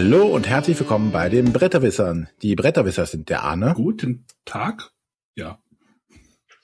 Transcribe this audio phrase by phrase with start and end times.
[0.00, 2.28] Hallo und herzlich willkommen bei den Bretterwissern.
[2.40, 3.72] Die Bretterwisser sind der Arne.
[3.74, 4.92] Guten Tag.
[5.34, 5.58] Ja.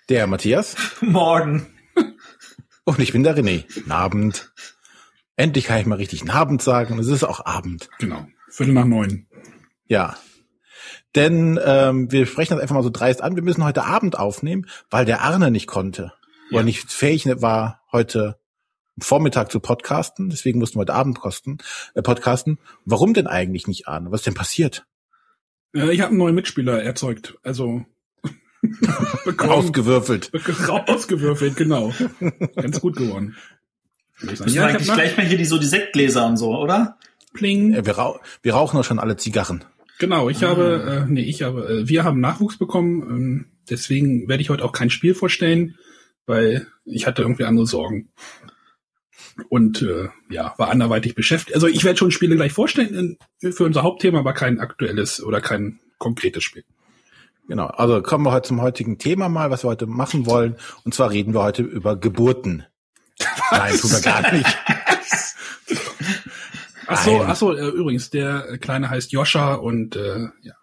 [0.08, 0.76] Der Matthias.
[1.00, 1.66] Morgen.
[2.84, 3.64] Und ich bin der René.
[3.90, 4.52] Abend.
[5.34, 6.96] Endlich kann ich mal richtig Abend sagen.
[7.00, 7.90] Es ist auch Abend.
[7.98, 8.24] Genau.
[8.50, 9.26] Viertel nach neun.
[9.88, 10.16] Ja.
[11.16, 13.34] Denn ähm, wir sprechen das einfach mal so dreist an.
[13.34, 16.12] Wir müssen heute Abend aufnehmen, weil der Arne nicht konnte.
[16.50, 16.58] Ja.
[16.58, 18.38] Oder nicht fähig war, heute
[18.98, 20.30] Vormittag zu podcasten.
[20.30, 21.58] Deswegen mussten wir heute Abend kosten,
[21.94, 22.58] äh, podcasten.
[22.84, 24.10] Warum denn eigentlich nicht, Arne?
[24.10, 24.86] Was ist denn passiert?
[25.74, 27.36] Ja, ich habe einen neuen Mitspieler erzeugt.
[27.42, 27.84] Also
[29.38, 30.30] Ausgewürfelt.
[30.68, 31.92] Ausgewürfelt, genau.
[32.56, 33.36] Ganz gut geworden.
[34.20, 36.98] Müssen ja, eigentlich gleich mal hier die, so die Sektgläser und so, oder?
[37.34, 37.74] Pling.
[37.74, 39.64] Ja, wir, rauch, wir rauchen doch schon alle Zigarren.
[39.98, 40.50] Genau, ich ah.
[40.50, 44.64] habe, äh, nee, ich habe, äh, wir haben Nachwuchs bekommen, ähm, deswegen werde ich heute
[44.64, 45.76] auch kein Spiel vorstellen,
[46.26, 48.08] weil ich hatte irgendwie andere Sorgen.
[49.48, 51.54] Und äh, ja, war anderweitig beschäftigt.
[51.54, 55.40] Also ich werde schon Spiele gleich vorstellen in, für unser Hauptthema, aber kein aktuelles oder
[55.40, 56.64] kein konkretes Spiel.
[57.48, 60.56] Genau, also kommen wir heute zum heutigen Thema mal, was wir heute machen wollen.
[60.84, 62.64] Und zwar reden wir heute über Geburten.
[63.18, 63.50] Was?
[63.50, 64.58] Nein, tun wir gar nicht.
[66.86, 70.54] ach so, ach so, äh, übrigens, der Kleine heißt Joscha und äh, ja,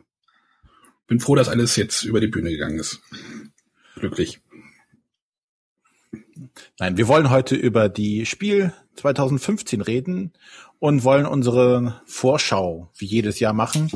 [1.08, 3.02] bin froh, dass alles jetzt über die Bühne gegangen ist.
[3.95, 4.39] Glücklich.
[6.80, 10.34] Nein, wir wollen heute über die Spiel 2015 reden
[10.80, 13.92] und wollen unsere Vorschau wie jedes Jahr machen.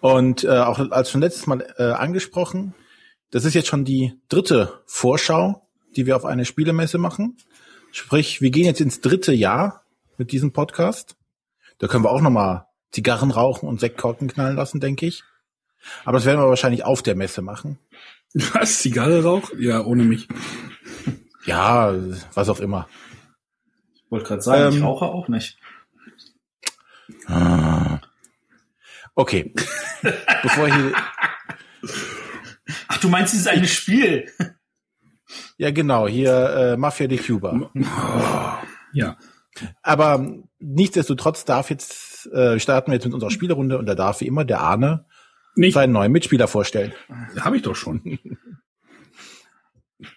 [0.00, 2.74] Und äh, auch als schon letztes Mal äh, angesprochen,
[3.30, 7.36] das ist jetzt schon die dritte Vorschau, die wir auf eine Spielemesse machen.
[7.92, 9.84] Sprich, wir gehen jetzt ins dritte Jahr
[10.18, 11.16] mit diesem Podcast.
[11.78, 15.24] Da können wir auch nochmal Zigarren rauchen und Sektkorken knallen lassen, denke ich.
[16.04, 17.78] Aber das werden wir wahrscheinlich auf der Messe machen.
[18.54, 18.78] Was?
[18.78, 19.50] Zigarre rauch?
[19.58, 20.28] Ja, ohne mich.
[21.44, 21.92] Ja,
[22.34, 22.88] was auch immer.
[23.94, 25.58] Ich wollte gerade sagen, ähm, ich rauche auch nicht.
[27.26, 28.00] Ah.
[29.14, 29.52] Okay.
[30.42, 30.92] Bevor hier.
[32.88, 34.30] Ach, du meinst dieses eine Spiel?
[35.56, 36.08] Ja, genau.
[36.08, 37.70] Hier äh, Mafia de Cuba.
[38.92, 39.16] Ja.
[39.82, 40.26] Aber
[40.58, 44.44] nichtsdestotrotz darf jetzt äh, starten wir jetzt mit unserer Spielerunde und da darf wie immer
[44.44, 45.06] der Arne
[45.54, 45.74] Nicht.
[45.74, 46.92] seinen neuen Mitspieler vorstellen.
[47.38, 48.18] Habe ich doch schon.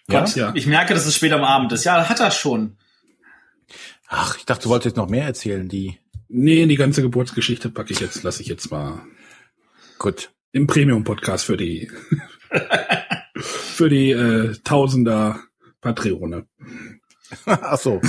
[0.09, 0.25] ja?
[0.25, 0.51] ja?
[0.55, 1.83] Ich merke, dass es später am Abend ist.
[1.83, 2.77] Ja, hat er schon.
[4.07, 7.93] Ach, ich dachte, du wolltest jetzt noch mehr erzählen, die Nee, die ganze Geburtsgeschichte packe
[7.93, 9.05] ich jetzt, lasse ich jetzt mal.
[9.99, 10.31] Gut.
[10.51, 11.89] Im Premium-Podcast für die
[13.43, 15.39] für die äh, Tausender
[15.79, 16.45] Patreone.
[17.45, 18.01] Ach so.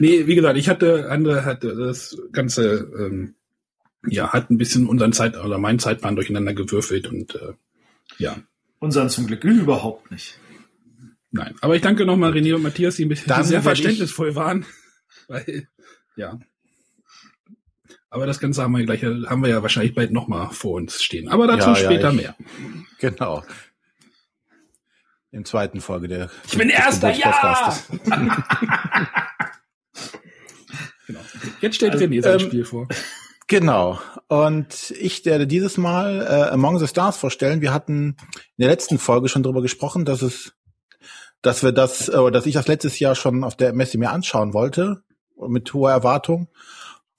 [0.00, 3.35] nee, wie gesagt, ich hatte, andere hatte das Ganze, ähm,
[4.08, 7.54] ja, hat ein bisschen unseren Zeit oder meinen Zeitplan durcheinander gewürfelt und äh,
[8.18, 8.36] ja.
[8.78, 10.38] Unseren zum Glück überhaupt nicht.
[11.30, 14.64] Nein, aber ich danke nochmal René und Matthias, die ein bisschen sehr verständnisvoll waren,
[15.28, 15.68] weil
[16.16, 16.38] ja.
[18.08, 21.28] Aber das Ganze haben wir gleich, haben wir ja wahrscheinlich bald nochmal vor uns stehen.
[21.28, 22.36] Aber dazu ja, später ja, ich, mehr.
[22.98, 23.44] Genau.
[25.32, 26.30] Im zweiten Folge der.
[26.46, 27.76] Ich bin erster, ja!
[31.06, 31.20] genau.
[31.60, 32.88] Jetzt stellt also, René sein ähm, Spiel vor.
[33.48, 34.00] Genau.
[34.28, 37.60] Und ich werde dieses Mal äh, Among the Stars vorstellen.
[37.60, 38.16] Wir hatten
[38.56, 40.54] in der letzten Folge schon darüber gesprochen, dass es,
[41.42, 44.52] dass wir das, äh, dass ich das letztes Jahr schon auf der Messe mir anschauen
[44.52, 45.02] wollte
[45.36, 46.48] mit hoher Erwartung,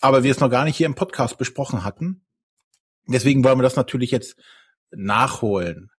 [0.01, 2.25] aber wir es noch gar nicht hier im Podcast besprochen hatten.
[3.07, 4.35] Deswegen wollen wir das natürlich jetzt
[4.91, 5.91] nachholen.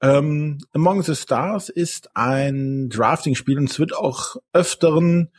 [0.00, 5.30] Ähm, Among the Stars ist ein Drafting-Spiel und es wird auch öfteren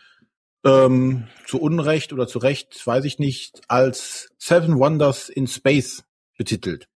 [0.65, 6.03] ähm, zu Unrecht oder zu Recht, weiß ich nicht, als Seven Wonders in Space
[6.37, 6.87] betitelt.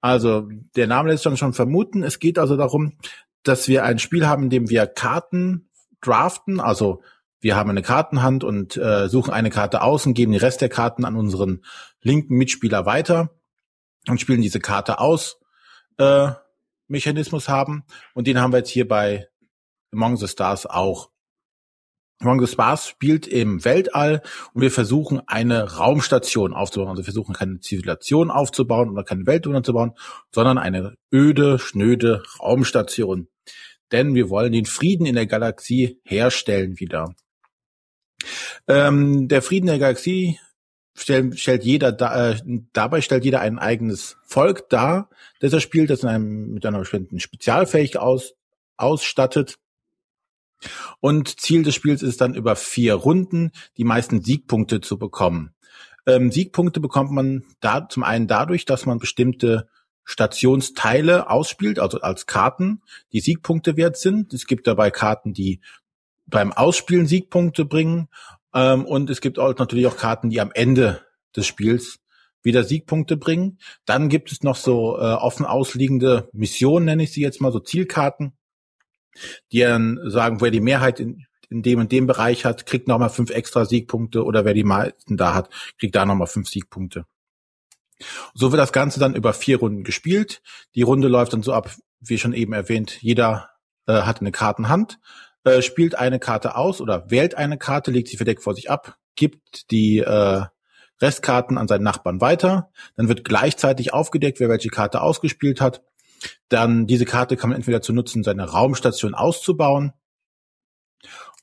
[0.00, 2.02] Also der Name lässt schon schon vermuten.
[2.02, 2.98] Es geht also darum,
[3.42, 5.68] dass wir ein Spiel haben, in dem wir Karten
[6.00, 7.02] draften, also
[7.40, 10.68] wir haben eine Kartenhand und äh, suchen eine Karte aus und geben den Rest der
[10.68, 11.64] Karten an unseren
[12.00, 13.30] linken Mitspieler weiter
[14.08, 15.38] und spielen diese Karte aus
[15.98, 16.30] äh,
[16.88, 17.84] Mechanismus haben.
[18.14, 19.28] Und den haben wir jetzt hier bei
[19.92, 21.10] Among the Stars auch.
[22.20, 24.22] Among the Stars spielt im Weltall
[24.52, 26.88] und wir versuchen eine Raumstation aufzubauen.
[26.88, 29.92] Also wir versuchen keine Zivilisation aufzubauen oder keine Weltwunder zu bauen,
[30.34, 33.28] sondern eine öde, schnöde Raumstation.
[33.92, 37.14] Denn wir wollen den Frieden in der Galaxie herstellen wieder.
[38.66, 40.40] Ähm, der Frieden der Galaxie
[40.94, 42.40] stellt, stellt jeder da, äh,
[42.72, 45.08] dabei stellt jeder ein eigenes Volk dar,
[45.40, 48.34] das er spielt, das in einem, mit einer bestimmten Spezialfähigkeit aus,
[48.76, 49.58] ausstattet.
[51.00, 55.54] Und Ziel des Spiels ist dann über vier Runden die meisten Siegpunkte zu bekommen.
[56.06, 59.68] Ähm, Siegpunkte bekommt man da zum einen dadurch, dass man bestimmte
[60.04, 62.80] Stationsteile ausspielt, also als Karten,
[63.12, 64.32] die Siegpunkte wert sind.
[64.32, 65.60] Es gibt dabei Karten, die
[66.26, 68.08] beim Ausspielen Siegpunkte bringen
[68.54, 71.02] Ähm, und es gibt auch natürlich auch Karten, die am Ende
[71.36, 71.98] des Spiels
[72.42, 73.58] wieder Siegpunkte bringen.
[73.84, 77.60] Dann gibt es noch so äh, offen ausliegende Missionen, nenne ich sie jetzt mal, so
[77.60, 78.32] Zielkarten,
[79.52, 83.10] die dann sagen, wer die Mehrheit in, in dem und dem Bereich hat, kriegt nochmal
[83.10, 87.04] fünf extra Siegpunkte oder wer die meisten da hat, kriegt da nochmal fünf Siegpunkte.
[88.34, 90.40] So wird das Ganze dann über vier Runden gespielt.
[90.74, 93.50] Die Runde läuft dann so ab, wie schon eben erwähnt, jeder
[93.86, 95.00] äh, hat eine Kartenhand,
[95.44, 98.96] äh, spielt eine Karte aus oder wählt eine Karte, legt sie verdeckt vor sich ab,
[99.16, 100.44] gibt die äh,
[101.00, 102.70] Restkarten an seinen Nachbarn weiter.
[102.96, 105.82] Dann wird gleichzeitig aufgedeckt, wer welche Karte ausgespielt hat.
[106.48, 109.92] Dann diese Karte kann man entweder zu nutzen, seine Raumstation auszubauen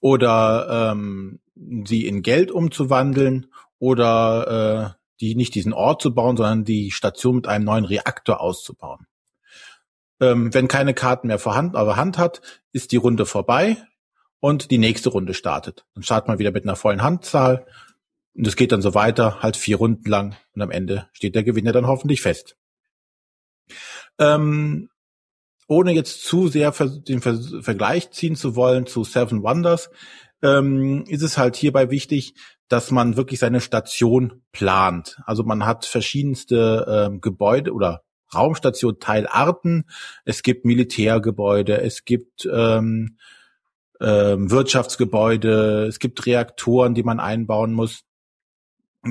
[0.02, 1.40] oder ähm,
[1.86, 3.48] sie in Geld umzuwandeln
[3.80, 8.42] oder äh, die nicht diesen Ort zu bauen, sondern die Station mit einem neuen Reaktor
[8.42, 9.08] auszubauen.
[10.20, 12.42] Ähm, wenn keine Karten mehr vorhanden, aber Hand hat,
[12.72, 13.78] ist die Runde vorbei
[14.40, 15.86] und die nächste Runde startet.
[15.94, 17.66] Dann startet man wieder mit einer vollen Handzahl
[18.34, 21.44] und es geht dann so weiter, halt vier Runden lang und am Ende steht der
[21.44, 22.58] Gewinner dann hoffentlich fest.
[24.20, 24.90] Ähm,
[25.68, 29.90] ohne jetzt zu sehr den Vergleich ziehen zu wollen zu Seven Wonders,
[30.44, 32.36] ähm, ist es halt hierbei wichtig,
[32.68, 35.18] dass man wirklich seine Station plant.
[35.26, 38.04] Also man hat verschiedenste ähm, Gebäude oder
[38.34, 39.86] Raumstation Teilarten.
[40.24, 43.18] Es gibt Militärgebäude, es gibt ähm,
[44.02, 48.04] ähm, Wirtschaftsgebäude, es gibt Reaktoren, die man einbauen muss.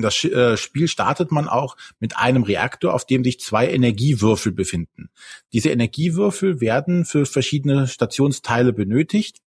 [0.01, 5.09] Das äh, Spiel startet man auch mit einem Reaktor, auf dem sich zwei Energiewürfel befinden.
[5.53, 9.39] Diese Energiewürfel werden für verschiedene Stationsteile benötigt.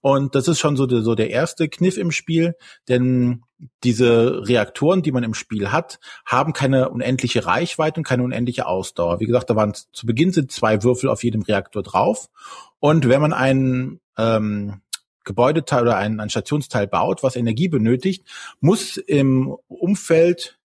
[0.00, 2.54] Und das ist schon so der, so der erste Kniff im Spiel,
[2.88, 3.42] denn
[3.82, 9.18] diese Reaktoren, die man im Spiel hat, haben keine unendliche Reichweite und keine unendliche Ausdauer.
[9.18, 12.28] Wie gesagt, da waren zu Beginn sind zwei Würfel auf jedem Reaktor drauf.
[12.78, 14.80] Und wenn man einen ähm,
[15.28, 18.26] Gebäudeteil oder ein, ein Stationsteil baut, was Energie benötigt,
[18.60, 20.58] muss im Umfeld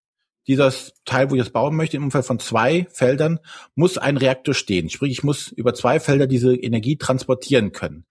[0.48, 3.40] dieses Teil, wo ich das bauen möchte, im Umfeld von zwei Feldern,
[3.76, 4.90] muss ein Reaktor stehen.
[4.90, 8.06] Sprich, ich muss über zwei Felder diese Energie transportieren können.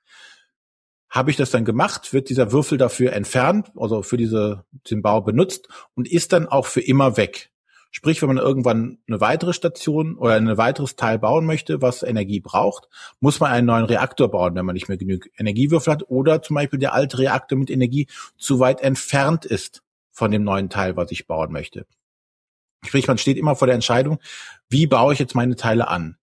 [1.10, 5.20] Habe ich das dann gemacht, wird dieser Würfel dafür entfernt, also für diese, den Bau
[5.20, 7.50] benutzt und ist dann auch für immer weg.
[7.94, 12.40] Sprich, wenn man irgendwann eine weitere Station oder ein weiteres Teil bauen möchte, was Energie
[12.40, 12.88] braucht,
[13.20, 16.56] muss man einen neuen Reaktor bauen, wenn man nicht mehr genügend Energiewürfel hat oder zum
[16.56, 18.08] Beispiel der alte Reaktor mit Energie
[18.38, 21.86] zu weit entfernt ist von dem neuen Teil, was ich bauen möchte.
[22.82, 24.18] Sprich, man steht immer vor der Entscheidung,
[24.70, 26.16] wie baue ich jetzt meine Teile an?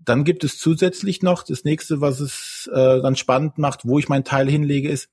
[0.00, 4.08] Dann gibt es zusätzlich noch das nächste, was es äh, dann spannend macht, wo ich
[4.08, 5.08] mein Teil hinlege, ist,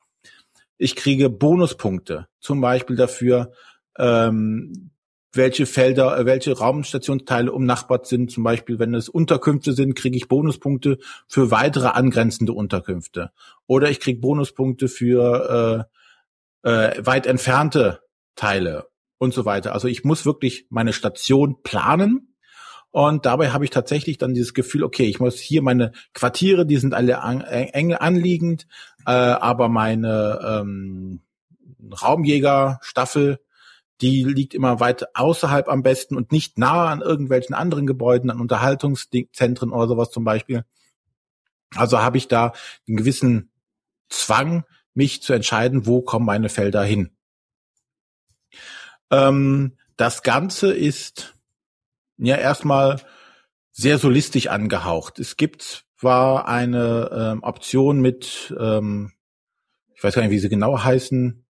[0.79, 3.51] ich kriege Bonuspunkte, zum Beispiel dafür,
[3.99, 4.89] ähm,
[5.33, 8.31] welche Felder, äh, welche Raumstationsteile umnachbart sind.
[8.31, 10.97] Zum Beispiel, wenn es Unterkünfte sind, kriege ich Bonuspunkte
[11.27, 13.31] für weitere angrenzende Unterkünfte.
[13.67, 15.87] Oder ich kriege Bonuspunkte für
[16.63, 18.01] äh, äh, weit entfernte
[18.35, 18.87] Teile
[19.17, 19.73] und so weiter.
[19.73, 22.29] Also ich muss wirklich meine Station planen
[22.91, 26.77] und dabei habe ich tatsächlich dann dieses Gefühl, okay, ich muss hier meine Quartiere, die
[26.77, 28.67] sind alle an, eng anliegend,
[29.05, 31.21] äh, aber meine ähm,
[32.01, 33.39] Raumjägerstaffel,
[34.01, 38.39] die liegt immer weit außerhalb am besten und nicht nahe an irgendwelchen anderen Gebäuden, an
[38.39, 40.63] Unterhaltungszentren oder sowas zum Beispiel.
[41.75, 42.53] Also habe ich da
[42.87, 43.51] einen gewissen
[44.09, 47.11] Zwang, mich zu entscheiden, wo kommen meine Felder hin.
[49.11, 51.35] Ähm, das Ganze ist
[52.17, 53.01] ja erstmal
[53.71, 55.19] sehr solistisch angehaucht.
[55.19, 59.13] Es gibt zwar eine ähm, Option mit, ähm,
[59.93, 61.45] ich weiß gar nicht, wie sie genau heißen,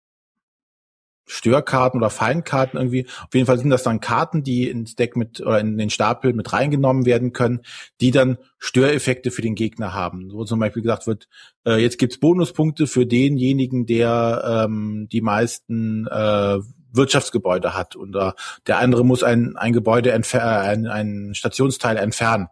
[1.26, 3.06] Störkarten oder Feindkarten irgendwie.
[3.06, 6.32] Auf jeden Fall sind das dann Karten, die ins Deck mit oder in den Stapel
[6.32, 7.60] mit reingenommen werden können,
[8.00, 10.30] die dann Störeffekte für den Gegner haben.
[10.30, 11.28] So zum Beispiel gesagt wird,
[11.66, 16.58] äh, jetzt gibt's Bonuspunkte für denjenigen, der ähm, die meisten äh,
[16.92, 18.34] Wirtschaftsgebäude hat oder
[18.66, 22.48] der andere muss ein, ein Gebäude entfernen, ein, ein Stationsteil entfernen.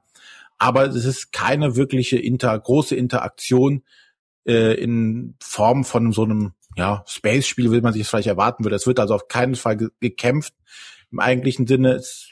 [0.58, 3.82] Aber es ist keine wirkliche inter, große Interaktion
[4.46, 8.76] äh, in Form von so einem ja, Space-Spiel, will man sich das vielleicht erwarten würde.
[8.76, 10.54] Es wird also auf keinen Fall ge gekämpft
[11.10, 11.92] im eigentlichen Sinne.
[11.92, 12.28] Es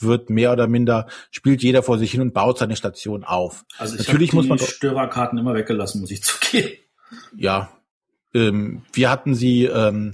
[0.00, 3.64] wird mehr oder minder, spielt jeder vor sich hin und baut seine Station auf.
[3.78, 6.70] Also ich Natürlich muss man die Störerkarten immer weggelassen, muss ich zugeben.
[7.36, 7.70] Ja,
[8.34, 10.12] ähm, wir hatten sie ähm,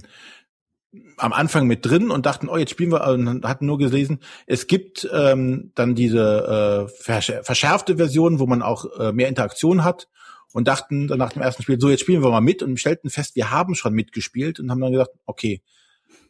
[1.17, 4.65] am Anfang mit drin und dachten, oh, jetzt spielen wir, und hatten nur gelesen, es
[4.65, 7.03] gibt ähm, dann diese äh,
[7.43, 10.07] verschärfte Version, wo man auch äh, mehr Interaktion hat
[10.53, 13.09] und dachten dann nach dem ersten Spiel, so, jetzt spielen wir mal mit und stellten
[13.09, 15.61] fest, wir haben schon mitgespielt und haben dann gesagt, okay,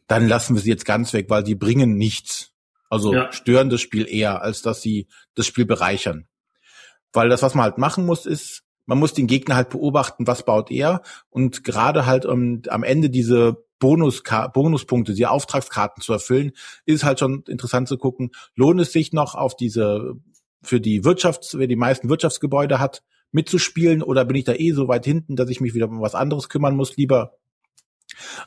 [0.08, 2.52] dann lassen wir sie jetzt ganz weg, weil die bringen nichts.
[2.90, 3.32] Also ja.
[3.32, 6.28] stören das Spiel eher, als dass sie das Spiel bereichern.
[7.14, 10.46] Weil das, was man halt machen muss, ist, man muss den Gegner halt beobachten, was
[10.46, 16.54] baut er und gerade halt um, am Ende diese Bonus Bonuspunkte, die Auftragskarten zu erfüllen,
[16.86, 20.16] ist halt schon interessant zu gucken, lohnt es sich noch auf diese,
[20.64, 24.88] für die Wirtschafts-, wer die meisten Wirtschaftsgebäude hat, mitzuspielen oder bin ich da eh so
[24.88, 27.38] weit hinten, dass ich mich wieder um was anderes kümmern muss, lieber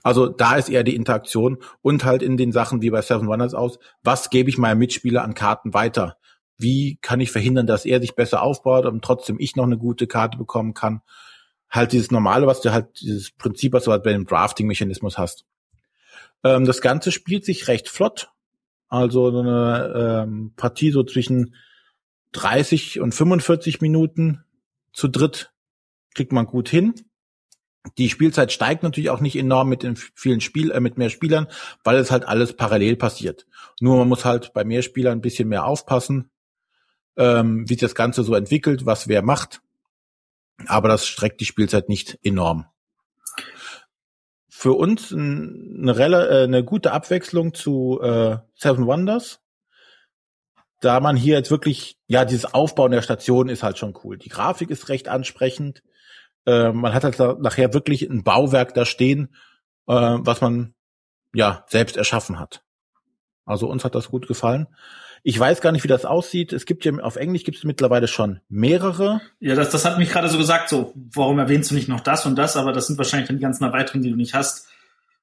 [0.02, 3.54] also da ist eher die Interaktion und halt in den Sachen wie bei Seven Wonders
[3.54, 6.16] aus, was gebe ich meinem Mitspieler an Karten weiter?
[6.56, 10.06] Wie kann ich verhindern, dass er sich besser aufbaut und trotzdem ich noch eine gute
[10.06, 11.02] Karte bekommen kann?
[11.70, 15.44] Halt dieses normale, was du halt, dieses Prinzip, was du halt bei dem Drafting-Mechanismus hast.
[16.42, 18.30] Ähm, das Ganze spielt sich recht flott.
[18.88, 21.54] Also eine ähm, Partie so zwischen
[22.32, 24.44] 30 und 45 Minuten
[24.92, 25.52] zu dritt
[26.14, 26.94] kriegt man gut hin.
[27.96, 31.46] Die Spielzeit steigt natürlich auch nicht enorm mit den vielen Spiel, äh, mit mehr Spielern,
[31.82, 33.46] weil es halt alles parallel passiert.
[33.80, 36.30] Nur man muss halt bei mehr Spielern ein bisschen mehr aufpassen,
[37.16, 39.62] ähm, wie sich das Ganze so entwickelt, was wer macht.
[40.66, 42.66] Aber das streckt die Spielzeit nicht enorm.
[44.50, 49.40] Für uns eine, äh, eine gute Abwechslung zu äh, Seven Wonders.
[50.80, 54.16] Da man hier jetzt wirklich, ja, dieses Aufbauen der Station ist halt schon cool.
[54.16, 55.82] Die Grafik ist recht ansprechend
[56.46, 59.34] äh, man hat halt nachher wirklich ein Bauwerk da stehen,
[59.86, 60.74] äh, was man
[61.32, 62.62] ja selbst erschaffen hat.
[63.44, 64.66] Also uns hat das gut gefallen.
[65.22, 66.52] Ich weiß gar nicht, wie das aussieht.
[66.52, 69.20] Es gibt ja auf Englisch gibt es mittlerweile schon mehrere.
[69.38, 70.70] Ja, das, das hat mich gerade so gesagt.
[70.70, 72.56] So, warum erwähnst du nicht noch das und das?
[72.56, 74.68] Aber das sind wahrscheinlich dann die ganzen Erweiterungen, die du nicht hast.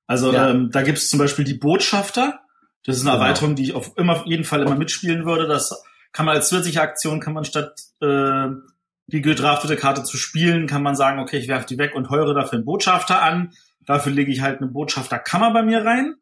[0.06, 0.52] Also ja.
[0.52, 2.42] ähm, da gibt es zum Beispiel die Botschafter.
[2.88, 3.24] Das ist eine genau.
[3.24, 5.46] Erweiterung, die ich auf immer jeden Fall immer mitspielen würde.
[5.46, 8.48] Das kann man als zusätzliche Aktion kann man statt äh,
[9.08, 12.34] die gedraftete Karte zu spielen, kann man sagen, okay, ich werfe die weg und heure
[12.34, 13.52] dafür einen Botschafter an.
[13.86, 16.16] Dafür lege ich halt eine Botschafterkammer bei mir rein.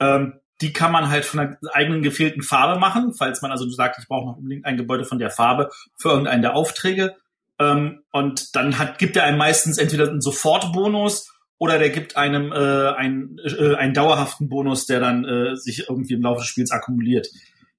[0.00, 3.98] Ähm, die kann man halt von einer eigenen gefehlten Farbe machen, falls man also sagt,
[4.00, 7.14] ich brauche noch unbedingt ein Gebäude von der Farbe für irgendeinen der Aufträge.
[7.60, 11.31] Ähm, und dann hat, gibt er einem meistens entweder einen Sofortbonus
[11.62, 16.14] oder der gibt einem äh, einen, äh, einen dauerhaften Bonus, der dann äh, sich irgendwie
[16.14, 17.28] im Laufe des Spiels akkumuliert.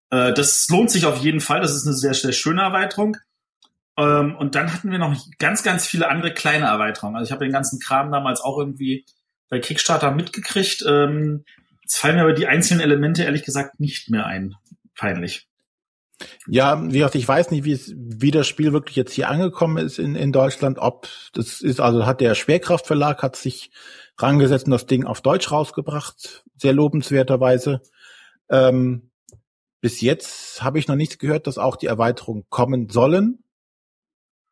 [0.10, 1.60] Äh, das lohnt sich auf jeden Fall.
[1.60, 3.18] Das ist eine sehr, sehr schöne Erweiterung.
[3.98, 7.18] Ähm, und dann hatten wir noch ganz, ganz viele andere kleine Erweiterungen.
[7.18, 9.06] Also ich habe den ganzen Kram damals auch irgendwie
[9.50, 10.86] bei Kickstarter mitgekriegt.
[10.88, 11.44] Ähm,
[11.82, 14.56] jetzt fallen mir aber die einzelnen Elemente ehrlich gesagt nicht mehr ein.
[14.96, 15.50] Peinlich.
[16.48, 19.78] Ja, wie gesagt, ich weiß nicht, wie, es, wie das Spiel wirklich jetzt hier angekommen
[19.78, 20.78] ist in, in Deutschland.
[20.80, 23.72] Ob das ist, also hat der Schwerkraftverlag hat sich
[24.18, 27.82] rangesetzt und das Ding auf Deutsch rausgebracht, sehr lobenswerterweise.
[28.50, 29.12] Ähm,
[29.82, 33.44] bis jetzt habe ich noch nichts gehört, dass auch die Erweiterungen kommen sollen.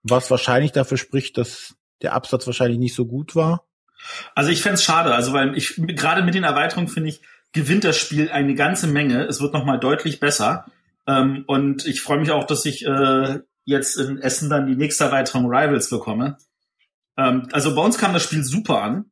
[0.03, 3.65] Was wahrscheinlich dafür spricht, dass der Absatz wahrscheinlich nicht so gut war.
[4.33, 7.21] Also ich fände schade, also weil ich gerade mit den Erweiterungen finde ich,
[7.53, 9.25] gewinnt das Spiel eine ganze Menge.
[9.25, 10.65] Es wird nochmal deutlich besser.
[11.07, 15.05] Ähm, und ich freue mich auch, dass ich äh, jetzt in Essen dann die nächste
[15.05, 16.37] Erweiterung Rivals bekomme.
[17.17, 19.11] Ähm, also bei uns kam das Spiel super an.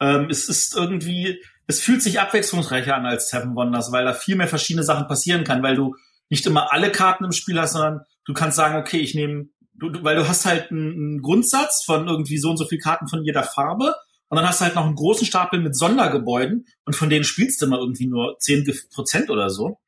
[0.00, 4.36] Ähm, es ist irgendwie, es fühlt sich abwechslungsreicher an als Seven Wonders, weil da viel
[4.36, 5.94] mehr verschiedene Sachen passieren kann, weil du
[6.30, 9.90] nicht immer alle Karten im Spiel hast, sondern du kannst sagen, okay, ich nehme du,
[9.90, 13.24] du, weil du hast halt einen, Grundsatz von irgendwie so und so viel Karten von
[13.24, 13.94] jeder Farbe
[14.28, 17.60] und dann hast du halt noch einen großen Stapel mit Sondergebäuden und von denen spielst
[17.60, 19.78] du mal irgendwie nur zehn Prozent oder so.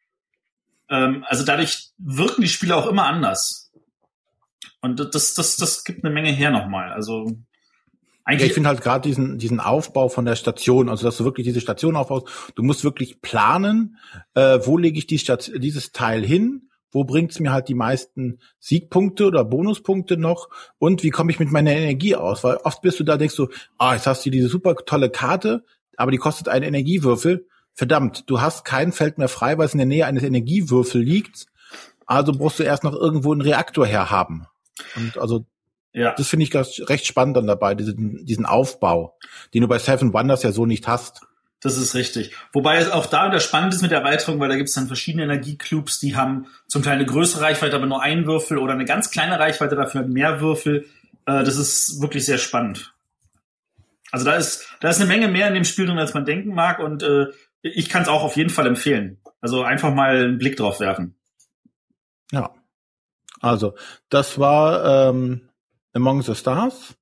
[0.88, 3.72] Ähm, also dadurch wirken die Spiele auch immer anders.
[4.80, 6.92] Und das, das, das gibt eine Menge her nochmal.
[6.92, 7.30] Also
[8.26, 11.46] eigentlich ich finde halt gerade diesen, diesen Aufbau von der Station, also dass du wirklich
[11.46, 12.26] diese Station aufbaust,
[12.56, 13.98] du musst wirklich planen,
[14.34, 18.40] äh, wo lege ich die Stat dieses Teil hin, wo bringt's mir halt die meisten
[18.58, 22.42] Siegpunkte oder Bonuspunkte noch und wie komme ich mit meiner Energie aus?
[22.42, 25.64] Weil oft bist du da, denkst du, ah, jetzt hast du diese super tolle Karte,
[25.96, 27.46] aber die kostet einen Energiewürfel.
[27.76, 31.46] Verdammt, du hast kein Feld mehr frei, weil es in der Nähe eines Energiewürfel liegt.
[32.06, 34.46] Also brauchst du erst noch irgendwo einen Reaktor herhaben.
[34.96, 35.44] Und also
[35.92, 36.14] ja.
[36.16, 39.18] das finde ich recht spannend dann dabei, diesen, diesen Aufbau,
[39.52, 41.20] den du bei Seven Wonders ja so nicht hast.
[41.60, 42.32] Das ist richtig.
[42.52, 44.86] Wobei es auch da wieder spannend ist mit der Erweiterung, weil da gibt es dann
[44.86, 48.84] verschiedene Energieclubs, die haben zum Teil eine größere Reichweite, aber nur einen Würfel oder eine
[48.86, 50.86] ganz kleine Reichweite, dafür mehr Würfel.
[51.26, 52.94] Äh, das ist wirklich sehr spannend.
[54.12, 56.54] Also da ist, da ist eine Menge mehr in dem Spiel drin, als man denken
[56.54, 57.26] mag und äh,
[57.74, 59.20] ich kann es auch auf jeden Fall empfehlen.
[59.40, 61.16] Also einfach mal einen Blick drauf werfen.
[62.32, 62.54] Ja.
[63.40, 63.74] Also,
[64.08, 65.48] das war ähm,
[65.92, 66.96] Among the Stars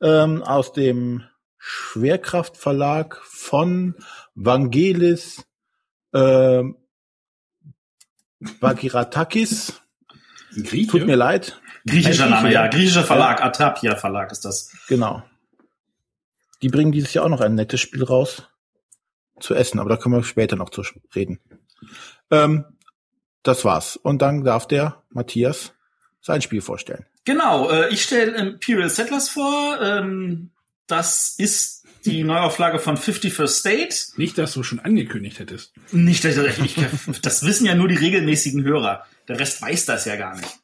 [0.00, 1.24] ähm, aus dem
[1.58, 3.94] Schwerkraftverlag von
[4.34, 5.44] Vangelis
[6.12, 6.62] äh,
[8.60, 9.80] Bagiratakis.
[10.54, 10.90] Grieche?
[10.90, 11.60] Tut mir leid.
[11.86, 12.66] Griechischer Name, ja.
[12.68, 13.46] Griechischer Verlag, ja.
[13.46, 14.70] Atapia Verlag ist das.
[14.88, 15.22] Genau.
[16.62, 18.48] Die bringen dieses Jahr auch noch ein nettes Spiel raus
[19.40, 20.82] zu essen, aber da können wir später noch zu
[21.14, 21.40] reden.
[22.30, 22.64] Ähm,
[23.42, 23.96] das war's.
[23.96, 25.72] Und dann darf der Matthias
[26.20, 27.06] sein Spiel vorstellen.
[27.24, 29.80] Genau, äh, ich stelle Imperial Settlers vor.
[29.80, 30.50] Ähm,
[30.86, 33.96] das ist die Neuauflage von 51st State.
[34.16, 35.72] Nicht, dass du schon angekündigt hättest.
[35.90, 39.06] Nicht, dass ich, ich, das wissen ja nur die regelmäßigen Hörer.
[39.28, 40.58] Der Rest weiß das ja gar nicht.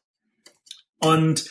[0.98, 1.46] Und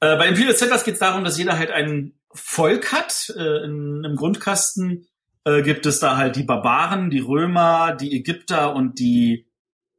[0.00, 3.32] äh, bei Imperial Settlers geht es darum, dass jeder halt ein Volk hat.
[3.36, 5.06] Äh, in, Im Grundkasten
[5.44, 9.46] äh, gibt es da halt die Barbaren, die Römer, die Ägypter und die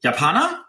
[0.02, 0.66] Japaner.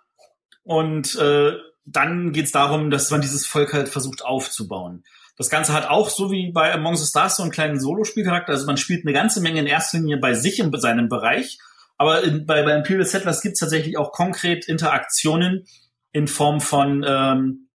[0.62, 1.52] Und äh,
[1.85, 5.04] dann geht es darum, dass man dieses Volk halt versucht aufzubauen.
[5.37, 8.52] Das Ganze hat auch, so wie bei Among the Stars, so einen kleinen Solospielcharakter.
[8.52, 11.59] Also man spielt eine ganze Menge in erster Linie bei sich in seinem Bereich.
[11.97, 15.66] Aber in, bei, bei Imperial Settlers gibt es tatsächlich auch konkret Interaktionen
[16.12, 17.69] in Form von ähm,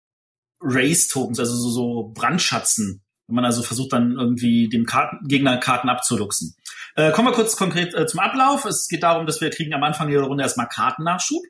[0.61, 3.01] Race-Tokens, also so, so Brandschatzen.
[3.27, 6.55] Wenn man also versucht, dann irgendwie dem Karten, Gegner Karten abzuluxen.
[6.99, 8.65] Äh, kommen wir kurz konkret äh, zum Ablauf.
[8.65, 11.41] Es geht darum, dass wir kriegen am Anfang jeder Runde erstmal Kartennachschub.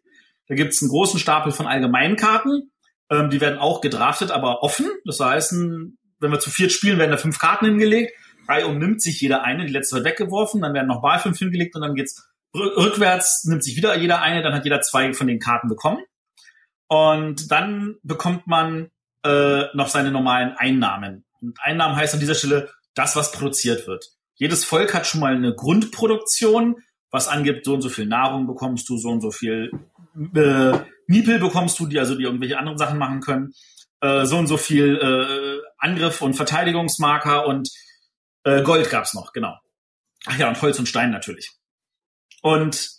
[0.47, 2.71] Da gibt es einen großen Stapel von allgemeinen Karten.
[3.09, 4.87] Ähm, die werden auch gedraftet, aber offen.
[5.05, 8.13] Das heißt, wenn wir zu viert spielen, werden da fünf Karten hingelegt.
[8.45, 11.75] Drei umnimmt sich jeder eine, die letzte wird weggeworfen, dann werden noch mal fünf hingelegt
[11.75, 15.39] und dann geht's rückwärts, nimmt sich wieder jeder eine, dann hat jeder zwei von den
[15.39, 16.03] Karten bekommen.
[16.87, 18.91] Und dann bekommt man
[19.25, 21.25] äh, noch seine normalen Einnahmen.
[21.41, 24.18] Und Einnahmen heißt an dieser Stelle das, was produziert wird.
[24.39, 26.77] Jedes Volk hat schon mal eine Grundproduktion,
[27.11, 29.71] was angibt, so und so viel Nahrung bekommst du, so und so viel
[30.35, 33.53] äh, Niepel bekommst du, die also die irgendwelche anderen Sachen machen können
[34.01, 37.69] äh, so und so viel äh, Angriff und Verteidigungsmarker und
[38.43, 39.57] äh, Gold gab's noch, genau.
[40.25, 41.51] Ach ja, und Holz und Stein natürlich.
[42.41, 42.89] Und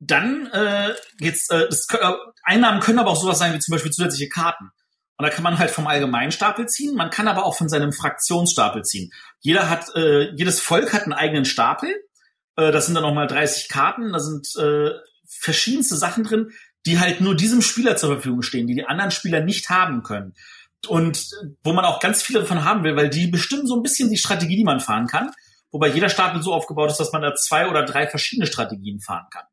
[0.00, 3.92] dann äh, geht's, äh, das, äh, Einnahmen können aber auch sowas sein wie zum Beispiel
[3.92, 4.70] zusätzliche Karten.
[5.16, 8.82] Und da kann man halt vom Allgemeinstapel ziehen, man kann aber auch von seinem Fraktionsstapel
[8.82, 9.12] ziehen.
[9.40, 11.90] Jeder hat, äh, jedes Volk hat einen eigenen Stapel.
[12.56, 14.90] Äh, das sind dann nochmal 30 Karten, da sind äh,
[15.26, 16.52] verschiedenste Sachen drin
[16.86, 20.34] die halt nur diesem Spieler zur Verfügung stehen, die die anderen Spieler nicht haben können.
[20.86, 21.30] Und
[21.62, 24.18] wo man auch ganz viele davon haben will, weil die bestimmen so ein bisschen die
[24.18, 25.30] Strategie, die man fahren kann.
[25.70, 29.26] Wobei jeder Stapel so aufgebaut ist, dass man da zwei oder drei verschiedene Strategien fahren
[29.30, 29.44] kann.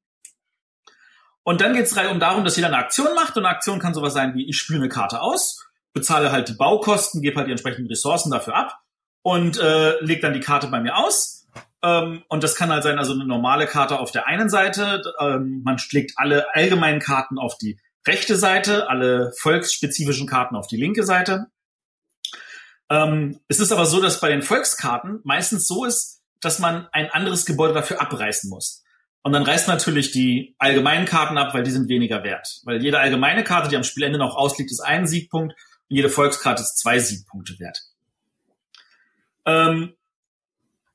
[1.44, 3.36] Und dann geht es um darum, dass jeder eine Aktion macht.
[3.36, 6.54] Und eine Aktion kann sowas sein wie, ich spiele eine Karte aus, bezahle halt die
[6.54, 8.80] Baukosten, gebe halt die entsprechenden Ressourcen dafür ab
[9.24, 11.42] und äh, lege dann die Karte bei mir aus
[11.84, 15.62] ähm, und das kann halt sein, also eine normale Karte auf der einen Seite, ähm,
[15.64, 21.04] man schlägt alle allgemeinen Karten auf die rechte Seite, alle volksspezifischen Karten auf die linke
[21.04, 21.48] Seite.
[22.90, 27.10] Ähm, es ist aber so, dass bei den Volkskarten meistens so ist, dass man ein
[27.10, 28.81] anderes Gebäude dafür abreißen muss.
[29.24, 32.62] Und dann reißt natürlich die allgemeinen Karten ab, weil die sind weniger wert.
[32.64, 36.62] Weil jede allgemeine Karte, die am Spielende noch ausliegt, ist ein Siegpunkt und jede Volkskarte
[36.62, 37.82] ist zwei Siegpunkte wert.
[39.46, 39.94] Ähm,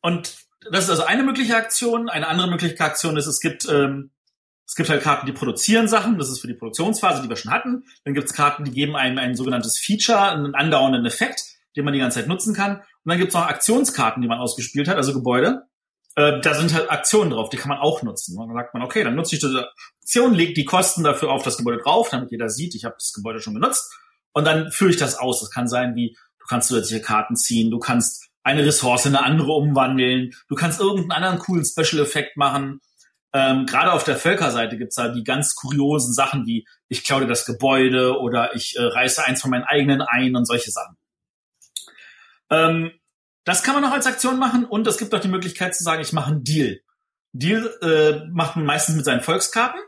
[0.01, 0.35] und
[0.71, 2.09] das ist also eine mögliche Aktion.
[2.09, 4.11] Eine andere mögliche Aktion ist, es gibt, ähm,
[4.67, 6.19] es gibt halt Karten, die produzieren Sachen.
[6.19, 7.85] Das ist für die Produktionsphase, die wir schon hatten.
[8.05, 11.45] Dann gibt es Karten, die geben einem ein sogenanntes Feature, einen andauernden Effekt,
[11.77, 12.79] den man die ganze Zeit nutzen kann.
[12.79, 15.63] Und dann gibt es noch Aktionskarten, die man ausgespielt hat, also Gebäude.
[16.17, 18.39] Äh, da sind halt Aktionen drauf, die kann man auch nutzen.
[18.39, 19.69] Und dann sagt man, okay, dann nutze ich diese
[20.03, 23.13] Aktion, lege die Kosten dafür auf das Gebäude drauf, damit jeder sieht, ich habe das
[23.13, 23.95] Gebäude schon genutzt.
[24.33, 25.41] Und dann führe ich das aus.
[25.41, 29.27] Das kann sein, wie du kannst zusätzliche Karten ziehen, du kannst eine Ressource in eine
[29.27, 30.33] andere umwandeln.
[30.49, 32.81] Du kannst irgendeinen anderen coolen Special-Effekt machen.
[33.33, 37.27] Ähm, Gerade auf der Völkerseite gibt's da die ganz kuriosen Sachen wie ich klaue dir
[37.27, 40.97] das Gebäude oder ich äh, reiße eins von meinen eigenen ein und solche Sachen.
[42.49, 42.93] Ähm,
[43.47, 46.03] das kann man noch als Aktion machen und es gibt auch die Möglichkeit zu sagen,
[46.03, 46.81] ich mache einen Deal.
[47.33, 49.81] Deal äh, macht man meistens mit seinen Volkskarten.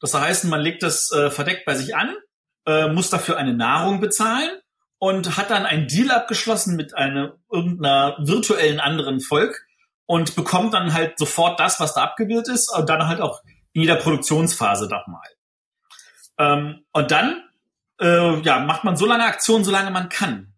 [0.00, 2.14] Das heißt, man legt das äh, verdeckt bei sich an,
[2.66, 4.50] äh, muss dafür eine Nahrung bezahlen
[4.98, 9.66] und hat dann einen Deal abgeschlossen mit einer irgendeiner virtuellen anderen Volk
[10.04, 13.80] und bekommt dann halt sofort das, was da abgebildet ist, und dann halt auch in
[13.80, 15.28] jeder Produktionsphase nochmal.
[16.38, 17.42] Ähm, und dann
[17.98, 20.52] äh, ja, macht man so lange Aktionen, solange man kann.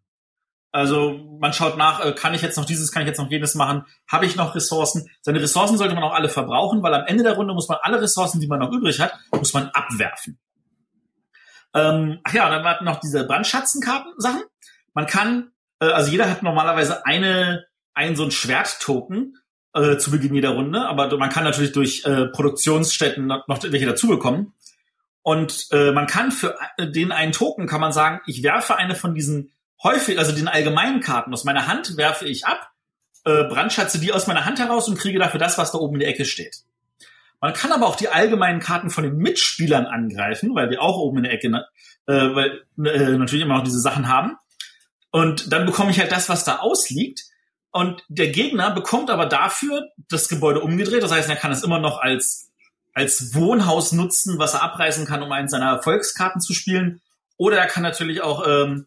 [0.70, 3.54] Also man schaut nach, äh, kann ich jetzt noch dieses, kann ich jetzt noch jenes
[3.54, 5.08] machen, habe ich noch Ressourcen?
[5.22, 8.00] Seine Ressourcen sollte man auch alle verbrauchen, weil am Ende der Runde muss man alle
[8.02, 10.38] Ressourcen, die man noch übrig hat, muss man abwerfen.
[11.74, 14.42] Ähm, ach ja, dann warten noch diese Brandschatzenkarten-Sachen.
[14.92, 19.38] Man kann, äh, also jeder hat normalerweise eine, ein so ein Schwerttoken
[19.74, 24.08] äh, zu Beginn jeder Runde, aber man kann natürlich durch äh, Produktionsstätten noch, welche dazu
[24.08, 24.54] bekommen.
[25.22, 28.94] Und äh, man kann für äh, den einen Token kann man sagen, ich werfe eine
[28.94, 32.70] von diesen häufig, also den allgemeinen Karten aus meiner Hand werfe ich ab,
[33.24, 36.00] äh, brandschatze die aus meiner Hand heraus und kriege dafür das, was da oben in
[36.00, 36.62] der Ecke steht.
[37.40, 41.18] Man kann aber auch die allgemeinen Karten von den Mitspielern angreifen, weil die auch oben
[41.18, 41.48] in der Ecke
[42.06, 44.36] äh, weil, äh, natürlich immer noch diese Sachen haben.
[45.10, 47.22] Und dann bekomme ich halt das, was da ausliegt.
[47.70, 51.02] Und der Gegner bekommt aber dafür das Gebäude umgedreht.
[51.02, 52.50] Das heißt, er kann es immer noch als,
[52.92, 57.00] als Wohnhaus nutzen, was er abreißen kann, um einen seiner Volkskarten zu spielen.
[57.36, 58.86] Oder er kann natürlich auch ähm,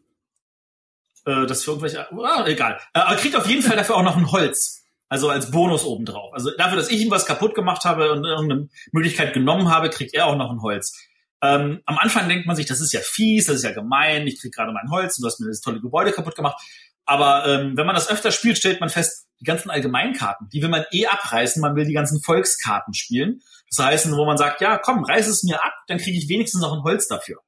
[1.25, 2.79] äh, das für irgendwelche, ah, egal.
[2.93, 4.83] Äh, er kriegt auf jeden Fall dafür auch noch ein Holz.
[5.09, 6.33] Also als Bonus obendrauf.
[6.33, 10.13] Also dafür, dass ich ihm was kaputt gemacht habe und irgendeine Möglichkeit genommen habe, kriegt
[10.13, 10.97] er auch noch ein Holz.
[11.43, 14.39] Ähm, am Anfang denkt man sich, das ist ja fies, das ist ja gemein, ich
[14.39, 16.61] krieg gerade mein Holz und du hast mir das tolle Gebäude kaputt gemacht.
[17.05, 20.69] Aber ähm, wenn man das öfter spielt, stellt man fest, die ganzen Allgemeinkarten, die will
[20.69, 23.41] man eh abreißen, man will die ganzen Volkskarten spielen.
[23.69, 26.61] Das heißt, wo man sagt, ja, komm, reiß es mir ab, dann kriege ich wenigstens
[26.61, 27.39] noch ein Holz dafür.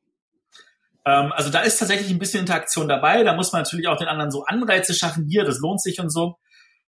[1.06, 3.24] Ähm, also da ist tatsächlich ein bisschen Interaktion dabei.
[3.24, 5.28] Da muss man natürlich auch den anderen so Anreize schaffen.
[5.28, 6.38] Hier, das lohnt sich und so.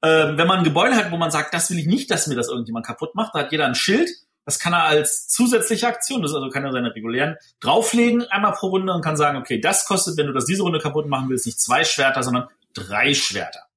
[0.01, 2.35] Ähm, wenn man ein Gebäude hat, wo man sagt, das will ich nicht, dass mir
[2.35, 4.09] das irgendjemand kaputt macht, da hat jeder ein Schild.
[4.45, 8.53] Das kann er als zusätzliche Aktion, das ist also kann er seine regulären, drauflegen einmal
[8.53, 11.29] pro Runde und kann sagen, okay, das kostet, wenn du das diese Runde kaputt machen
[11.29, 13.67] willst, nicht zwei Schwerter, sondern drei Schwerter.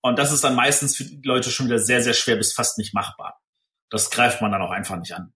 [0.00, 2.76] Und das ist dann meistens für die Leute schon wieder sehr, sehr schwer bis fast
[2.76, 3.40] nicht machbar.
[3.88, 5.32] Das greift man dann auch einfach nicht an.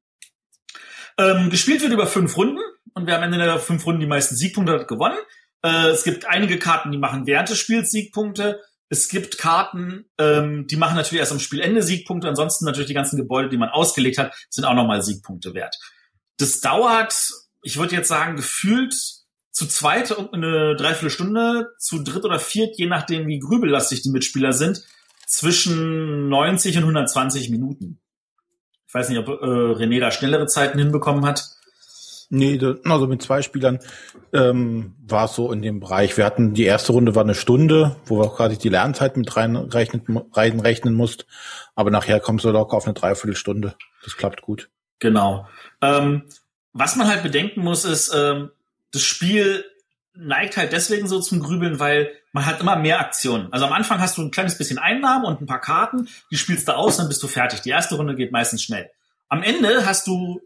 [1.19, 2.61] Ähm, gespielt wird über fünf Runden
[2.99, 5.17] und wer am Ende der fünf Runden die meisten Siegpunkte hat, gewonnen.
[5.63, 8.61] Äh, es gibt einige Karten, die machen während des Spiels Siegpunkte.
[8.91, 12.29] Es gibt Karten, ähm, die machen natürlich erst am Spielende Siegpunkte.
[12.29, 15.77] Ansonsten natürlich die ganzen Gebäude, die man ausgelegt hat, sind auch nochmal Siegpunkte wert.
[16.39, 17.31] Das dauert,
[17.63, 18.95] ich würde jetzt sagen, gefühlt
[19.51, 24.85] zu zweit eine Dreiviertelstunde, zu dritt oder viert, je nachdem wie grübellastig die Mitspieler sind,
[25.27, 28.01] zwischen 90 und 120 Minuten.
[28.87, 31.58] Ich weiß nicht, ob äh, René da schnellere Zeiten hinbekommen hat.
[32.31, 33.79] Nee, also mit zwei Spielern
[34.35, 36.17] ähm, war es so in dem Bereich.
[36.17, 40.25] Wir hatten die erste Runde war eine Stunde, wo wir quasi die Lernzeit mit reinrechnen,
[40.33, 41.27] reinrechnen musst.
[41.75, 43.75] Aber nachher kommst du locker auf eine Dreiviertelstunde.
[44.05, 44.69] Das klappt gut.
[44.99, 45.49] Genau.
[45.81, 46.25] Ähm,
[46.75, 48.51] was man halt bedenken muss, ist, ähm,
[48.93, 49.65] das Spiel
[50.15, 53.53] neigt halt deswegen so zum Grübeln, weil man hat immer mehr Aktionen.
[53.53, 56.69] Also am Anfang hast du ein kleines bisschen Einnahmen und ein paar Karten, die spielst
[56.69, 57.63] du aus, dann bist du fertig.
[57.63, 58.91] Die erste Runde geht meistens schnell.
[59.29, 60.41] Am Ende hast du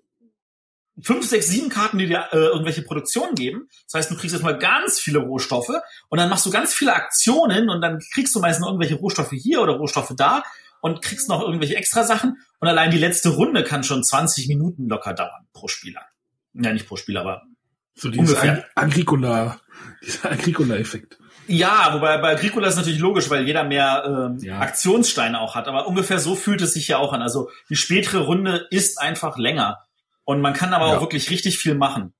[1.03, 3.69] fünf, sechs, sieben Karten, die dir äh, irgendwelche Produktionen geben.
[3.87, 5.73] Das heißt, du kriegst jetzt mal ganz viele Rohstoffe
[6.09, 9.61] und dann machst du ganz viele Aktionen und dann kriegst du meistens irgendwelche Rohstoffe hier
[9.63, 10.43] oder Rohstoffe da
[10.81, 12.39] und kriegst noch irgendwelche extra Sachen.
[12.59, 16.03] Und allein die letzte Runde kann schon 20 Minuten locker dauern pro Spieler.
[16.55, 17.43] Ja, nicht pro Spieler, aber
[17.95, 19.61] so dieses Ag Agricola,
[20.05, 21.19] dieser Agricola-Effekt.
[21.47, 24.61] Ja, wobei bei Agricola ist natürlich logisch, weil jeder mehr ähm, ja.
[24.61, 25.69] Aktionssteine auch hat.
[25.69, 27.23] Aber ungefähr so fühlt es sich ja auch an.
[27.23, 29.79] Also die spätere Runde ist einfach länger.
[30.25, 30.97] Und man kann aber ja.
[30.97, 32.13] auch wirklich richtig viel machen.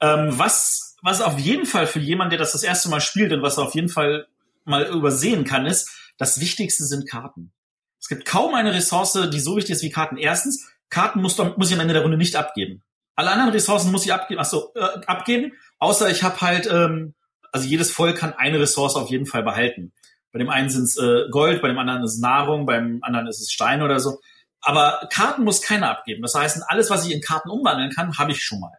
[0.00, 3.42] Ähm, was, was auf jeden Fall für jemanden, der das das erste Mal spielt und
[3.42, 4.26] was auf jeden Fall
[4.64, 7.52] mal übersehen kann, ist, das Wichtigste sind Karten.
[7.98, 10.16] Es gibt kaum eine Ressource, die so wichtig ist wie Karten.
[10.16, 12.82] Erstens, Karten muss, muss ich am Ende der Runde nicht abgeben.
[13.14, 17.14] Alle anderen Ressourcen muss ich abgeben, achso, äh, abgeben, außer ich habe halt, ähm,
[17.52, 19.92] also jedes Volk kann eine Ressource auf jeden Fall behalten.
[20.32, 23.26] Bei dem einen sind es äh, Gold, bei dem anderen ist es Nahrung, beim anderen
[23.26, 24.20] ist es Stein oder so.
[24.60, 26.22] Aber Karten muss keiner abgeben.
[26.22, 28.72] Das heißt, alles, was ich in Karten umwandeln kann, habe ich schon mal.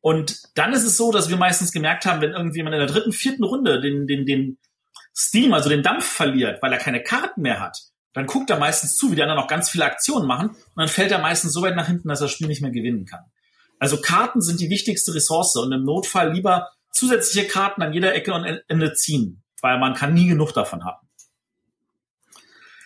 [0.00, 3.12] Und dann ist es so, dass wir meistens gemerkt haben, wenn irgendjemand in der dritten,
[3.12, 4.58] vierten Runde den, den, den
[5.14, 7.78] Steam, also den Dampf verliert, weil er keine Karten mehr hat,
[8.14, 10.88] dann guckt er meistens zu, wie die anderen noch ganz viele Aktionen machen und dann
[10.88, 13.24] fällt er meistens so weit nach hinten, dass er das Spiel nicht mehr gewinnen kann.
[13.78, 18.32] Also Karten sind die wichtigste Ressource und im Notfall lieber zusätzliche Karten an jeder Ecke
[18.32, 21.06] und Ende ziehen, weil man kann nie genug davon haben.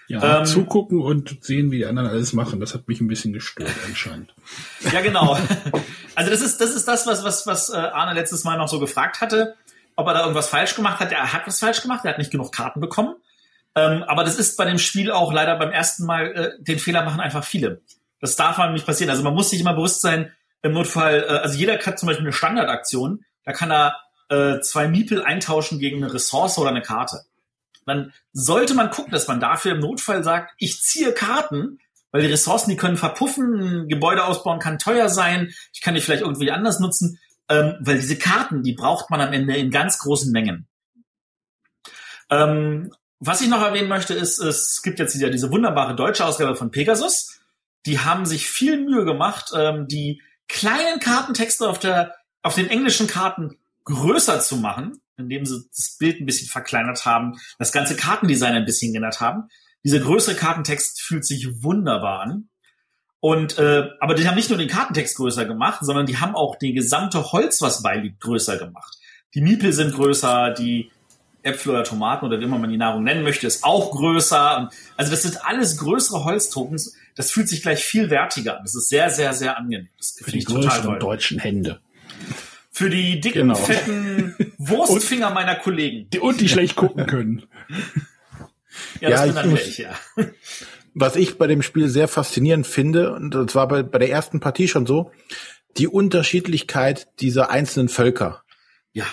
[0.06, 3.32] Ja, ähm, zugucken und sehen, wie die anderen alles machen, das hat mich ein bisschen
[3.32, 4.34] gestört anscheinend.
[4.92, 5.38] Ja, genau.
[6.14, 8.78] Also das ist das ist das, was was was äh, Arne letztes Mal noch so
[8.78, 9.54] gefragt hatte,
[9.96, 11.10] ob er da irgendwas falsch gemacht hat.
[11.10, 13.16] Er hat was falsch gemacht, er hat nicht genug Karten bekommen.
[13.74, 17.02] Ähm, aber das ist bei dem Spiel auch leider beim ersten Mal, äh, den Fehler
[17.04, 17.80] machen einfach viele.
[18.20, 19.10] Das darf man nicht passieren.
[19.10, 22.24] Also man muss sich immer bewusst sein, im Notfall, äh, also jeder hat zum Beispiel
[22.24, 23.96] eine Standardaktion, da kann er
[24.28, 27.22] äh, zwei Miepel eintauschen gegen eine Ressource oder eine Karte.
[27.86, 31.78] Dann sollte man gucken, dass man dafür im Notfall sagt, ich ziehe Karten,
[32.10, 36.22] weil die Ressourcen, die können verpuffen, Gebäude ausbauen kann teuer sein, ich kann die vielleicht
[36.22, 37.18] irgendwie anders nutzen,
[37.48, 40.68] ähm, weil diese Karten, die braucht man am Ende in ganz großen Mengen.
[42.30, 46.56] Ähm, was ich noch erwähnen möchte, ist, es gibt jetzt wieder diese wunderbare deutsche Ausgabe
[46.56, 47.40] von Pegasus.
[47.86, 53.06] Die haben sich viel Mühe gemacht, ähm, die kleinen Kartentexte auf der, auf den englischen
[53.06, 58.54] Karten größer zu machen, indem sie das Bild ein bisschen verkleinert haben, das ganze Kartendesign
[58.54, 59.48] ein bisschen geändert haben.
[59.84, 62.48] Dieser größere Kartentext fühlt sich wunderbar an.
[63.20, 66.56] Und äh, aber die haben nicht nur den Kartentext größer gemacht, sondern die haben auch
[66.56, 68.98] die gesamte Holz, was beiliegt, größer gemacht.
[69.34, 70.90] Die Miepel sind größer, die
[71.44, 74.58] Äpfel oder Tomaten oder wie immer man die Nahrung nennen möchte, ist auch größer.
[74.58, 76.96] Und also das sind alles größere Holztokens.
[77.14, 78.64] Das fühlt sich gleich viel wertiger an.
[78.64, 79.88] Das ist sehr, sehr, sehr angenehm.
[79.98, 81.80] Das Für die größeren deutschen Hände.
[82.76, 83.54] Für die dicken, genau.
[83.54, 86.10] fetten Wurstfinger und, meiner Kollegen.
[86.10, 87.44] Die, und die schlecht gucken können.
[89.00, 89.94] ja, das ja, bin muss, ich, ja.
[90.92, 94.40] Was ich bei dem Spiel sehr faszinierend finde, und das war bei, bei der ersten
[94.40, 95.12] Partie schon so,
[95.76, 98.42] die Unterschiedlichkeit dieser einzelnen Völker.
[98.92, 99.06] Ja.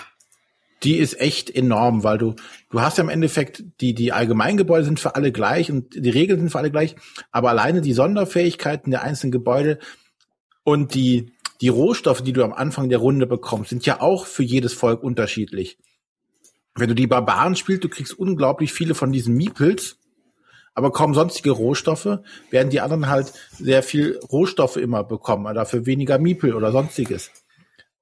[0.82, 2.34] die ist echt enorm, weil du,
[2.70, 6.40] du hast ja im Endeffekt, die, die Allgemeingebäude sind für alle gleich und die Regeln
[6.40, 6.96] sind für alle gleich,
[7.30, 9.78] aber alleine die Sonderfähigkeiten der einzelnen Gebäude
[10.64, 11.31] und die,
[11.62, 15.02] die Rohstoffe, die du am Anfang der Runde bekommst, sind ja auch für jedes Volk
[15.02, 15.78] unterschiedlich.
[16.74, 19.98] Wenn du die Barbaren spielst, du kriegst unglaublich viele von diesen Meeples,
[20.74, 22.18] aber kaum sonstige Rohstoffe,
[22.50, 27.30] während die anderen halt sehr viel Rohstoffe immer bekommen, dafür weniger Miepel oder sonstiges.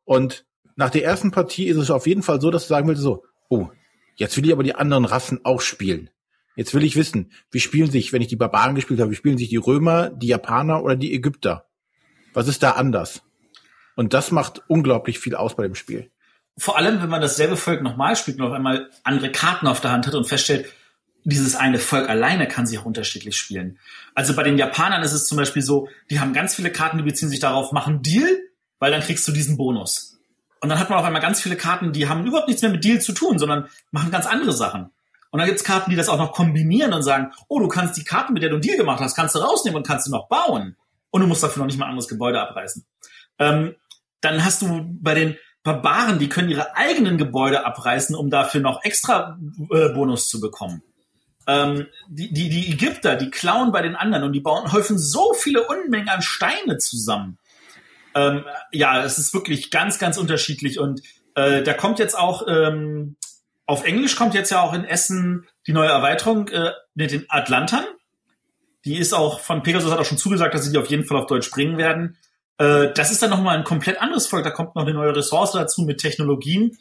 [0.05, 0.47] Und
[0.77, 3.25] nach der ersten Partie ist es auf jeden Fall so, dass du sagen willst, so,
[3.51, 3.69] oh,
[4.17, 6.09] jetzt will ich aber die anderen Rassen auch spielen.
[6.57, 9.37] Jetzt will ich wissen, wie spielen sich, wenn ich die Barbaren gespielt habe, wie spielen
[9.37, 11.67] sich die Römer, die Japaner oder die Ägypter?
[12.33, 13.23] Was ist da anders?
[13.97, 16.11] Und das macht unglaublich viel aus bei dem Spiel.
[16.57, 19.93] Vor allem, wenn man dasselbe Volk nochmal spielt und auf einmal andere Karten auf der
[19.93, 20.67] Hand hat und feststellt,
[21.25, 23.79] dieses eine Volk alleine kann sich auch unterschiedlich spielen.
[24.15, 27.05] Also bei den Japanern ist es zum Beispiel so, die haben ganz viele Karten, die
[27.05, 28.39] beziehen sich darauf, machen Deal,
[28.79, 30.19] weil dann kriegst du diesen Bonus.
[30.61, 32.85] Und dann hat man auf einmal ganz viele Karten, die haben überhaupt nichts mehr mit
[32.85, 34.91] Deal zu tun, sondern machen ganz andere Sachen.
[35.31, 38.05] Und dann gibt's Karten, die das auch noch kombinieren und sagen, oh, du kannst die
[38.05, 40.77] Karten, mit der du Deal gemacht hast, kannst du rausnehmen und kannst du noch bauen.
[41.11, 42.85] Und du musst dafür noch nicht mal ein anderes Gebäude abreißen.
[43.41, 43.75] Ähm,
[44.21, 48.85] dann hast du bei den Barbaren, die können ihre eigenen Gebäude abreißen, um dafür noch
[48.85, 49.39] extra
[49.71, 50.83] äh, Bonus zu bekommen.
[51.47, 55.35] Ähm, die, die, die Ägypter, die klauen bei den anderen und die bauen, häufen so
[55.35, 57.39] viele Unmengen an Steine zusammen.
[58.15, 61.01] Ähm, ja, es ist wirklich ganz, ganz unterschiedlich und
[61.35, 63.17] äh, da kommt jetzt auch ähm,
[63.67, 67.85] auf Englisch kommt jetzt ja auch in Essen die neue Erweiterung äh, mit den Atlantern.
[68.85, 71.19] Die ist auch von Pegasus hat auch schon zugesagt, dass sie die auf jeden Fall
[71.19, 72.17] auf Deutsch bringen werden.
[72.61, 74.45] Äh, das ist dann nochmal ein komplett anderes Volk.
[74.45, 76.77] Da kommt noch eine neue Ressource dazu mit Technologien.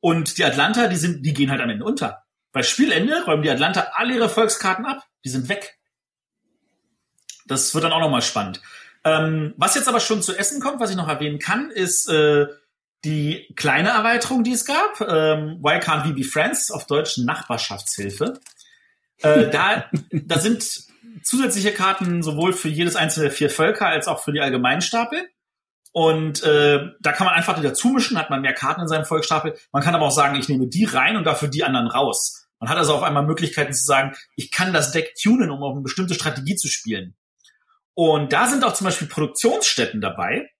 [0.00, 2.24] Und die Atlanta, die sind, die gehen halt am Ende unter.
[2.52, 5.02] Bei Spielende räumen die Atlanta alle ihre Volkskarten ab.
[5.24, 5.78] Die sind weg.
[7.46, 8.62] Das wird dann auch nochmal spannend.
[9.04, 12.46] Ähm, was jetzt aber schon zu Essen kommt, was ich noch erwähnen kann, ist äh,
[13.04, 15.00] die kleine Erweiterung, die es gab.
[15.02, 16.70] Ähm, Why Can't We Be Friends?
[16.70, 18.40] Auf Deutsch Nachbarschaftshilfe.
[19.18, 20.89] Äh, da, da sind
[21.22, 25.28] zusätzliche Karten sowohl für jedes einzelne der vier Völker als auch für die Allgemeinstapel.
[25.92, 29.04] Und äh, da kann man einfach die dazu mischen, hat man mehr Karten in seinem
[29.04, 29.56] Volksstapel.
[29.72, 32.46] Man kann aber auch sagen, ich nehme die rein und dafür die anderen raus.
[32.60, 35.72] Man hat also auf einmal Möglichkeiten zu sagen, ich kann das Deck tunen, um auf
[35.72, 37.16] eine bestimmte Strategie zu spielen.
[37.94, 40.50] Und da sind auch zum Beispiel Produktionsstätten dabei,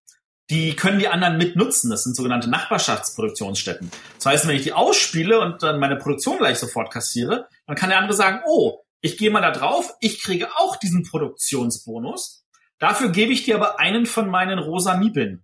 [0.50, 1.90] die können die anderen mitnutzen.
[1.90, 3.90] Das sind sogenannte Nachbarschaftsproduktionsstätten.
[4.16, 7.90] Das heißt, wenn ich die ausspiele und dann meine Produktion gleich sofort kassiere, dann kann
[7.90, 12.44] der andere sagen, oh, ich gehe mal da drauf, ich kriege auch diesen Produktionsbonus.
[12.78, 15.42] Dafür gebe ich dir aber einen von meinen rosa Miepeln.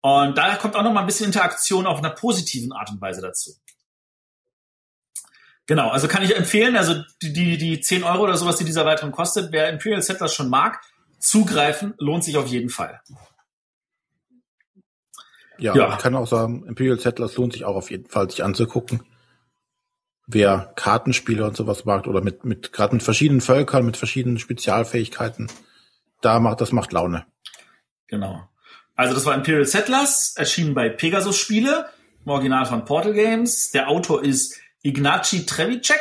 [0.00, 3.20] Und da kommt auch noch mal ein bisschen Interaktion auf einer positiven Art und Weise
[3.20, 3.52] dazu.
[5.66, 8.80] Genau, also kann ich empfehlen, also die, die, die 10 Euro oder sowas, die dieser
[8.80, 10.80] Erweiterung kostet, wer Imperial Settlers schon mag,
[11.20, 13.00] zugreifen, lohnt sich auf jeden Fall.
[15.58, 15.92] Ja, ja.
[15.92, 19.02] ich kann auch sagen, Imperial Settlers lohnt sich auch auf jeden Fall, sich anzugucken.
[20.32, 25.48] Wer Kartenspiele und sowas mag oder mit, mit gerade mit verschiedenen Völkern, mit verschiedenen Spezialfähigkeiten,
[26.20, 27.26] da macht, das macht Laune.
[28.06, 28.48] Genau.
[28.94, 31.88] Also das war Imperial Settlers, erschienen bei Pegasus Spiele,
[32.24, 33.72] im Original von Portal Games.
[33.72, 36.00] Der Autor ist Ignacy Trevicek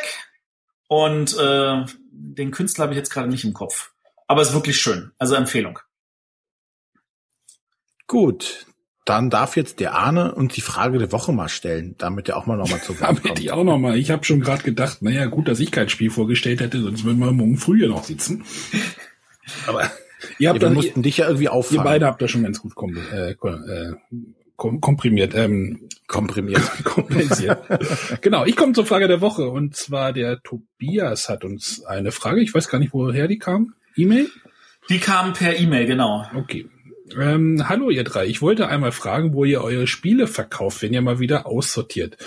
[0.87, 3.93] und äh, den Künstler habe ich jetzt gerade nicht im Kopf.
[4.27, 5.11] Aber ist wirklich schön.
[5.17, 5.79] Also Empfehlung.
[8.05, 8.67] Gut,
[9.10, 12.45] dann darf jetzt der Arne uns die Frage der Woche mal stellen, damit er auch
[12.45, 13.39] mal nochmal zu Wort kommt.
[13.39, 13.98] ich auch noch mal.
[13.98, 17.17] Ich habe schon gerade gedacht, naja, gut, dass ich kein Spiel vorgestellt hätte, sonst würden
[17.17, 18.43] wir morgen früh hier noch sitzen.
[19.65, 19.89] Aber
[20.38, 21.82] ihr habt ja, wir mussten dich ja irgendwie auffangen.
[21.82, 23.95] Ihr beide habt da schon ganz gut kom äh, äh,
[24.56, 27.60] komprimiert, ähm, komprimiert, kompensiert.
[28.22, 32.41] genau, ich komme zur Frage der Woche und zwar der Tobias hat uns eine Frage.
[32.41, 33.74] Ich weiß gar nicht, woher die kam.
[33.95, 34.30] E-Mail?
[34.89, 36.26] Die kam per E-Mail, genau.
[36.36, 36.67] Okay.
[37.17, 38.28] Ähm, hallo ihr drei.
[38.28, 42.17] Ich wollte einmal fragen, wo ihr eure Spiele verkauft, wenn ihr mal wieder aussortiert.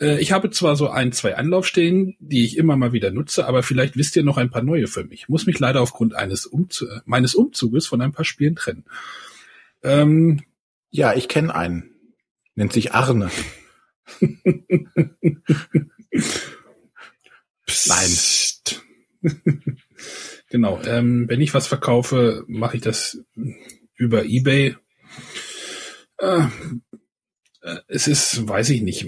[0.00, 3.62] Äh, ich habe zwar so ein, zwei Anlaufstellen, die ich immer mal wieder nutze, aber
[3.62, 5.28] vielleicht wisst ihr noch ein paar neue für mich.
[5.28, 8.84] Muss mich leider aufgrund eines Umzu meines Umzuges von ein paar Spielen trennen.
[9.82, 10.42] Ähm,
[10.90, 11.90] ja, ich kenne einen.
[12.54, 13.30] Nennt sich Arne.
[17.66, 18.82] Psst.
[19.22, 19.32] Nein.
[20.50, 20.80] genau.
[20.86, 23.18] Ähm, wenn ich was verkaufe, mache ich das
[23.96, 24.76] über eBay.
[26.18, 26.46] Äh,
[27.88, 29.06] es ist, weiß ich nicht.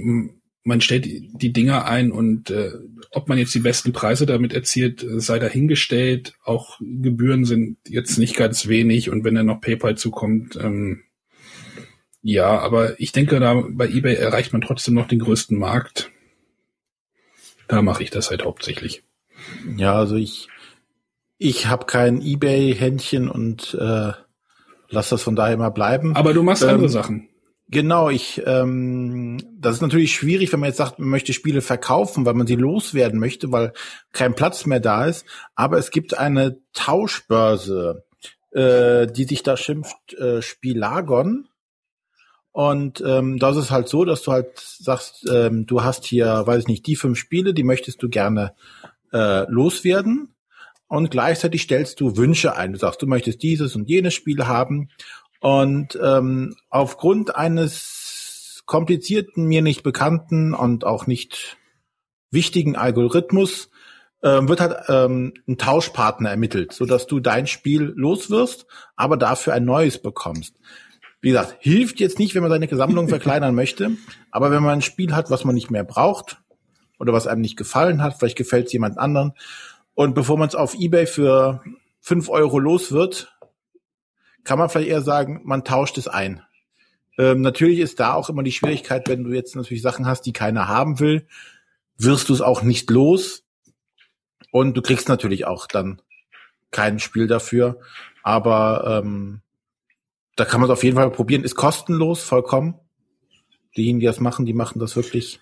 [0.65, 2.73] Man stellt die Dinger ein und äh,
[3.11, 6.35] ob man jetzt die besten Preise damit erzielt, sei dahingestellt.
[6.45, 11.05] Auch Gebühren sind jetzt nicht ganz wenig und wenn dann noch PayPal zukommt, ähm,
[12.21, 16.11] ja, aber ich denke, da bei eBay erreicht man trotzdem noch den größten Markt.
[17.69, 19.05] Da mache ich das halt hauptsächlich.
[19.77, 20.49] Ja, also ich
[21.39, 24.13] ich habe kein eBay-Händchen und äh,
[24.89, 26.15] lass das von daher mal bleiben.
[26.17, 27.29] Aber du machst ähm, andere Sachen.
[27.71, 32.25] Genau, ich, ähm, das ist natürlich schwierig, wenn man jetzt sagt, man möchte Spiele verkaufen,
[32.25, 33.75] weil man sie loswerden möchte, weil
[34.13, 35.27] kein Platz mehr da ist.
[35.55, 38.05] Aber es gibt eine Tauschbörse,
[38.53, 41.49] äh, die sich da schimpft äh, Spielagon.
[42.53, 46.63] Und ähm, das ist halt so, dass du halt sagst, ähm, du hast hier, weiß
[46.63, 48.55] ich nicht, die fünf Spiele, die möchtest du gerne
[49.13, 50.35] äh, loswerden.
[50.89, 52.73] Und gleichzeitig stellst du Wünsche ein.
[52.73, 54.89] Du sagst, du möchtest dieses und jenes Spiel haben.
[55.41, 61.59] Und ähm, aufgrund eines komplizierten, mir nicht bekannten und auch nicht
[62.31, 63.71] wichtigen Algorithmus
[64.23, 69.55] ähm, wird halt ähm, ein Tauschpartner ermittelt, so dass du dein Spiel loswirst, aber dafür
[69.55, 70.55] ein neues bekommst.
[71.21, 73.93] Wie gesagt, hilft jetzt nicht, wenn man seine Sammlung verkleinern möchte,
[74.31, 76.39] aber wenn man ein Spiel hat, was man nicht mehr braucht
[76.99, 79.33] oder was einem nicht gefallen hat, vielleicht gefällt es jemand anderen
[79.99, 81.61] und bevor man es auf eBay für
[81.99, 83.37] fünf Euro los wird,
[84.45, 86.41] kann man vielleicht eher sagen, man tauscht es ein.
[87.19, 90.33] Ähm, natürlich ist da auch immer die Schwierigkeit, wenn du jetzt natürlich Sachen hast, die
[90.33, 91.27] keiner haben will,
[91.97, 93.43] wirst du es auch nicht los.
[94.53, 96.01] Und du kriegst natürlich auch dann
[96.71, 97.81] kein Spiel dafür.
[98.23, 99.41] Aber ähm,
[100.37, 101.43] da kann man es auf jeden Fall probieren.
[101.43, 102.79] Ist kostenlos, vollkommen.
[103.77, 105.41] Diejenigen, die das machen, die machen das wirklich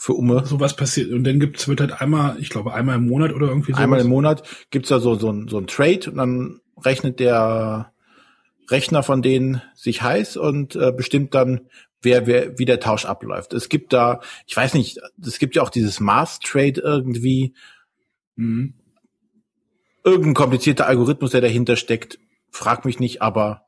[0.00, 0.46] für Umme.
[0.46, 1.10] So was passiert.
[1.10, 3.78] Und dann gibt's, wird halt einmal, ich glaube, einmal im Monat oder irgendwie so.
[3.78, 7.92] Einmal im Monat gibt's da so, so, ein, so ein Trade und dann rechnet der
[8.70, 11.62] Rechner von denen sich heiß und äh, bestimmt dann,
[12.00, 13.52] wer, wer, wie der Tausch abläuft.
[13.52, 17.54] Es gibt da, ich weiß nicht, es gibt ja auch dieses Mass Trade irgendwie.
[18.36, 18.74] Mhm.
[20.04, 22.20] Irgendein komplizierter Algorithmus, der dahinter steckt.
[22.50, 23.67] Frag mich nicht, aber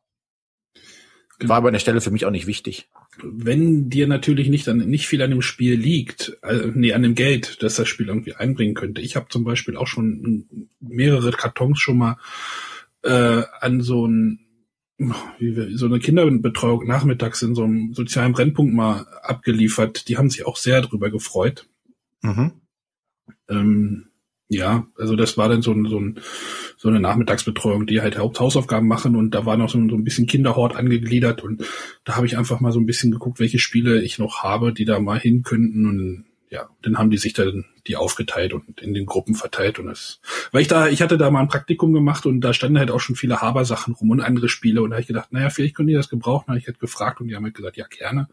[1.43, 2.89] war aber an der Stelle für mich auch nicht wichtig.
[3.23, 7.15] Wenn dir natürlich nicht an, nicht viel an dem Spiel liegt, äh, nee, an dem
[7.15, 9.01] Geld, das das Spiel irgendwie einbringen könnte.
[9.01, 12.17] Ich habe zum Beispiel auch schon mehrere Kartons schon mal
[13.03, 14.41] äh, an so ein
[15.39, 20.09] wie wir, so eine Kinderbetreuung nachmittags in so einem sozialen Brennpunkt mal abgeliefert.
[20.09, 21.67] Die haben sich auch sehr drüber gefreut.
[22.21, 22.53] Mhm.
[23.49, 24.10] Ähm,
[24.51, 26.19] ja, also das war dann so, ein, so, ein,
[26.77, 30.27] so eine Nachmittagsbetreuung, die halt Haupthausaufgaben machen und da war noch so, so ein bisschen
[30.27, 31.65] Kinderhort angegliedert und
[32.05, 34.85] da habe ich einfach mal so ein bisschen geguckt, welche Spiele ich noch habe, die
[34.85, 38.93] da mal hin könnten und ja, dann haben die sich dann die aufgeteilt und in
[38.93, 42.27] den Gruppen verteilt und das, weil ich da, ich hatte da mal ein Praktikum gemacht
[42.27, 45.03] und da standen halt auch schon viele Haber-Sachen rum und andere Spiele und da habe
[45.03, 47.45] ich gedacht, naja, vielleicht können die das gebrauchen, habe ich halt gefragt und die haben
[47.45, 48.29] halt gesagt, ja, gerne.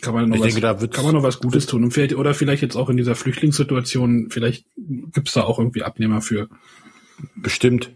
[0.00, 2.14] Kann man noch, ich was, denke, da kann man noch was Gutes tun und vielleicht,
[2.14, 6.48] oder vielleicht jetzt auch in dieser Flüchtlingssituation, vielleicht gibt's da auch irgendwie Abnehmer für.
[7.36, 7.90] Bestimmt.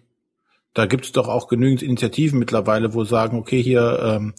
[0.75, 4.35] Da gibt's doch auch genügend Initiativen mittlerweile, wo sagen, okay, hier, ähm,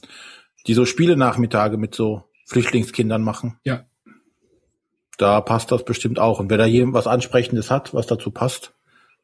[0.67, 3.57] die so Spiele-Nachmittage mit so Flüchtlingskindern machen.
[3.63, 3.85] Ja.
[5.17, 6.39] Da passt das bestimmt auch.
[6.39, 8.73] Und wer da jemand was Ansprechendes hat, was dazu passt,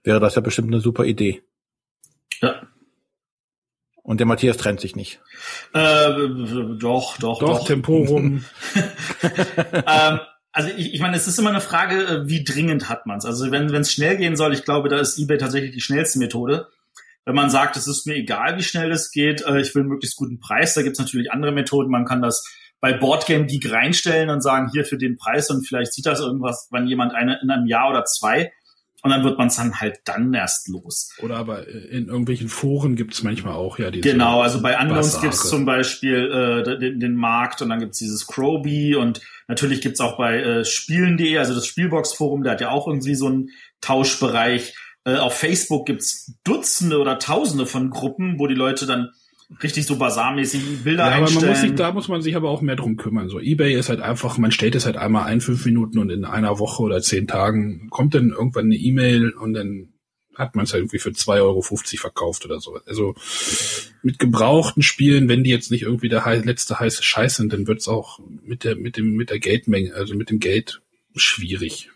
[0.03, 1.43] wäre das ja bestimmt eine super Idee.
[2.41, 2.67] Ja.
[4.03, 5.21] Und der Matthias trennt sich nicht.
[5.73, 6.09] Äh,
[6.79, 7.39] doch, doch, doch.
[7.39, 8.43] Doch, Temporum.
[9.73, 10.19] ähm,
[10.51, 13.25] also ich, ich meine, es ist immer eine Frage, äh, wie dringend hat man es.
[13.25, 16.67] Also wenn es schnell gehen soll, ich glaube, da ist eBay tatsächlich die schnellste Methode.
[17.25, 19.89] Wenn man sagt, es ist mir egal, wie schnell es geht, äh, ich will einen
[19.89, 21.91] möglichst guten Preis, da gibt es natürlich andere Methoden.
[21.91, 22.43] Man kann das
[22.79, 26.67] bei Boardgame Geek reinstellen und sagen, hier für den Preis und vielleicht sieht das irgendwas,
[26.71, 28.51] wenn jemand eine in einem Jahr oder zwei
[29.03, 31.13] und dann wird man es dann halt dann erst los.
[31.21, 35.19] Oder aber in irgendwelchen Foren gibt es manchmal auch ja diese Genau, also bei Unknowns
[35.21, 39.21] gibt es zum Beispiel äh, den, den Markt und dann gibt es dieses Crowbee und
[39.47, 43.15] natürlich gibt es auch bei äh, Spielen.de, also das Spielbox-Forum, der hat ja auch irgendwie
[43.15, 43.49] so einen
[43.81, 44.75] Tauschbereich.
[45.03, 49.09] Äh, auf Facebook gibt's Dutzende oder Tausende von Gruppen, wo die Leute dann
[49.61, 51.37] richtig so basarmäßig Bilder ja, einstellen.
[51.37, 53.29] Aber man muss sich, da muss man sich aber auch mehr drum kümmern.
[53.29, 56.25] So eBay ist halt einfach, man stellt es halt einmal ein, fünf Minuten und in
[56.25, 59.89] einer Woche oder zehn Tagen kommt dann irgendwann eine E-Mail und dann
[60.35, 62.79] hat man es halt irgendwie für 2,50 Euro verkauft oder so.
[62.85, 63.15] Also
[64.01, 67.87] mit gebrauchten Spielen, wenn die jetzt nicht irgendwie der letzte heiße Scheiß sind, dann wird's
[67.87, 70.81] auch mit der, mit dem, mit der Geldmenge, also mit dem Geld
[71.15, 71.89] schwierig.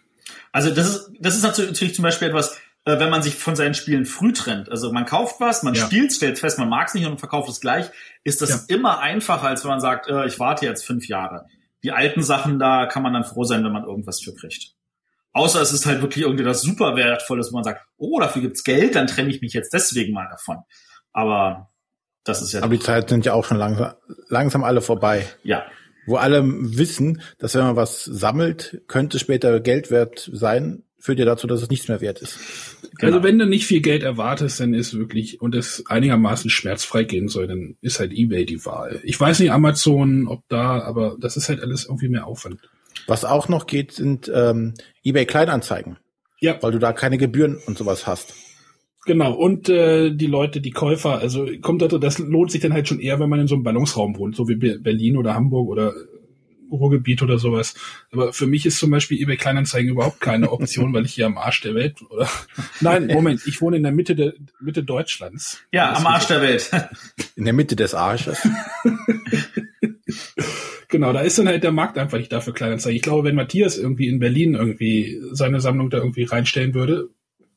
[0.52, 3.74] Also das ist, das ist natürlich zum Beispiel etwas, äh, wenn man sich von seinen
[3.74, 4.70] Spielen früh trennt.
[4.70, 5.86] Also man kauft was, man ja.
[5.86, 7.90] spielt, stellt fest, man mag es nicht und verkauft es gleich,
[8.24, 8.60] ist das ja.
[8.76, 11.46] immer einfacher, als wenn man sagt, äh, ich warte jetzt fünf Jahre.
[11.84, 14.74] Die alten Sachen, da kann man dann froh sein, wenn man irgendwas für kriegt.
[15.34, 18.64] Außer es ist halt wirklich irgendwie das super wertvolles, wo man sagt, oh, dafür gibt's
[18.64, 20.60] Geld, dann trenne ich mich jetzt deswegen mal davon.
[21.12, 21.70] Aber
[22.24, 22.62] das ist ja.
[22.62, 23.94] Aber die Zeiten sind ja auch schon langsam,
[24.30, 25.28] langsam alle vorbei.
[25.44, 25.66] Ja.
[26.08, 31.26] Wo alle wissen, dass wenn man was sammelt, könnte später Geld wert sein, führt ja
[31.26, 32.38] dazu, dass es nichts mehr wert ist.
[32.98, 33.14] Genau.
[33.14, 37.28] Also wenn du nicht viel Geld erwartest, dann ist wirklich, und es einigermaßen schmerzfrei gehen
[37.28, 39.00] soll, dann ist halt Ebay die Wahl.
[39.04, 42.60] Ich weiß nicht, Amazon, ob da, aber das ist halt alles irgendwie mehr Aufwand.
[43.08, 45.98] Was auch noch geht, sind ähm, Ebay Kleinanzeigen.
[46.40, 46.58] Ja.
[46.62, 48.34] Weil du da keine Gebühren und sowas hast.
[49.06, 52.88] Genau, und äh, die Leute, die Käufer, also kommt da, das lohnt sich dann halt
[52.88, 55.94] schon eher, wenn man in so einem Ballungsraum wohnt, so wie Berlin oder Hamburg oder
[56.72, 57.76] Ruhrgebiet oder sowas.
[58.12, 61.38] Aber für mich ist zum Beispiel eBay Kleinanzeigen überhaupt keine Option, weil ich hier am
[61.38, 62.30] Arsch der Welt oder
[62.82, 65.62] nein, Moment, ich wohne in der Mitte der Mitte Deutschlands.
[65.72, 66.72] Ja, am Arsch der Welt.
[67.36, 68.48] In der Mitte des Arsches.
[70.90, 72.96] genau, da ist dann halt der Markt einfach nicht dafür Kleinanzeigen.
[72.96, 77.10] Ich glaube, wenn Matthias irgendwie in Berlin irgendwie seine Sammlung da irgendwie reinstellen würde,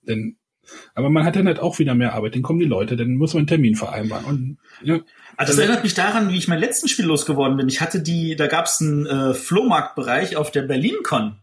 [0.05, 0.37] dann
[0.95, 2.35] aber man hat dann halt auch wieder mehr Arbeit.
[2.35, 4.25] Dann kommen die Leute, dann muss man einen Termin vereinbaren.
[4.25, 5.01] Und, ja,
[5.37, 7.69] also das erinnert mich daran, wie ich mein letzten Spiel losgeworden bin.
[7.69, 11.37] Ich hatte die, da gab es einen äh, Flohmarktbereich auf der BerlinCon.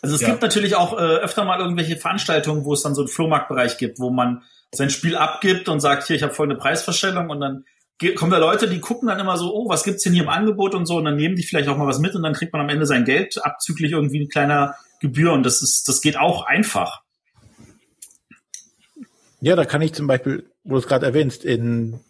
[0.00, 0.28] Also es ja.
[0.28, 3.98] gibt natürlich auch äh, öfter mal irgendwelche Veranstaltungen, wo es dann so einen Flohmarktbereich gibt,
[3.98, 4.42] wo man
[4.72, 7.64] sein Spiel abgibt und sagt, hier, ich habe folgende Preisverstellung und dann
[8.14, 10.74] kommen da Leute, die gucken dann immer so, oh, was gibt's denn hier im Angebot
[10.74, 12.62] und so und dann nehmen die vielleicht auch mal was mit und dann kriegt man
[12.62, 16.46] am Ende sein Geld abzüglich irgendwie ein kleiner Gebühr und das ist, das geht auch
[16.46, 17.02] einfach.
[19.40, 22.00] Ja, da kann ich zum Beispiel, wo du es gerade erwähnst, in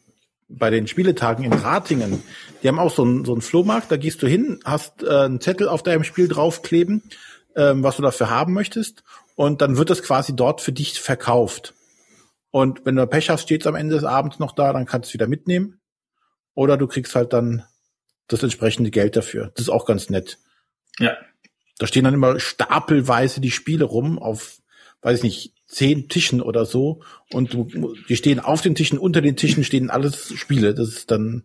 [0.49, 2.22] bei den Spieletagen in Ratingen,
[2.62, 5.41] die haben auch so einen, so einen Flohmarkt, da gehst du hin, hast äh, einen
[5.43, 7.03] Zettel auf deinem Spiel draufkleben,
[7.55, 9.05] ähm, was du dafür haben möchtest,
[9.37, 11.74] und dann wird das quasi dort für dich verkauft.
[12.51, 15.09] Und wenn du Pech hast, steht es am Ende des Abends noch da, dann kannst
[15.09, 15.81] du es wieder mitnehmen.
[16.55, 17.64] Oder du kriegst halt dann
[18.26, 19.53] das entsprechende Geld dafür.
[19.55, 20.39] Das ist auch ganz nett.
[20.99, 21.16] Ja.
[21.79, 24.59] Da stehen dann immer stapelweise die Spiele rum auf,
[25.03, 29.21] weiß ich nicht, zehn Tischen oder so und du, die stehen auf den Tischen, unter
[29.21, 30.75] den Tischen stehen alles Spiele.
[30.75, 31.45] Das ist dann,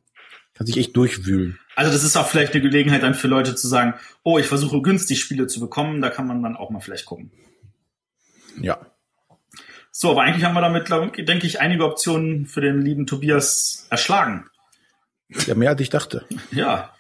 [0.56, 1.60] kann sich echt durchwühlen.
[1.76, 4.82] Also das ist auch vielleicht eine Gelegenheit dann für Leute zu sagen, oh, ich versuche
[4.82, 7.32] günstig Spiele zu bekommen, da kann man dann auch mal vielleicht gucken.
[8.62, 8.86] Ja.
[9.92, 10.90] So, aber eigentlich haben wir damit,
[11.28, 14.46] denke ich, einige Optionen für den lieben Tobias erschlagen.
[15.48, 16.26] Ja, mehr als ich dachte.
[16.52, 16.94] Ja.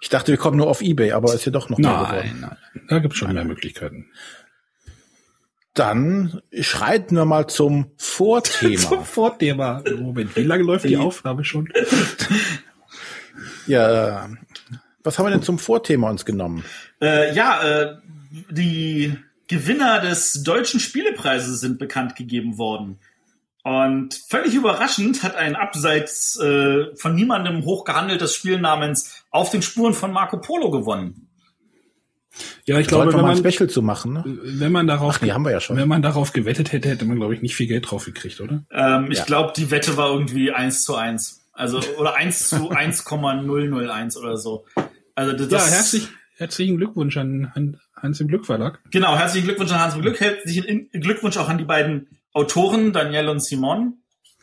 [0.00, 2.38] Ich dachte, wir kommen nur auf Ebay, aber ist ja doch noch nein, geworden.
[2.40, 4.10] Nein, da gibt es schon mehr Möglichkeiten.
[5.74, 8.76] Dann schreiten wir mal zum Vorthema.
[8.88, 9.82] zum Vorthema.
[9.98, 11.72] Moment, wie lange läuft die Aufnahme schon?
[13.66, 14.28] ja,
[15.02, 16.64] was haben wir denn zum Vorthema uns genommen?
[17.00, 17.96] Äh, ja, äh,
[18.50, 19.16] die
[19.48, 22.98] Gewinner des Deutschen Spielepreises sind bekannt gegeben worden.
[23.64, 29.94] Und völlig überraschend hat ein abseits äh, von niemandem hochgehandeltes Spiel namens Auf den Spuren
[29.94, 31.21] von Marco Polo gewonnen.
[32.64, 34.24] Ja, ich glaube, wenn man Special zu machen, ne?
[34.24, 35.76] wenn man darauf, Ach, die haben wir ja schon.
[35.76, 38.64] wenn man darauf gewettet hätte, hätte man glaube ich nicht viel Geld drauf gekriegt, oder?
[38.70, 39.24] Ähm, ich ja.
[39.24, 44.64] glaube, die Wette war irgendwie eins zu eins, also oder eins zu 1,001 oder so.
[45.14, 48.80] Also das, ja, herzlich, herzlichen Glückwunsch an, Hans im Glück Verlag.
[48.90, 50.18] Genau, herzlichen Glückwunsch an Hans im Glück.
[50.20, 53.98] Herzlichen Glückwunsch auch an die beiden Autoren Danielle und Simon.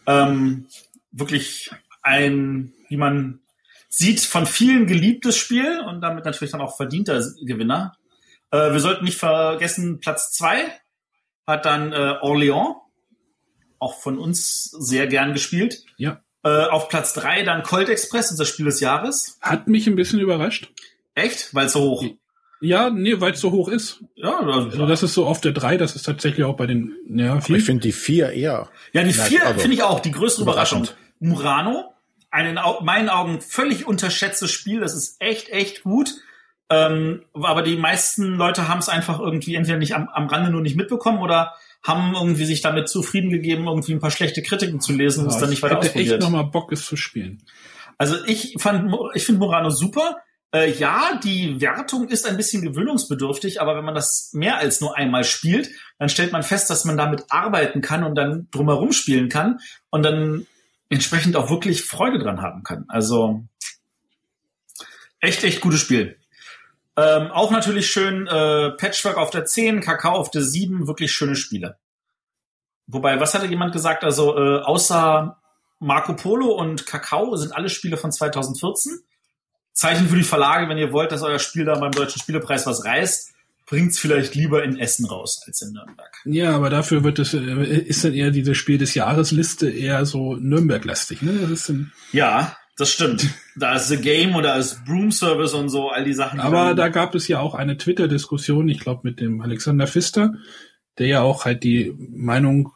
[0.06, 0.68] Ähm,
[1.12, 1.72] wirklich
[2.02, 3.40] ein, wie man
[3.90, 7.94] sieht, von vielen geliebtes Spiel und damit natürlich dann auch verdienter Gewinner.
[8.52, 10.72] Äh, wir sollten nicht vergessen, Platz zwei
[11.46, 12.76] hat dann äh, Orléans,
[13.80, 15.84] auch von uns sehr gern gespielt.
[15.98, 16.22] Ja.
[16.44, 19.38] Äh, auf Platz drei dann Colt Express, unser Spiel des Jahres.
[19.42, 20.72] Hat mich ein bisschen überrascht.
[21.16, 21.54] Echt?
[21.54, 22.06] Weil es so hoch.
[22.62, 24.04] Ja, nee, weil es so hoch ist.
[24.16, 26.94] Ja, also, also das ist so auf der drei, das ist tatsächlich auch bei den,
[27.08, 27.38] ja.
[27.38, 28.70] Ich finde die vier eher.
[28.92, 30.88] Ja, die vier also, finde ich auch die größte Überraschung.
[31.20, 31.94] Murano,
[32.32, 36.16] ein in meinen Augen völlig unterschätztes Spiel, das ist echt, echt gut.
[36.72, 40.62] Ähm, aber die meisten Leute haben es einfach irgendwie entweder nicht am, am Rande nur
[40.62, 44.94] nicht mitbekommen oder haben irgendwie sich damit zufrieden gegeben, irgendwie ein paar schlechte Kritiken zu
[44.94, 46.06] lesen und es dann nicht weiter ausprobiert.
[46.06, 47.42] Ich echt nochmal Bock, es zu spielen.
[47.98, 50.18] Also ich fand, ich finde Murano super.
[50.52, 54.98] Äh, ja, die Wertung ist ein bisschen gewöhnungsbedürftig, aber wenn man das mehr als nur
[54.98, 55.70] einmal spielt,
[56.00, 59.60] dann stellt man fest, dass man damit arbeiten kann und dann drumherum spielen kann
[59.90, 60.48] und dann
[60.90, 62.86] entsprechend auch wirklich Freude dran haben kann.
[62.88, 63.44] Also
[65.20, 66.18] echt, echt gutes Spiel.
[66.98, 71.36] Ähm, auch natürlich schön äh, Patchwork auf der 10, Kakao auf der 7, wirklich schöne
[71.36, 71.78] Spiele.
[72.88, 74.04] Wobei, was hatte jemand gesagt?
[74.04, 75.38] Also äh, außer
[75.80, 79.00] Marco Polo und Kakao sind alle Spiele von 2014.
[79.72, 82.84] Zeichen für die Verlage, wenn ihr wollt, dass euer Spiel da beim Deutschen Spielepreis was
[82.84, 83.34] reißt,
[83.70, 86.12] bringt's vielleicht lieber in Essen raus als in Nürnberg.
[86.26, 90.36] Ja, aber dafür wird es, äh, ist dann eher diese Spiel des Jahresliste eher so
[90.36, 91.48] Nürnberg-lastig, ne?
[91.48, 91.72] Das
[92.12, 93.28] ja, das stimmt.
[93.56, 96.40] Da ist The Game oder ist Broom Service und so, all die Sachen.
[96.40, 100.34] Die aber da gab es ja auch eine Twitter-Diskussion, ich glaube mit dem Alexander Pfister,
[100.98, 102.72] der ja auch halt die Meinung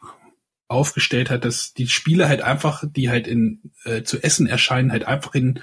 [0.68, 5.06] aufgestellt hat, dass die Spiele halt einfach, die halt in äh, zu Essen erscheinen, halt
[5.06, 5.60] einfach in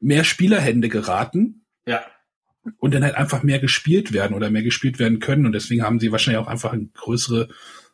[0.00, 1.66] mehr Spielerhände geraten.
[1.86, 2.02] Ja.
[2.78, 5.46] Und dann halt einfach mehr gespielt werden oder mehr gespielt werden können.
[5.46, 7.48] Und deswegen haben sie wahrscheinlich auch einfach eine größere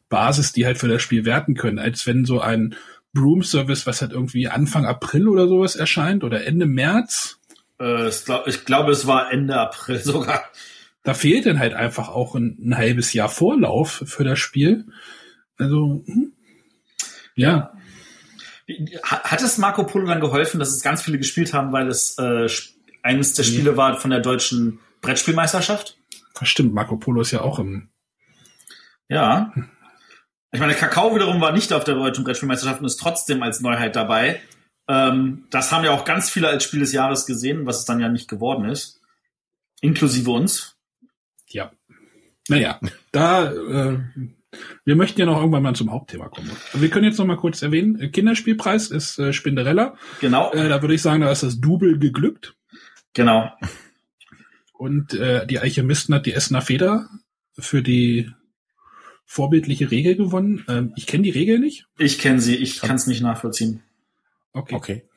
[0.08, 2.74] Basis, die halt für das Spiel werten können, als wenn so ein
[3.12, 7.38] Broom Service, was halt irgendwie Anfang April oder sowas erscheint oder Ende März.
[7.80, 10.44] Äh, ich glaube, es war Ende April sogar.
[11.02, 14.86] Da fehlt dann halt einfach auch ein, ein halbes Jahr Vorlauf für das Spiel.
[15.56, 16.32] Also, hm.
[17.34, 17.72] Ja.
[19.02, 22.48] Hat es Marco Polo dann geholfen, dass es ganz viele gespielt haben, weil es äh,
[23.08, 25.96] eines der Spiele war von der deutschen Brettspielmeisterschaft?
[26.38, 27.88] Das stimmt, Marco Polo ist ja auch im.
[29.08, 29.54] Ja.
[30.52, 33.96] Ich meine, Kakao wiederum war nicht auf der deutschen Brettspielmeisterschaft und ist trotzdem als Neuheit
[33.96, 34.42] dabei.
[34.88, 38.00] Ähm, das haben ja auch ganz viele als Spiel des Jahres gesehen, was es dann
[38.00, 39.00] ja nicht geworden ist.
[39.80, 40.76] Inklusive uns.
[41.48, 41.72] Ja.
[42.48, 42.78] Naja,
[43.12, 43.98] da, äh,
[44.84, 46.50] wir möchten ja noch irgendwann mal zum Hauptthema kommen.
[46.74, 49.96] Wir können jetzt noch mal kurz erwähnen, Kinderspielpreis ist äh, Spinderella.
[50.20, 50.52] Genau.
[50.52, 52.57] Äh, da würde ich sagen, da ist das Double geglückt.
[53.14, 53.50] Genau.
[54.72, 57.08] Und äh, die Alchemisten hat die Essener Feder
[57.58, 58.30] für die
[59.26, 60.64] vorbildliche Regel gewonnen.
[60.68, 61.86] Ähm, ich kenne die Regel nicht.
[61.98, 63.82] Ich kenne sie, ich kann es nicht nachvollziehen.
[64.52, 64.74] Okay.
[64.74, 65.08] Okay.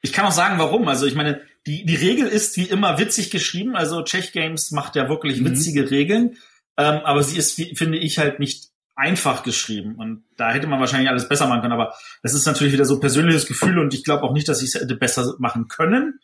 [0.00, 0.86] Ich kann auch sagen, warum.
[0.88, 3.74] Also ich meine, die, die Regel ist wie immer witzig geschrieben.
[3.76, 5.46] Also Czech Games macht ja wirklich Mhm.
[5.50, 6.36] witzige Regeln.
[6.76, 9.96] Ähm, aber sie ist, wie- finde ich, halt nicht einfach geschrieben.
[9.96, 11.72] Und da hätte man wahrscheinlich alles besser machen können.
[11.72, 14.74] Aber das ist natürlich wieder so persönliches Gefühl und ich glaube auch nicht, dass ich
[14.74, 16.20] es hätte besser machen können.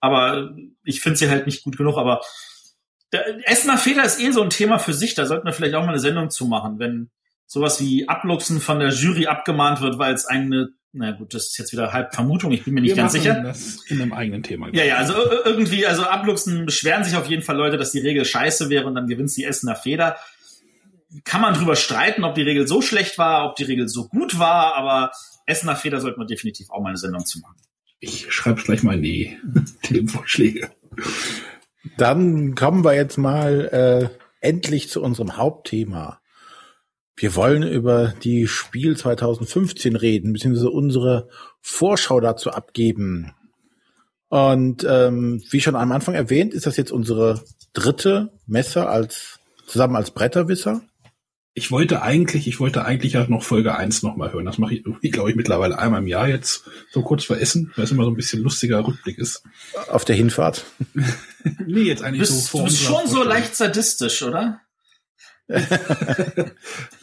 [0.00, 0.50] Aber
[0.84, 1.96] ich finde sie halt nicht gut genug.
[1.96, 2.20] Aber
[3.12, 5.14] der Essener Feder ist eh so ein Thema für sich.
[5.14, 7.10] Da sollten wir vielleicht auch mal eine Sendung zu machen, wenn
[7.46, 11.58] sowas wie Abluchsen von der Jury abgemahnt wird, weil es eine, na gut, das ist
[11.58, 13.40] jetzt wieder halb Vermutung, ich bin mir nicht wir ganz sicher.
[13.40, 14.68] Das in einem eigenen Thema.
[14.72, 18.00] Ja, ja, also äh, irgendwie, also Abluchsen beschweren sich auf jeden Fall Leute, dass die
[18.00, 20.16] Regel scheiße wäre und dann gewinnt die Essener Feder.
[21.24, 24.38] Kann man drüber streiten, ob die Regel so schlecht war, ob die Regel so gut
[24.38, 25.12] war, aber
[25.46, 27.56] Essener Feder sollte man definitiv auch mal eine Sendung zu machen.
[27.98, 29.36] Ich schreibe gleich mal in die
[29.82, 30.70] Themenvorschläge.
[31.96, 33.68] Dann kommen wir jetzt mal
[34.12, 36.20] äh, endlich zu unserem Hauptthema.
[37.16, 41.28] Wir wollen über die Spiel 2015 reden, beziehungsweise unsere
[41.60, 43.32] Vorschau dazu abgeben.
[44.28, 47.42] Und ähm, wie schon am Anfang erwähnt, ist das jetzt unsere
[47.72, 50.82] dritte Messe als zusammen als Bretterwisser.
[51.58, 54.44] Ich wollte eigentlich, ich wollte eigentlich auch noch Folge 1 nochmal hören.
[54.44, 57.86] Das mache ich glaube ich, mittlerweile einmal im Jahr jetzt, so kurz vor Essen, weil
[57.86, 59.42] es immer so ein bisschen lustiger Rückblick ist.
[59.88, 60.64] Auf der Hinfahrt.
[61.64, 64.60] Nee, jetzt eigentlich bist, so vor du bist schon so leicht sadistisch, oder?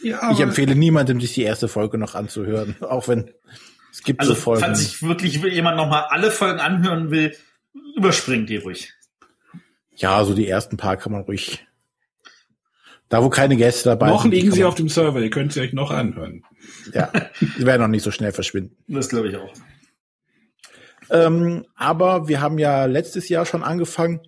[0.02, 3.30] Ja, Ich empfehle niemandem, sich die erste Folge noch anzuhören, auch wenn
[3.90, 4.60] es gibt Also, so Folgen.
[4.62, 7.34] falls sich wirklich jemand nochmal alle Folgen anhören will,
[7.96, 8.92] überspringt die ruhig.
[9.96, 11.66] Ja, so die ersten paar kann man ruhig.
[13.14, 14.32] Da, wo keine Gäste dabei noch sind.
[14.32, 16.42] die liegen sie auf dem Server, ihr könnt sie euch noch anhören.
[16.92, 18.76] Ja, die werden noch nicht so schnell verschwinden.
[18.88, 19.52] Das glaube ich auch.
[21.10, 24.20] Ähm, aber wir haben ja letztes Jahr schon angefangen,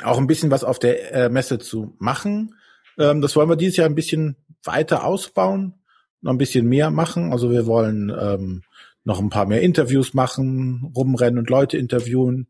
[0.00, 2.54] auch ein bisschen was auf der äh, Messe zu machen.
[3.00, 5.74] Ähm, das wollen wir dieses Jahr ein bisschen weiter ausbauen,
[6.20, 7.32] noch ein bisschen mehr machen.
[7.32, 8.62] Also wir wollen ähm,
[9.02, 12.46] noch ein paar mehr Interviews machen, rumrennen und Leute interviewen.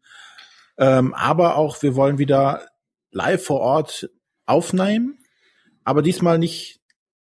[0.76, 2.66] Ähm, aber auch wir wollen wieder
[3.12, 4.10] live vor Ort
[4.44, 5.20] aufnehmen,
[5.84, 6.80] aber diesmal nicht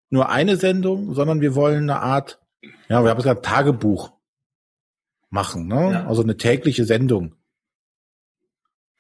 [0.10, 2.40] nur eine Sendung, sondern wir wollen eine Art,
[2.88, 4.14] ja, wir haben gesagt, Tagebuch
[5.30, 5.92] machen, ne?
[5.92, 6.08] Ja.
[6.08, 7.36] Also eine tägliche Sendung.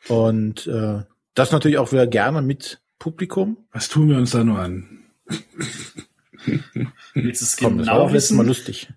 [0.07, 1.03] Und äh,
[1.33, 3.57] das natürlich auch wieder gerne mit Publikum.
[3.71, 5.05] Was tun wir uns da nur an?
[7.13, 8.91] Willst du es Komm, das war genau auch letztes Mal lustig.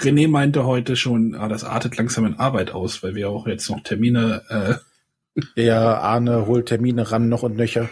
[0.00, 3.68] René meinte heute schon, ah, das artet langsam in Arbeit aus, weil wir auch jetzt
[3.68, 4.74] noch Termine, äh,
[5.56, 7.88] Der Arne holt Termine ran noch und nöcher,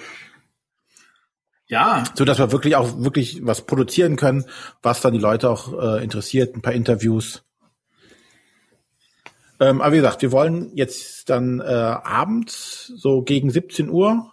[1.68, 4.46] Ja, so dass wir wirklich auch wirklich was produzieren können,
[4.82, 7.44] was dann die Leute auch äh, interessiert, ein paar Interviews.
[9.60, 14.32] Ähm, aber wie gesagt, wir wollen jetzt dann äh, abends so gegen 17 Uhr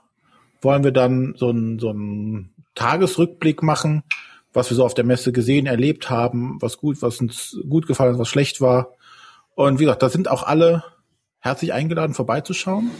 [0.62, 4.04] wollen wir dann so einen so einen Tagesrückblick machen,
[4.54, 8.14] was wir so auf der Messe gesehen, erlebt haben, was gut, was uns gut gefallen
[8.14, 8.94] hat, was schlecht war.
[9.54, 10.84] Und wie gesagt, da sind auch alle
[11.40, 12.92] herzlich eingeladen, vorbeizuschauen.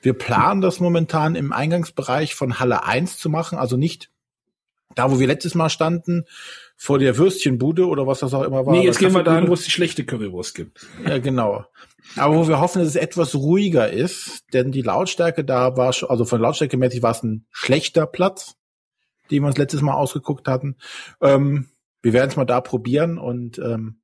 [0.00, 4.10] Wir planen das momentan im Eingangsbereich von Halle 1 zu machen, also nicht
[4.94, 6.24] da, wo wir letztes Mal standen,
[6.76, 8.72] vor der Würstchenbude oder was das auch immer war.
[8.72, 10.86] nee, jetzt gehen wir dahin, wo es die schlechte Currywurst gibt.
[11.06, 11.64] Ja, genau.
[12.16, 16.08] Aber wo wir hoffen, dass es etwas ruhiger ist, denn die Lautstärke da war schon,
[16.08, 18.56] also von Lautstärke mäßig war es ein schlechter Platz,
[19.30, 20.76] den wir uns letztes Mal ausgeguckt hatten.
[21.20, 21.68] Ähm,
[22.00, 24.00] wir werden es mal da probieren und ähm,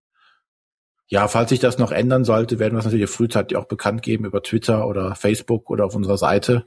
[1.06, 4.24] ja, falls sich das noch ändern sollte, werden wir es natürlich frühzeitig auch bekannt geben
[4.24, 6.66] über Twitter oder Facebook oder auf unserer Seite.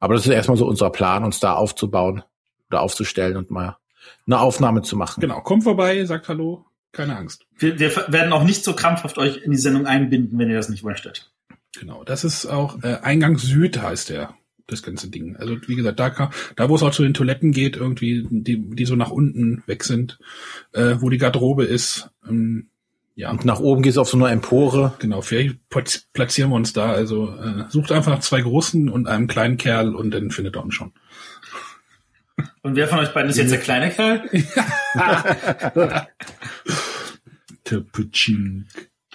[0.00, 2.22] Aber das ist erstmal so unser Plan, uns da aufzubauen
[2.70, 3.76] oder aufzustellen und mal
[4.26, 5.20] eine Aufnahme zu machen.
[5.20, 7.46] Genau, kommt vorbei, sagt Hallo, keine Angst.
[7.58, 10.68] wir, wir werden auch nicht so krampfhaft euch in die Sendung einbinden, wenn ihr das
[10.68, 11.32] nicht möchtet.
[11.78, 14.34] Genau, das ist auch äh, Eingang Süd heißt der,
[14.66, 15.36] das ganze Ding.
[15.36, 18.58] Also wie gesagt, da, kann, da wo es auch zu den Toiletten geht, irgendwie, die,
[18.74, 20.18] die so nach unten weg sind,
[20.72, 22.10] äh, wo die Garderobe ist.
[22.28, 22.68] Ähm,
[23.18, 24.94] ja, Und nach oben geht es auf so eine Empore.
[25.00, 26.92] genau, vielleicht platz- platzieren wir uns da.
[26.92, 30.62] Also äh, sucht einfach nach zwei großen und einem kleinen Kerl und dann findet er
[30.62, 30.92] uns schon.
[32.62, 34.22] Und wer von euch beiden ist jetzt der kleine Kerl?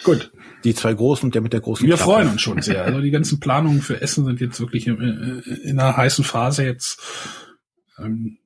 [0.04, 0.32] Gut.
[0.64, 2.12] Die zwei Großen und der mit der großen Wir Klappe.
[2.12, 2.84] freuen uns schon sehr.
[2.84, 7.01] Also die ganzen Planungen für Essen sind jetzt wirklich in, in einer heißen Phase jetzt.
[7.97, 8.38] Ähm,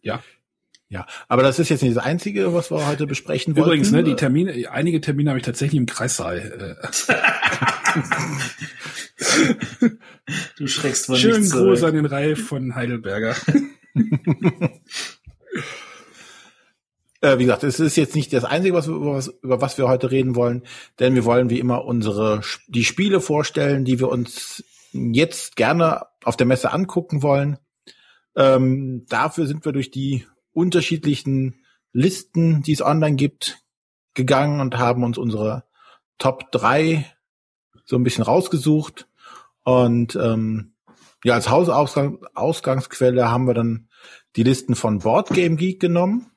[0.00, 0.22] ja.
[0.88, 3.68] Ja, aber das ist jetzt nicht das Einzige, was wir heute besprechen wollten.
[3.68, 6.78] Übrigens, ne, die Termine, einige Termine habe ich tatsächlich im Kreissaal.
[6.78, 7.16] Äh.
[10.58, 13.34] du schreckst von Schönen Gruß an den Ralf von Heidelberger.
[17.22, 19.78] Äh, wie gesagt, es ist jetzt nicht das Einzige, was wir, über, was, über was
[19.78, 20.62] wir heute reden wollen,
[20.98, 24.62] denn wir wollen wie immer unsere die Spiele vorstellen, die wir uns
[24.92, 27.56] jetzt gerne auf der Messe angucken wollen.
[28.36, 30.26] Ähm, dafür sind wir durch die
[30.56, 33.62] unterschiedlichen Listen, die es online gibt,
[34.14, 35.64] gegangen und haben uns unsere
[36.18, 37.04] Top 3
[37.84, 39.08] so ein bisschen rausgesucht.
[39.62, 40.72] Und ähm,
[41.24, 43.88] ja, als Hausausgang, Ausgangsquelle haben wir dann
[44.36, 46.30] die Listen von Board Game Geek genommen.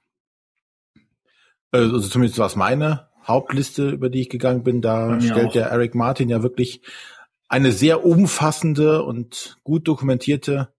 [1.72, 4.82] Also zumindest war es meine Hauptliste, über die ich gegangen bin.
[4.82, 5.54] Da stellt auch.
[5.54, 6.82] der Eric Martin ja wirklich
[7.48, 10.70] eine sehr umfassende und gut dokumentierte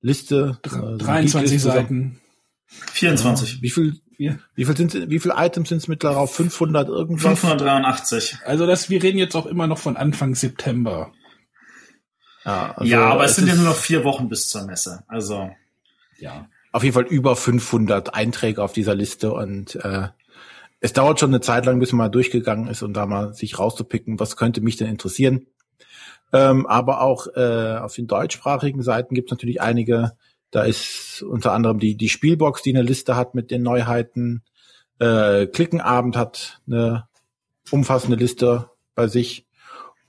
[0.00, 0.58] Liste.
[0.64, 1.76] äh, so eine 23 Geekliste zusammen.
[1.76, 2.20] Seiten.
[2.66, 3.62] 24.
[3.62, 7.38] Wie viel, wie viel sind, wie viel Items sind es mittlerweile auf 500 irgendwas?
[7.38, 8.38] 583.
[8.44, 11.12] Also das, wir reden jetzt auch immer noch von Anfang September.
[12.44, 15.02] Ja, also ja, aber es sind ja nur noch vier Wochen bis zur Messe.
[15.08, 15.50] Also,
[16.18, 16.48] Ja.
[16.72, 20.08] auf jeden Fall über 500 Einträge auf dieser Liste und äh,
[20.80, 23.58] es dauert schon eine Zeit lang, bis man mal durchgegangen ist und da mal sich
[23.58, 25.46] rauszupicken, was könnte mich denn interessieren.
[26.32, 30.12] Ähm, aber auch äh, auf den deutschsprachigen Seiten gibt es natürlich einige.
[30.56, 34.42] Da ist unter anderem die, die Spielbox, die eine Liste hat mit den Neuheiten.
[34.98, 37.06] Äh, Klickenabend hat eine
[37.70, 39.46] umfassende Liste bei sich.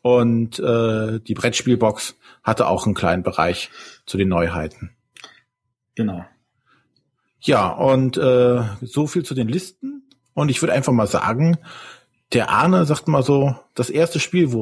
[0.02, 3.72] Und äh, die Brettspielbox hatte auch einen kleinen Bereich
[4.06, 4.96] zu den Neuheiten.
[5.96, 6.24] genau.
[7.42, 10.10] Ja, und äh, so viel zu den Listen.
[10.34, 11.58] Und ich würde einfach mal sagen,
[12.32, 14.54] der Arne sagt mal so, das erste Spiel,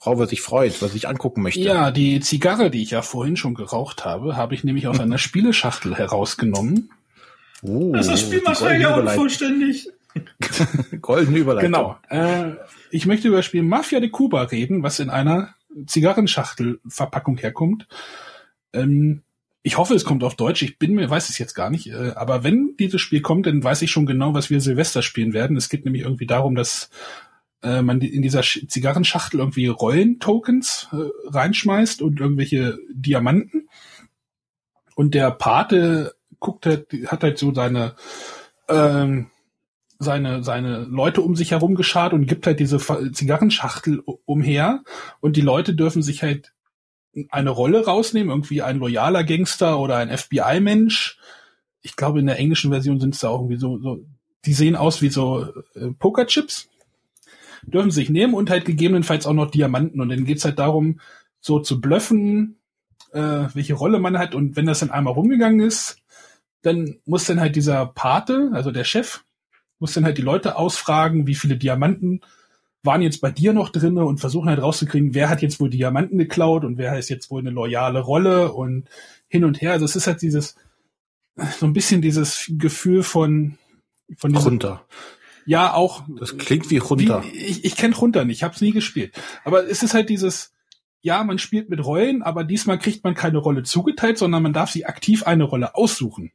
[0.00, 1.60] worauf er sich freut, was sich angucken möchte.
[1.60, 5.18] Ja, die Zigarre, die ich ja vorhin schon geraucht habe, habe ich nämlich aus einer
[5.18, 6.90] Spieleschachtel herausgenommen.
[7.62, 9.88] Oh, das Spiel die macht ja unvollständig.
[11.00, 11.72] Goldene Überleitung.
[11.72, 11.98] Genau.
[12.08, 12.56] Äh,
[12.90, 15.54] ich möchte über das Spiel Mafia de Cuba reden, was in einer
[15.86, 17.86] Zigarrenschachtelverpackung herkommt.
[18.72, 19.22] Ähm,
[19.62, 20.62] ich hoffe, es kommt auf Deutsch.
[20.62, 21.88] Ich bin mir, weiß es jetzt gar nicht.
[21.88, 25.32] Äh, aber wenn dieses Spiel kommt, dann weiß ich schon genau, was wir Silvester spielen
[25.32, 25.56] werden.
[25.56, 26.90] Es geht nämlich irgendwie darum, dass
[27.62, 30.96] äh, man in dieser Sch Zigarrenschachtel irgendwie Rollentokens äh,
[31.28, 33.68] reinschmeißt und irgendwelche Diamanten.
[34.94, 37.94] Und der Pate guckt halt, hat halt so seine
[38.68, 39.30] ähm,
[39.98, 42.78] seine, seine Leute um sich herum geschart und gibt halt diese
[43.12, 44.84] Zigarrenschachtel umher
[45.20, 46.52] und die Leute dürfen sich halt
[47.30, 51.18] eine Rolle rausnehmen, irgendwie ein loyaler Gangster oder ein FBI-Mensch.
[51.82, 54.04] Ich glaube, in der englischen Version sind es da auch irgendwie so, so,
[54.44, 56.68] die sehen aus wie so äh, Pokerchips.
[57.62, 60.00] Dürfen sich nehmen und halt gegebenenfalls auch noch Diamanten.
[60.00, 61.00] Und dann geht's halt darum,
[61.40, 62.56] so zu bluffen,
[63.12, 64.34] äh, welche Rolle man hat.
[64.34, 65.98] Und wenn das dann einmal rumgegangen ist,
[66.62, 69.24] dann muss dann halt dieser Pate, also der Chef,
[69.78, 72.20] muss dann halt die Leute ausfragen, wie viele Diamanten
[72.82, 76.18] waren jetzt bei dir noch drinne und versuchen halt rauszukriegen, wer hat jetzt wohl Diamanten
[76.18, 78.88] geklaut und wer ist jetzt wohl eine loyale Rolle und
[79.28, 79.72] hin und her.
[79.72, 80.56] Also es ist halt dieses,
[81.58, 83.58] so ein bisschen dieses Gefühl von,
[84.16, 84.84] von diesem, Runter.
[85.48, 87.24] Ja auch, Das klingt wie runter.
[87.24, 89.18] wie, ich, ich kenne runter nicht, ich habe es nie gespielt.
[89.44, 90.52] Aber es ist halt dieses,
[91.00, 94.70] ja, man spielt mit Rollen, aber diesmal kriegt man keine Rolle zugeteilt, sondern man darf
[94.70, 96.32] sich aktiv eine Rolle aussuchen.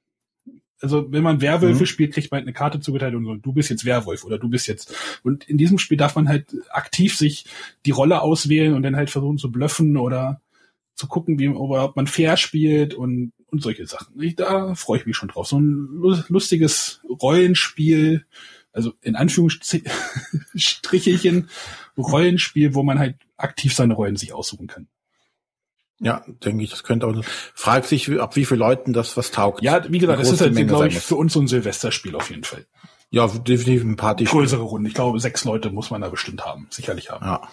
[0.81, 1.85] Also wenn man Werwölfe Mhm.
[1.85, 4.49] spielt, kriegt man halt eine Karte zugeteilt und so, du bist jetzt Werwolf oder du
[4.49, 4.93] bist jetzt.
[5.23, 7.45] Und in diesem Spiel darf man halt aktiv sich
[7.85, 10.41] die Rolle auswählen und dann halt versuchen zu bluffen oder
[10.95, 14.21] zu gucken, wie, ob man fair spielt und, und solche Sachen.
[14.21, 15.47] Ich, da freue ich mich schon drauf.
[15.47, 18.25] So ein lu- lustiges Rollenspiel,
[18.73, 21.49] also in Anführungsstrichelchen
[21.97, 24.89] Rollenspiel, wo man halt aktiv seine Rollen sich aussuchen kann.
[25.99, 27.23] Ja, denke ich, das könnte auch.
[27.53, 29.61] Fragt sich, ab wie viel Leuten das was taugt.
[29.61, 32.43] Ja, wie gesagt, das ist halt, glaube ich, für uns so ein Silvesterspiel auf jeden
[32.43, 32.65] Fall.
[33.09, 34.23] Ja, definitiv ein Party.
[34.23, 34.89] Größere Runde.
[34.89, 37.25] Ich glaube, sechs Leute muss man da bestimmt haben, sicherlich haben.
[37.25, 37.47] Ja.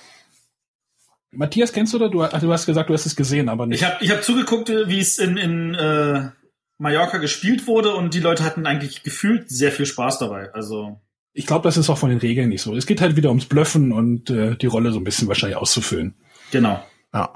[1.32, 2.08] Matthias, kennst du da?
[2.08, 3.82] Du, ach, du hast gesagt, du hast es gesehen, aber nicht.
[3.82, 6.30] Ich habe ich hab zugeguckt, wie es in, in äh,
[6.78, 10.52] Mallorca gespielt wurde und die Leute hatten eigentlich gefühlt sehr viel Spaß dabei.
[10.54, 10.98] Also
[11.32, 12.74] Ich glaube, das ist auch von den Regeln nicht so.
[12.74, 16.14] Es geht halt wieder ums Bluffen und äh, die Rolle so ein bisschen wahrscheinlich auszufüllen.
[16.50, 16.82] genau.
[17.12, 17.32] Ja.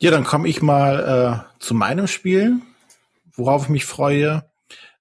[0.00, 2.60] Ja, dann komme ich mal äh, zu meinem Spiel,
[3.36, 4.44] worauf ich mich freue.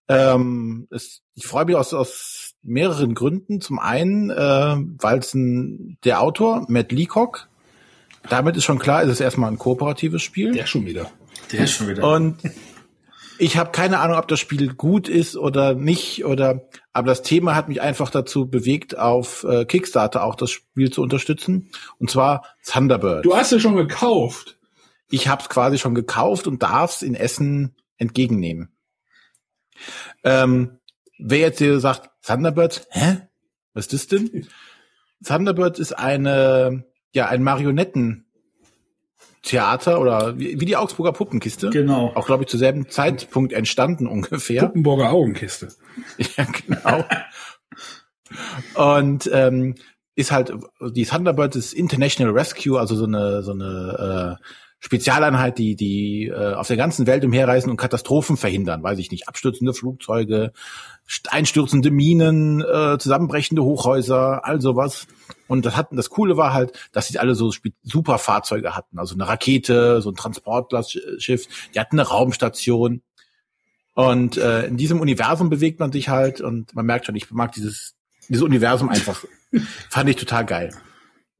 [0.08, 3.60] Ähm, es, ich freue mich aus, aus mehreren Gründen.
[3.60, 7.49] Zum einen, äh, weil es ein, der Autor, Matt Leacock,
[8.30, 10.54] damit ist schon klar, ist es erstmal ein kooperatives Spiel.
[10.54, 11.12] Der schon wieder.
[11.51, 12.08] Der ist schon wieder.
[12.08, 12.38] Und
[13.38, 17.56] ich habe keine Ahnung, ob das Spiel gut ist oder nicht oder aber das Thema
[17.56, 22.46] hat mich einfach dazu bewegt, auf äh, Kickstarter auch das Spiel zu unterstützen und zwar
[22.66, 23.26] Thunderbird.
[23.26, 24.58] Du hast es schon gekauft.
[25.10, 28.76] Ich habe es quasi schon gekauft und darf es in Essen entgegennehmen.
[30.24, 30.80] Ähm,
[31.18, 33.28] wer jetzt hier sagt Thunderbird, hä?
[33.74, 34.48] Was ist das denn?
[35.26, 38.26] Thunderbird ist eine ja ein Marionetten
[39.44, 41.70] Theater oder wie, wie die Augsburger Puppenkiste.
[41.70, 42.12] Genau.
[42.16, 44.62] Auch, glaube ich, zur selben Zeitpunkt entstanden ungefähr.
[44.62, 45.70] Puppenburger Augenkiste.
[46.18, 47.06] ja, genau.
[48.76, 49.76] Und ähm,
[50.16, 54.44] ist halt, die Thunderbird ist International Rescue, also so eine, so eine äh,
[54.86, 58.84] Spezialeinheit, die, die äh, auf der ganzen Welt umherreisen und Katastrophen verhindern.
[58.84, 60.52] Weiß ich nicht, abstürzende Flugzeuge,
[61.30, 65.08] einstürzende Minen, äh, zusammenbrechende Hochhäuser, all sowas.
[65.48, 69.00] Und das hatten, das Coole war halt, dass sie alle so super Fahrzeuge hatten.
[69.00, 73.04] Also eine Rakete, so ein Transportlastschiff, die hatten eine Raumstation.
[73.94, 77.54] Und äh, in diesem Universum bewegt man sich halt und man merkt schon, ich mag
[77.54, 77.96] dieses,
[78.28, 79.24] dieses Universum einfach.
[79.90, 80.76] fand ich total geil.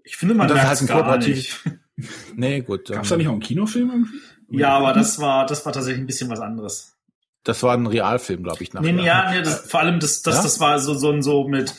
[0.06, 1.60] Ich finde, man merkt halt ein gar nicht.
[2.36, 2.90] Nee, gut.
[2.90, 4.60] Gab's ähm, da nicht auch einen Kinofilm irgendwie?
[4.60, 6.96] Ja, aber das war, das war tatsächlich ein bisschen was anderes.
[7.44, 8.94] Das war ein Realfilm, glaube ich, nachher.
[8.94, 10.44] Nee, ja, nee, das, vor allem das, das, Ja?
[10.44, 11.74] das war so, so, ein- so mit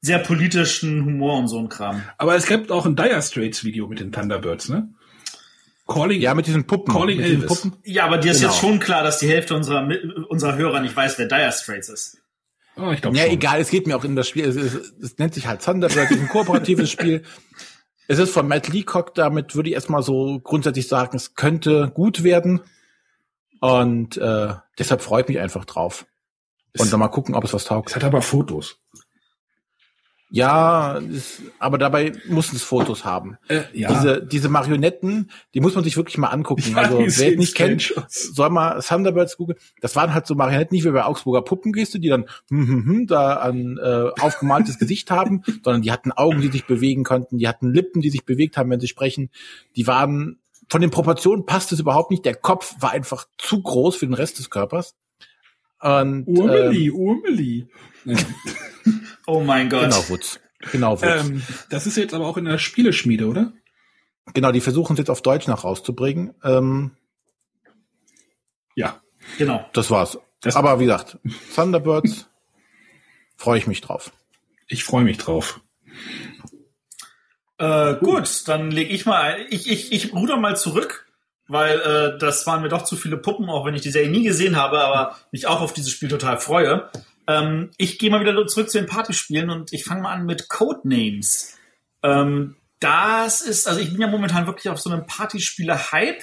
[0.00, 2.02] sehr politischen Humor und so ein Kram.
[2.18, 4.88] Aber es gibt auch ein Dire Straits Video mit den Thunderbirds, ne?
[5.86, 6.20] Calling.
[6.20, 6.92] Ja, mit diesen Puppen.
[6.92, 7.46] Calling mit Elvis.
[7.46, 7.76] Puppen.
[7.84, 8.50] Ja, aber dir ist Genau.
[8.52, 9.88] jetzt schon klar, dass die Hälfte unserer,
[10.28, 12.18] unserer Hörer nicht weiß, wer Dire Straits ist.
[12.76, 13.32] oh, ich glaube Ja, schon.
[13.34, 14.46] egal, es geht mir auch in das Spiel.
[14.46, 17.22] Es, es, es nennt sich halt Thunderbird, es ist ein kooperatives Spiel.
[18.08, 22.22] Es ist von Matt Leacock, damit würde ich erstmal so grundsätzlich sagen, es könnte gut
[22.22, 22.60] werden.
[23.60, 26.06] Und äh, deshalb freue ich mich einfach drauf.
[26.78, 27.96] Und dann mal gucken, ob es was Es taugt.
[27.96, 28.78] hat aber Fotos.
[30.28, 33.38] Ja, es, aber dabei muss es Fotos haben.
[33.48, 33.92] Äh, ja.
[33.92, 36.72] Diese, diese Marionetten, die muss man sich wirklich mal angucken.
[36.72, 39.58] Ja, also wer es nicht kennt, soll mal Thunderbirds googeln.
[39.80, 43.06] Das waren halt so Marionetten, nicht wie bei Augsburger Puppengeste, die dann hm, hm, hm,
[43.06, 47.46] da ein äh, aufgemaltes Gesicht haben, sondern die hatten Augen, die sich bewegen konnten, die
[47.46, 49.30] hatten Lippen, die sich bewegt haben, wenn sie sprechen.
[49.76, 52.24] Die waren von den Proportionen passt es überhaupt nicht.
[52.24, 54.96] Der Kopf war einfach zu groß für den Rest des Körpers.
[55.80, 57.66] Und ähm, Urmeli, Urmeli.
[58.06, 58.14] Ja.
[59.26, 59.82] Oh mein Gott.
[59.90, 60.40] genau Wutz.
[60.72, 61.24] Genau Wutz.
[61.24, 63.52] Ähm, das ist jetzt aber auch in der Spieleschmiede, oder?
[64.34, 66.34] genau, die versuchen es jetzt auf Deutsch noch rauszubringen.
[66.42, 66.96] Ähm,
[68.74, 69.00] Ja.
[69.38, 69.64] Genau.
[69.72, 70.18] das war's.
[70.40, 71.18] Das- Aber wie gesagt,
[71.54, 72.28] Thunderbirds
[73.36, 74.12] freue ich mich drauf.
[74.68, 75.60] Ich freue mich drauf.
[77.58, 79.46] Äh, gut, dann leg ich mal, ein.
[79.50, 81.06] ich, ich, ich ruder mal zurück,
[81.48, 84.24] weil äh, das waren mir doch zu viele Puppen, auch wenn ich die Serie nie
[84.24, 86.90] gesehen habe, aber mich auch auf dieses Spiel total freue.
[87.28, 90.48] Ähm, ich gehe mal wieder zurück zu den Partyspielen und ich fange mal an mit
[90.48, 91.56] Codenames.
[92.02, 96.22] Ähm, das ist, also ich bin ja momentan wirklich auf so einem Partyspiele-Hype,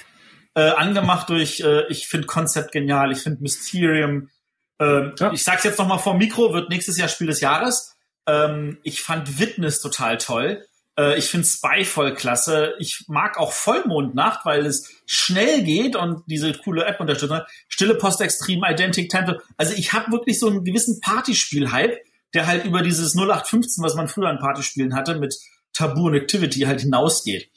[0.54, 4.30] äh, angemacht durch, äh, ich finde Konzept genial, ich finde Mysterium.
[4.78, 5.32] Ähm, Ja.
[5.32, 7.96] Ich sag's jetzt noch mal vor Mikro, wird nächstes Jahr Spiel des Jahres.
[8.26, 10.64] Ähm, ich fand Witness total toll.
[10.98, 12.74] Äh, ich finde Spy voll klasse.
[12.78, 17.34] Ich mag auch Vollmondnacht, weil es schnell geht und diese coole App unterstützt.
[17.68, 19.40] Stille Post Extreme, Identic Temple.
[19.56, 21.98] Also ich habe wirklich so einen gewissen Partyspiel-Hype,
[22.34, 25.36] der halt über dieses 0815, was man früher an Partyspielen hatte, mit
[25.72, 27.50] Tabu und Activity halt hinausgeht.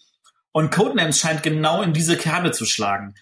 [0.51, 3.13] Und Codenames scheint genau in diese Kerbe zu schlagen.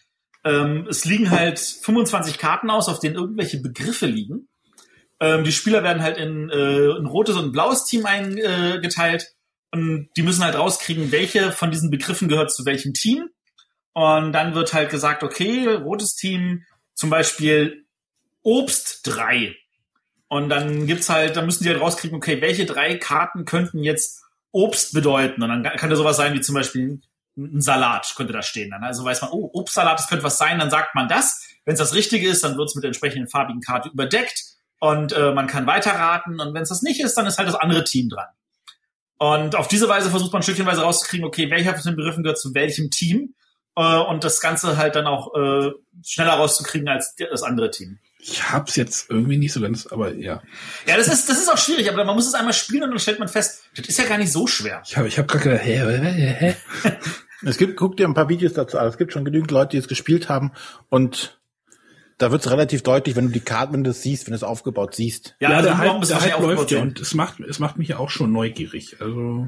[0.45, 4.47] Ähm, es liegen halt 25 Karten aus, auf denen irgendwelche Begriffe liegen.
[5.19, 9.34] Ähm, die Spieler werden halt in äh, ein rotes und ein blaues Team eingeteilt.
[9.75, 13.29] Und die müssen halt rauskriegen, welche von diesen Begriffen gehört zu welchem Team.
[13.91, 16.63] Und dann wird halt gesagt, okay, rotes Team,
[16.93, 17.85] zum Beispiel
[18.41, 19.53] Obst 3.
[20.29, 24.23] Und dann gibt's halt, dann müssen die halt rauskriegen, okay, welche drei Karten könnten jetzt
[24.51, 25.43] Obst bedeuten.
[25.43, 27.01] Und dann kann da sowas sein wie zum Beispiel
[27.35, 28.71] ein Salat, könnte da stehen.
[28.71, 31.45] Dann also weiß man, oh, Obstsalat, das könnte was sein, dann sagt man das.
[31.65, 34.41] Wenn es das Richtige ist, dann wird's mit der entsprechenden farbigen Karte überdeckt
[34.79, 36.39] und äh, man kann weiterraten.
[36.39, 38.27] Und wenn es das nicht ist, dann ist halt das andere Team dran.
[39.17, 42.53] Und auf diese Weise versucht man stückchenweise rauszukriegen, okay, welcher von den Begriffen gehört zu
[42.53, 43.33] welchem Team
[43.75, 45.71] äh, und das Ganze halt dann auch äh,
[46.03, 47.99] schneller rauszukriegen als das andere Team.
[48.19, 50.41] Ich hab's jetzt irgendwie nicht so ganz, aber ja.
[50.87, 52.99] Ja, das ist, das ist auch schwierig, aber man muss es einmal spielen und dann
[52.99, 54.81] stellt man fest, das ist ja gar nicht so schwer.
[54.85, 56.95] Ich habe ich hab gerade gedacht, hä, hä, hä, hä?
[57.45, 58.87] Es gibt, guck dir ein paar Videos dazu an.
[58.87, 60.51] Es gibt schon genügend Leute, die es gespielt haben
[60.89, 61.39] und
[62.17, 64.37] da wird es relativ deutlich, wenn du die Karten, wenn du das siehst, wenn du
[64.37, 65.35] es aufgebaut siehst.
[65.39, 67.89] Ja, Ja, also der Hype, der Hype läuft ja und es macht, es macht mich
[67.89, 68.97] ja auch schon neugierig.
[69.01, 69.47] Also,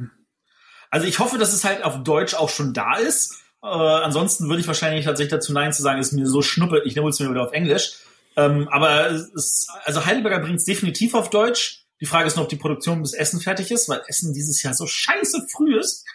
[0.89, 3.35] Also ich hoffe, dass es halt auf Deutsch auch schon da ist.
[3.63, 6.95] Äh, ansonsten würde ich wahrscheinlich tatsächlich dazu Nein zu sagen, ist mir so schnuppe, ich
[6.95, 7.99] nehme es mir wieder auf Englisch.
[8.35, 11.85] Ähm, aber es also Heidelberger bringt es definitiv auf Deutsch.
[11.99, 14.73] Die Frage ist nur, ob die Produktion bis Essen fertig ist, weil Essen dieses Jahr
[14.73, 16.05] so scheiße früh ist.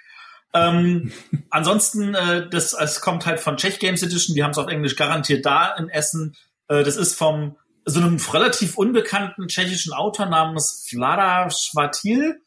[0.55, 1.13] Ähm,
[1.51, 4.97] ansonsten, äh, das, es kommt halt von Czech Games Edition, die haben es auf Englisch
[4.97, 6.37] garantiert da in Essen.
[6.69, 12.41] Äh, das ist vom so einem relativ unbekannten tschechischen Autor namens Vlada Schwatil.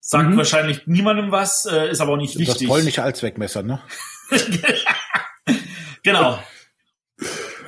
[0.00, 0.36] Sagt mhm.
[0.36, 2.68] wahrscheinlich niemandem was, äh, ist aber auch nicht wichtig.
[2.68, 3.80] Das polnische Allzweckmesser, ne?
[6.02, 6.38] genau.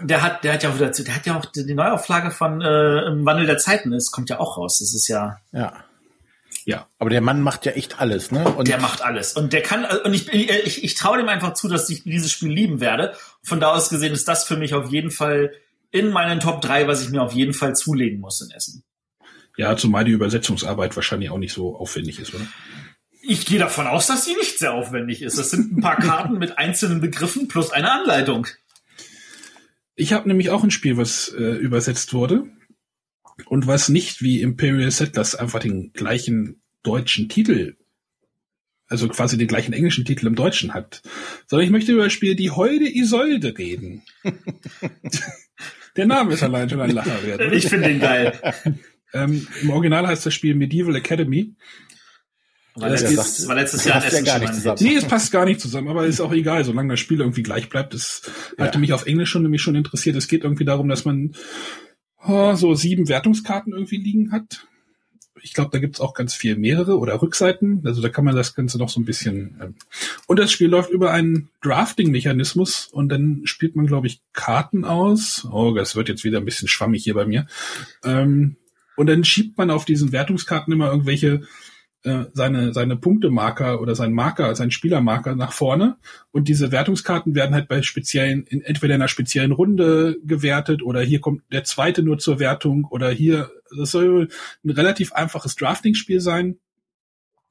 [0.02, 3.06] Der hat, der hat ja auch wieder, der hat ja auch die Neuauflage von äh,
[3.06, 4.78] im Wandel der Zeiten ist, kommt ja auch raus.
[4.80, 5.38] Das ist ja.
[5.52, 5.84] Ja.
[6.66, 6.88] Ja.
[6.98, 8.44] Aber der Mann macht ja echt alles, ne?
[8.44, 9.34] Und der macht alles.
[9.34, 12.50] Und der kann, und ich, ich, ich traue dem einfach zu, dass ich dieses Spiel
[12.50, 13.14] lieben werde.
[13.44, 15.52] Von da aus gesehen ist das für mich auf jeden Fall
[15.92, 18.82] in meinen Top 3, was ich mir auf jeden Fall zulegen muss in Essen.
[19.56, 22.46] Ja, zumal die Übersetzungsarbeit wahrscheinlich auch nicht so aufwendig ist, oder?
[23.22, 25.38] Ich gehe davon aus, dass sie nicht sehr aufwendig ist.
[25.38, 28.48] Das sind ein paar Karten mit einzelnen Begriffen plus eine Anleitung.
[29.94, 32.44] Ich habe nämlich auch ein Spiel, was äh, übersetzt wurde
[33.44, 37.76] und was nicht wie Imperial Settlers einfach den gleichen deutschen Titel,
[38.88, 41.02] also quasi den gleichen englischen Titel im Deutschen hat,
[41.46, 44.02] sondern ich möchte über das Spiel Die Heude Isolde reden.
[45.96, 47.52] Der Name ist allein schon ein Lacher wert.
[47.52, 48.38] Ich finde den geil.
[49.14, 51.54] Ähm, Im Original heißt das Spiel Medieval Academy.
[52.74, 54.78] War letztes, war letztes Jahr ja gar nicht zusammen.
[54.80, 57.70] Nee, es passt gar nicht zusammen, aber ist auch egal, solange das Spiel irgendwie gleich
[57.70, 57.94] bleibt.
[57.94, 58.20] Das
[58.58, 58.66] ja.
[58.66, 60.16] hatte mich auf Englisch schon nämlich schon interessiert.
[60.16, 61.32] Es geht irgendwie darum, dass man
[62.24, 64.66] so sieben Wertungskarten irgendwie liegen hat
[65.46, 67.82] ich glaube, da gibt's auch ganz viel mehrere oder Rückseiten.
[67.84, 69.56] Also da kann man das Ganze noch so ein bisschen.
[69.62, 69.74] Ähm
[70.26, 75.46] und das Spiel läuft über einen Drafting-Mechanismus und dann spielt man, glaube ich, Karten aus.
[75.50, 77.46] Oh, das wird jetzt wieder ein bisschen schwammig hier bei mir.
[78.04, 78.56] Ähm,
[78.96, 81.42] und dann schiebt man auf diesen Wertungskarten immer irgendwelche
[82.34, 85.96] seine, seine Punktemarker oder sein Marker, sein Spielermarker nach vorne.
[86.30, 91.00] Und diese Wertungskarten werden halt bei speziellen, in, entweder in einer speziellen Runde gewertet oder
[91.00, 94.28] hier kommt der zweite nur zur Wertung oder hier, das soll
[94.64, 96.58] ein relativ einfaches Drafting-Spiel sein,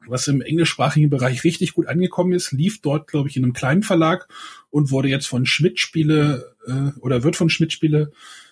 [0.07, 3.83] was im englischsprachigen Bereich richtig gut angekommen ist, lief dort, glaube ich, in einem kleinen
[3.83, 4.27] Verlag
[4.69, 8.44] und wurde jetzt von Schmidt Spiele äh, oder wird von Schmidt Spiele äh,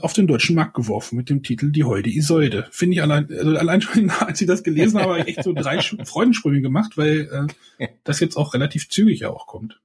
[0.00, 2.66] auf den deutschen Markt geworfen mit dem Titel Die Heude Isolde.
[2.70, 5.52] Finde ich allein, also allein schon, als ich das gelesen habe, habe ich echt so
[5.52, 9.80] drei Freudensprünge gemacht, weil äh, das jetzt auch relativ zügig ja auch kommt.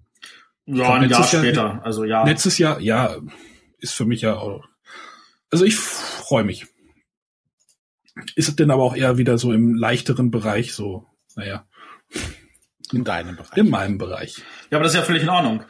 [0.65, 2.25] Ja, ein Jahr später, Jahr, also ja.
[2.25, 3.15] Letztes Jahr, ja,
[3.79, 4.65] ist für mich ja auch.
[5.49, 6.67] Also ich freue mich.
[8.35, 11.65] Ist es denn aber auch eher wieder so im leichteren Bereich, so, naja.
[12.91, 13.57] In deinem Bereich.
[13.57, 14.43] In meinem Bereich.
[14.69, 15.63] Ja, aber das ist ja völlig in Ordnung.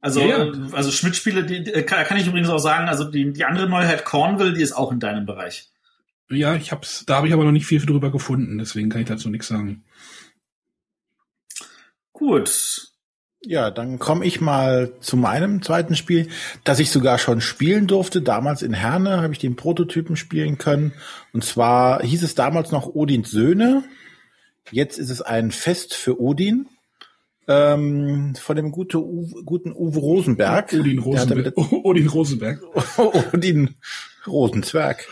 [0.00, 0.50] Also, ja.
[0.72, 4.04] also Schmidt-Spiele, die, die, kann, kann ich übrigens auch sagen, also die, die andere Neuheit
[4.04, 5.68] Cornwall, die ist auch in deinem Bereich.
[6.30, 9.08] Ja, ich hab's, da habe ich aber noch nicht viel drüber gefunden, deswegen kann ich
[9.08, 9.84] dazu nichts sagen.
[12.12, 12.88] Gut.
[13.42, 16.28] Ja, dann komme ich mal zu meinem zweiten Spiel,
[16.64, 18.20] das ich sogar schon spielen durfte.
[18.20, 20.92] Damals in Herne habe ich den Prototypen spielen können.
[21.32, 23.82] Und zwar hieß es damals noch Odins Söhne.
[24.70, 26.68] Jetzt ist es ein Fest für Odin
[27.50, 30.72] ähm, von dem gute, Uwe, guten Uwe Rosenberg.
[30.72, 31.54] Odin Rosenberg.
[31.84, 32.62] Odin Rosenberg.
[33.34, 33.74] Odin
[34.26, 35.08] Rosenzwerg.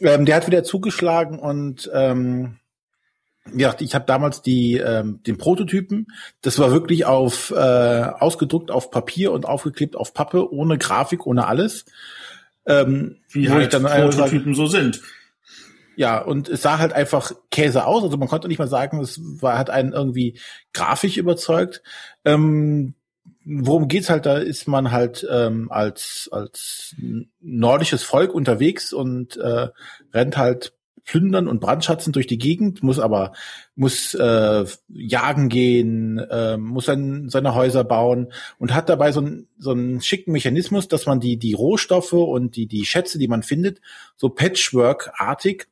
[0.00, 2.56] Ähm, der hat wieder zugeschlagen und ähm,
[3.54, 6.06] ja, ich habe damals die ähm, den Prototypen.
[6.40, 11.46] Das war wirklich auf äh, ausgedruckt auf Papier und aufgeklebt auf Pappe, ohne Grafik, ohne
[11.46, 11.84] alles.
[12.64, 15.02] Ähm, Wie halt dann Prototypen so sind.
[15.96, 18.02] Ja, und es sah halt einfach Käse aus.
[18.02, 20.38] Also man konnte nicht mal sagen, es war, hat einen irgendwie
[20.72, 21.82] grafisch überzeugt.
[22.24, 22.94] Ähm,
[23.44, 24.26] worum geht's halt?
[24.26, 26.94] Da ist man halt ähm, als als
[27.40, 29.68] nordisches Volk unterwegs und äh,
[30.12, 30.72] rennt halt
[31.04, 33.32] plündern und brandschatzen durch die Gegend, muss aber
[33.74, 39.48] muss äh, jagen gehen, äh, muss dann seine Häuser bauen und hat dabei so einen
[39.58, 43.42] so einen schicken Mechanismus, dass man die die Rohstoffe und die die Schätze, die man
[43.42, 43.80] findet,
[44.16, 45.66] so Patchwork-artig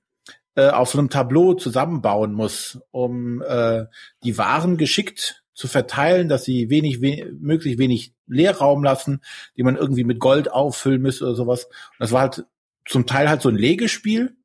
[0.57, 3.85] äh, auf so einem Tableau zusammenbauen muss, um äh,
[4.25, 9.21] die Waren geschickt zu verteilen, dass sie wenig, we möglichst wenig Leerraum lassen,
[9.57, 11.67] die man irgendwie mit Gold auffüllen müsste oder sowas.
[11.67, 12.45] Und das war halt
[12.87, 14.37] zum Teil halt so ein Legespiel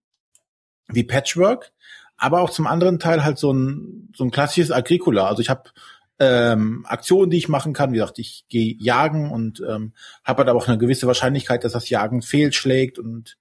[0.87, 1.71] wie Patchwork,
[2.17, 5.27] aber auch zum anderen Teil halt so ein so ein klassisches Agricola.
[5.27, 5.71] Also ich habe
[6.19, 7.91] ähm, Aktionen, die ich machen kann.
[7.91, 9.93] Wie gesagt, ich gehe jagen und ähm,
[10.23, 13.37] habe halt aber auch eine gewisse Wahrscheinlichkeit, dass das Jagen fehlschlägt und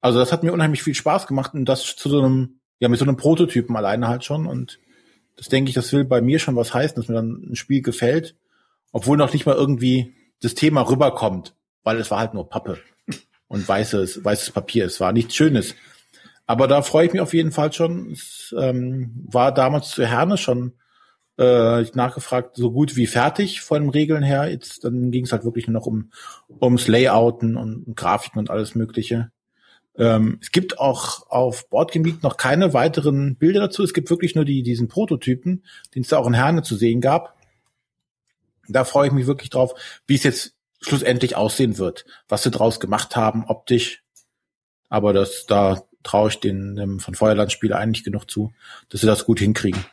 [0.00, 2.98] also das hat mir unheimlich viel Spaß gemacht und das zu so einem, ja, mit
[2.98, 4.46] so einem Prototypen alleine halt schon.
[4.46, 4.78] Und
[5.36, 7.82] das denke ich, das will bei mir schon was heißen, dass mir dann ein Spiel
[7.82, 8.36] gefällt,
[8.92, 12.78] obwohl noch nicht mal irgendwie das Thema rüberkommt, weil es war halt nur Pappe
[13.48, 14.86] und weißes, weißes Papier.
[14.86, 15.74] Es war nichts Schönes.
[16.46, 18.12] Aber da freue ich mich auf jeden Fall schon.
[18.12, 20.72] Es ähm, war damals zu Herne schon
[21.36, 24.50] äh, nachgefragt, so gut wie fertig von den Regeln her.
[24.50, 26.10] Jetzt dann ging es halt wirklich nur noch um
[26.60, 29.30] ums Layouten und, und Grafiken und alles Mögliche.
[29.98, 33.82] Ähm, es gibt auch auf Bordgebiet noch keine weiteren Bilder dazu.
[33.82, 37.00] Es gibt wirklich nur die, diesen Prototypen, den es da auch in Herne zu sehen
[37.00, 37.36] gab.
[38.68, 39.74] Da freue ich mich wirklich drauf,
[40.06, 44.04] wie es jetzt schlussendlich aussehen wird, was sie draus gemacht haben, optisch.
[44.88, 48.52] Aber das, da traue ich den dem von Feuerland-Spieler eigentlich genug zu,
[48.88, 49.84] dass sie das gut hinkriegen.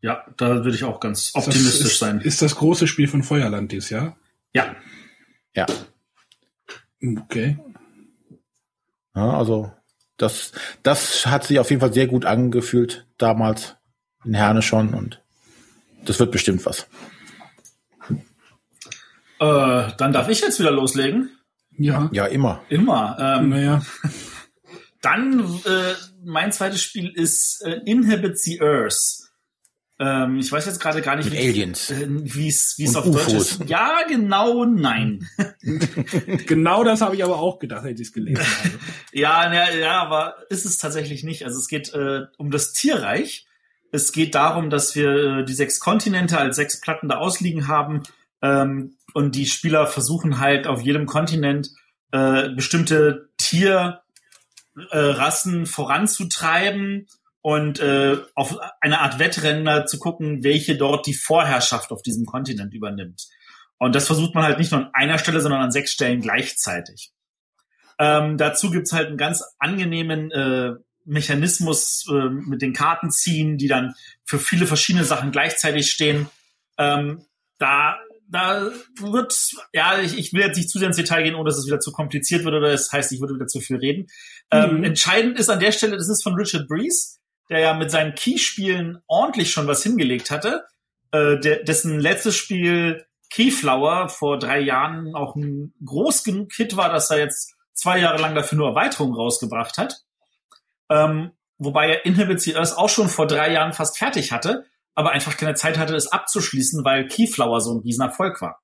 [0.00, 2.20] Ja, da würde ich auch ganz optimistisch ist, sein.
[2.20, 4.16] Ist das große Spiel von Feuerland dieses Jahr?
[4.54, 4.74] Ja.
[5.54, 5.66] Ja.
[7.02, 7.58] Okay.
[9.14, 9.72] Ja, also
[10.16, 10.52] das,
[10.82, 13.76] das hat sich auf jeden Fall sehr gut angefühlt damals
[14.24, 15.22] in Herne schon und
[16.04, 16.86] das wird bestimmt was.
[19.40, 21.30] Äh, dann darf ich jetzt wieder loslegen.
[21.76, 22.08] Ja.
[22.12, 22.62] Ja, immer.
[22.68, 23.16] Immer.
[23.18, 23.82] Ähm, Naja.
[25.02, 25.94] Dann äh,
[26.24, 29.23] mein zweites Spiel ist äh, Inhabit the Earth.
[30.00, 31.90] Ähm, ich weiß jetzt gerade gar nicht, Mit wie Aliens.
[31.90, 33.52] äh, wie es auf Deutsch UFOs.
[33.52, 33.68] ist.
[33.68, 35.28] Ja, genau, nein.
[36.46, 38.70] Genau das habe ich aber auch gedacht, als ich es gelesen habe.
[39.12, 41.44] Ja, ja, ja, aber ist es tatsächlich nicht.
[41.44, 43.46] Also es geht äh, um das Tierreich.
[43.92, 48.02] Es geht darum, dass wir äh, die sechs Kontinente als sechs Platten da ausliegen haben
[48.42, 51.70] ähm, und die Spieler versuchen halt auf jedem Kontinent
[52.10, 54.00] äh, bestimmte Tierrassen
[54.90, 57.06] äh, Rassen voranzutreiben
[57.44, 62.24] und äh, auf eine Art Wettrennen da zu gucken, welche dort die Vorherrschaft auf diesem
[62.24, 63.28] Kontinent übernimmt.
[63.76, 67.12] Und das versucht man halt nicht nur an einer Stelle, sondern an sechs Stellen gleichzeitig.
[67.98, 70.70] Ähm, dazu gibt's halt einen ganz angenehmen äh,
[71.04, 76.30] Mechanismus äh, mit den Karten ziehen, die dann für viele verschiedene Sachen gleichzeitig stehen.
[76.78, 77.26] Ähm,
[77.58, 81.50] da, da wird, ja, ich, ich will jetzt nicht zu sehr ins Detail gehen, ohne
[81.50, 84.06] dass es wieder zu kompliziert wird oder das heißt, ich würde wieder zu viel reden.
[84.50, 84.84] Ähm, Mhm.
[84.84, 87.18] Entscheidend ist an der Stelle, das ist von Richard Breeze,
[87.50, 90.64] der ja mit seinen Keyspielen ordentlich schon was hingelegt hatte,
[91.12, 96.90] äh, der, dessen letztes Spiel Keyflower vor drei Jahren auch ein groß genug Hit war,
[96.90, 100.02] dass er jetzt zwei Jahre lang dafür nur Erweiterungen rausgebracht hat.
[100.88, 105.10] Ähm, wobei er Inhabit the Earth auch schon vor drei Jahren fast fertig hatte, aber
[105.10, 108.60] einfach keine Zeit hatte, es abzuschließen, weil Keyflower so ein Riesenerfolg war.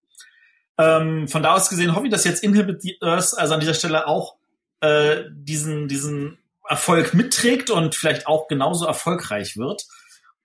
[0.79, 3.75] Ähm, von da aus gesehen hoffe ich, dass jetzt Inhabit the Earth also an dieser
[3.75, 4.37] Stelle auch
[4.81, 9.83] äh, diesen, diesen Erfolg mitträgt und vielleicht auch genauso erfolgreich wird.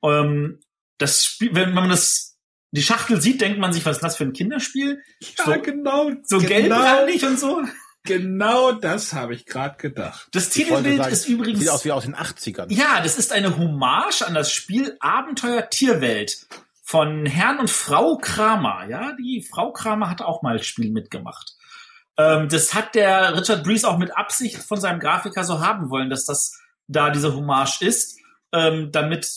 [0.03, 0.59] Ähm,
[0.97, 2.37] das Spiel, wenn man das,
[2.71, 5.01] die Schachtel sieht, denkt man sich, was ist das für ein Kinderspiel?
[5.19, 6.11] Ja, So- genau.
[6.23, 7.61] So genau, gelbrandig und so.
[8.03, 10.27] Genau das habe ich gerade gedacht.
[10.31, 11.59] Das Titelbild sagen, ist übrigens.
[11.61, 12.67] Sieht aus wie aus den 80ern.
[12.71, 16.45] Ja, das ist eine Hommage an das Spiel Abenteuer Tierwelt
[16.83, 18.85] von Herrn und Frau Kramer.
[18.87, 21.53] Ja, die Frau Kramer hat auch mal das Spiel mitgemacht.
[22.17, 26.09] Ähm, das hat der Richard Breeze auch mit Absicht von seinem Grafiker so haben wollen,
[26.09, 26.57] dass das
[26.87, 28.19] da diese Hommage ist,
[28.53, 29.27] ähm, damit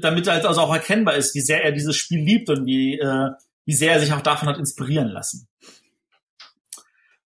[0.00, 3.30] damit halt also auch erkennbar ist, wie sehr er dieses Spiel liebt und wie äh,
[3.64, 5.48] wie sehr er sich auch davon hat inspirieren lassen.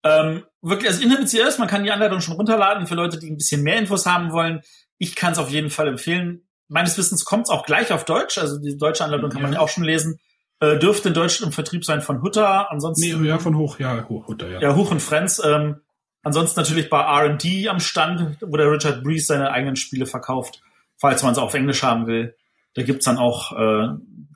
[0.04, 3.38] Ähm, wirklich, also the Earth, man kann die Anleitung schon runterladen für Leute, die ein
[3.38, 4.62] bisschen mehr Infos haben wollen.
[4.98, 6.46] Ich kann es auf jeden Fall empfehlen.
[6.68, 9.60] Meines Wissens kommt es auch gleich auf Deutsch, also die deutsche Anleitung kann man Ja.
[9.60, 10.20] ja auch schon lesen.
[10.64, 14.08] Äh, dürfte in Deutsch im Vertrieb sein von Hutter, ansonsten Nee, ja, von hoch, ja,
[14.08, 14.62] hoch, Hutter, ja.
[14.62, 15.42] ja, Huch und Friends.
[15.44, 15.82] Ähm,
[16.22, 20.62] ansonsten natürlich bei R&D am Stand, wo der Richard Breeze seine eigenen Spiele verkauft,
[20.96, 22.38] falls man es auf Englisch haben will.
[22.76, 23.90] Da gibt's dann auch äh,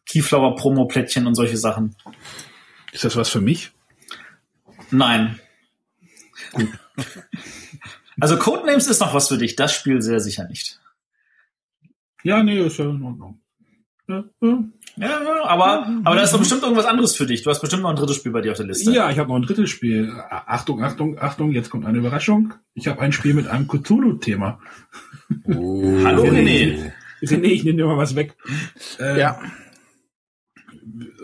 [0.06, 1.96] Keyflower Promo-Plättchen und solche Sachen.
[2.92, 3.72] Ist das was für mich?
[4.92, 5.40] Nein.
[8.20, 10.80] Also Codenames ist noch was für dich, das Spiel sehr sicher nicht.
[12.24, 13.40] Ja, nee, ist ja in Ordnung.
[14.08, 14.64] Ja, ja.
[15.00, 17.44] Ja, ja, aber, aber da ist doch bestimmt irgendwas anderes für dich.
[17.44, 18.92] Du hast bestimmt noch ein drittes Spiel bei dir auf der Liste.
[18.92, 20.12] Ja, ich habe noch ein drittes Spiel.
[20.30, 22.54] Achtung, Achtung, Achtung, jetzt kommt eine Überraschung.
[22.74, 24.60] Ich habe ein Spiel mit einem Cthulhu-Thema.
[25.48, 26.92] Hallo René.
[27.22, 28.36] Nee, ich nehme dir mal was weg.
[29.00, 29.40] Äh, Ja.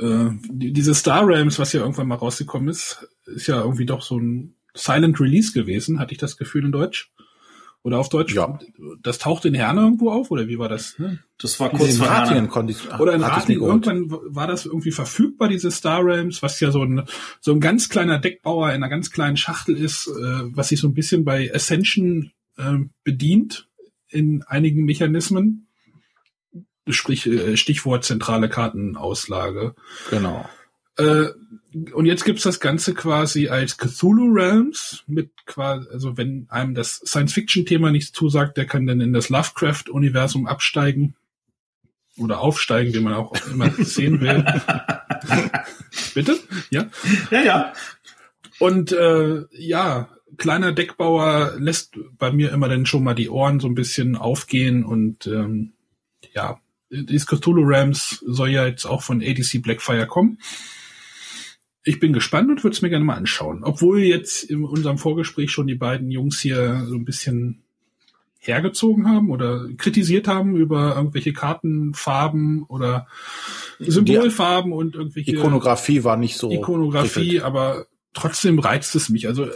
[0.02, 4.02] äh, die- diese Star Realms, was ja irgendwann mal rausgekommen ist, ist ja irgendwie doch
[4.02, 7.12] so ein Silent Release gewesen, hatte ich das Gefühl in Deutsch.
[7.86, 8.34] Oder auf Deutsch.
[8.34, 8.60] Ja.
[9.02, 10.98] Das tauchte in Herne irgendwo auf, oder wie war das?
[11.00, 11.20] Ne?
[11.38, 12.48] Das war Kurz vor Ratingen Herne.
[12.48, 13.86] konnte ich, Oder in hatte ich Rating, mir geholt.
[13.88, 17.04] irgendwann war das irgendwie verfügbar, diese Star Realms, was ja so ein,
[17.42, 20.12] so ein ganz kleiner Deckbauer in einer ganz kleinen Schachtel ist, äh,
[20.56, 23.68] was sich so ein bisschen bei Ascension äh, bedient
[24.08, 25.68] in einigen Mechanismen.
[26.88, 29.76] Sprich, äh, Stichwort zentrale Kartenauslage.
[30.10, 30.48] Genau.
[30.98, 31.28] Äh,
[31.94, 36.98] und jetzt gibt's das Ganze quasi als Cthulhu Realms mit quasi, also wenn einem das
[36.98, 41.16] Science-Fiction-Thema nichts zusagt, der kann dann in das Lovecraft-Universum absteigen
[42.18, 44.46] oder aufsteigen, wie man auch immer sehen will.
[46.14, 46.40] Bitte?
[46.70, 46.86] Ja.
[47.32, 47.74] Ja, ja.
[48.60, 53.68] Und äh, ja, kleiner Deckbauer lässt bei mir immer dann schon mal die Ohren so
[53.68, 55.74] ein bisschen aufgehen und ähm,
[56.34, 60.38] ja, dieses Cthulhu Rams soll ja jetzt auch von ADC Blackfire kommen.
[61.84, 63.64] Ich bin gespannt und würde es mir gerne mal anschauen.
[63.64, 67.64] Obwohl jetzt in unserem Vorgespräch schon die beiden Jungs hier so ein bisschen
[68.40, 73.08] hergezogen haben oder kritisiert haben über irgendwelche Kartenfarben oder
[73.80, 77.44] Symbolfarben die und irgendwelche Ikonografie war nicht so Ikonografie, riffelt.
[77.44, 79.28] aber trotzdem reizt es mich.
[79.28, 79.48] Also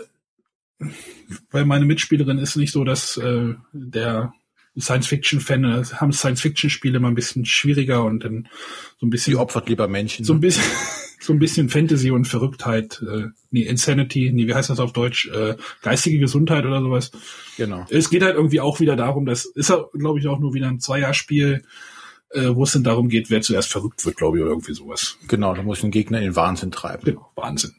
[1.51, 4.33] weil meine Mitspielerin ist nicht so, dass äh, der
[4.79, 8.47] Science-Fiction-Fan, haben Science-Fiction-Spiele immer ein bisschen schwieriger und dann
[8.99, 9.31] so ein bisschen.
[9.31, 10.23] Die opfert lieber Menschen.
[10.23, 10.63] So ein bisschen,
[11.19, 15.29] so ein bisschen Fantasy und Verrücktheit, äh, nee, Insanity, nee, wie heißt das auf Deutsch?
[15.29, 17.11] Äh, geistige Gesundheit oder sowas.
[17.57, 17.85] Genau.
[17.89, 20.67] Es geht halt irgendwie auch wieder darum, das ist ja, glaube ich, auch nur wieder
[20.67, 21.63] ein Zweijahrspiel,
[22.31, 25.17] äh, wo es dann darum geht, wer zuerst verrückt wird, glaube ich, oder irgendwie sowas.
[25.27, 27.03] Genau, da muss ein Gegner in den Wahnsinn treiben.
[27.05, 27.73] Genau, Wahnsinn.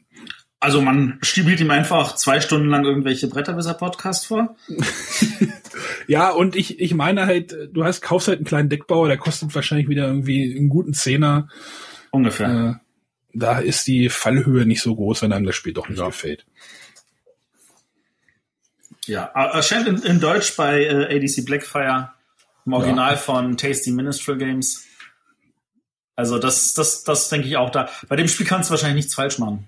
[0.61, 4.57] Also man stibielt ihm einfach zwei Stunden lang irgendwelche Bretterwisser-Podcasts vor.
[6.07, 9.55] ja, und ich, ich meine halt, du hast, kaufst halt einen kleinen Deckbauer, der kostet
[9.55, 11.47] wahrscheinlich wieder irgendwie einen guten Zehner.
[12.11, 12.81] Ungefähr.
[12.81, 12.88] Äh,
[13.33, 16.07] da ist die Fallhöhe nicht so groß, wenn einem das Spiel doch nicht ja.
[16.07, 16.45] gefällt.
[19.05, 22.11] Ja, erscheint in, in Deutsch bei äh, ADC Blackfire,
[22.65, 23.17] im Original ja.
[23.17, 24.85] von Tasty Ministral Games.
[26.15, 27.89] Also das, das, das denke ich auch da.
[28.07, 29.67] Bei dem Spiel kannst du wahrscheinlich nichts falsch machen.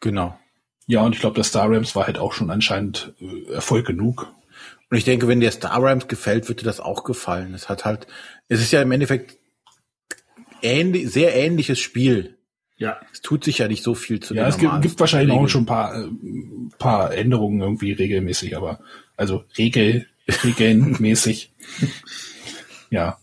[0.00, 0.38] Genau.
[0.86, 4.32] Ja, und ich glaube, der Star Rams war halt auch schon anscheinend äh, Erfolg genug.
[4.90, 7.54] Und ich denke, wenn dir Star Rams gefällt, wird dir das auch gefallen.
[7.54, 8.06] Es hat halt,
[8.48, 9.36] es ist ja im Endeffekt
[10.62, 12.38] ähnlich, sehr ähnliches Spiel.
[12.80, 12.98] Ja.
[13.12, 15.44] Es tut sich ja nicht so viel zu Ja, es gibt, gibt wahrscheinlich Regeln.
[15.44, 16.08] auch schon ein paar, äh,
[16.78, 18.80] paar Änderungen irgendwie regelmäßig, aber
[19.18, 20.06] also Regel,
[20.44, 21.52] regelmäßig.
[22.88, 23.18] ja.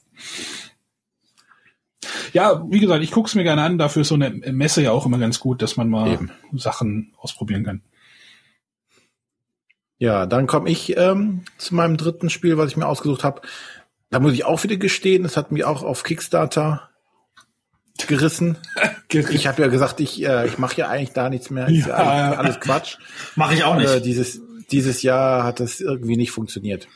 [2.33, 3.79] Ja, wie gesagt, ich gucke es mir gerne an.
[3.79, 6.31] Dafür ist so eine Messe ja auch immer ganz gut, dass man mal Eben.
[6.53, 7.81] Sachen ausprobieren kann.
[9.97, 13.41] Ja, dann komme ich ähm, zu meinem dritten Spiel, was ich mir ausgesucht habe.
[14.11, 16.91] Da muss ich auch wieder gestehen, es hat mich auch auf Kickstarter
[18.05, 18.59] gerissen.
[19.09, 21.67] ich habe ja gesagt, ich, äh, ich mache ja eigentlich da nichts mehr.
[21.67, 22.97] Ist ja, ja alles Quatsch.
[23.35, 23.89] Mache ich auch nicht.
[23.89, 24.41] Äh, dieses,
[24.71, 26.87] dieses Jahr hat das irgendwie nicht funktioniert.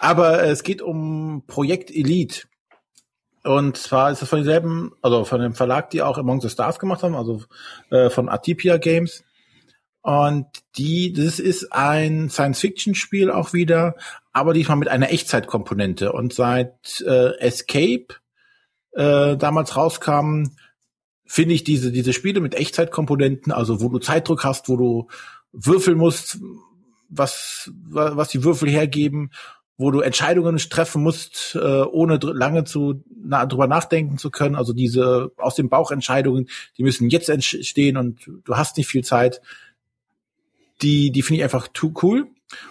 [0.00, 2.42] Aber äh, es geht um Projekt Elite.
[3.44, 6.78] Und zwar ist es von demselben, also von dem Verlag, die auch Among the Stars
[6.78, 7.44] gemacht haben, also
[7.90, 9.24] äh, von Atipia Games.
[10.02, 10.46] Und
[10.76, 13.94] die, das ist ein Science-Fiction-Spiel auch wieder,
[14.32, 16.12] aber diesmal mit einer Echtzeitkomponente.
[16.12, 18.06] Und seit äh, Escape
[18.92, 20.44] äh, damals rauskam,
[21.28, 25.08] finde ich diese, diese Spiele mit Echtzeitkomponenten, also wo du Zeitdruck hast, wo du
[25.52, 26.38] würfeln musst,
[27.08, 29.30] was, was die Würfel hergeben
[29.80, 34.56] wo du Entscheidungen treffen musst, äh, ohne lange zu na, drüber nachdenken zu können.
[34.56, 39.04] Also diese aus dem Bauch Entscheidungen, die müssen jetzt entstehen und du hast nicht viel
[39.04, 39.40] Zeit.
[40.82, 42.26] Die, die finde ich einfach too cool.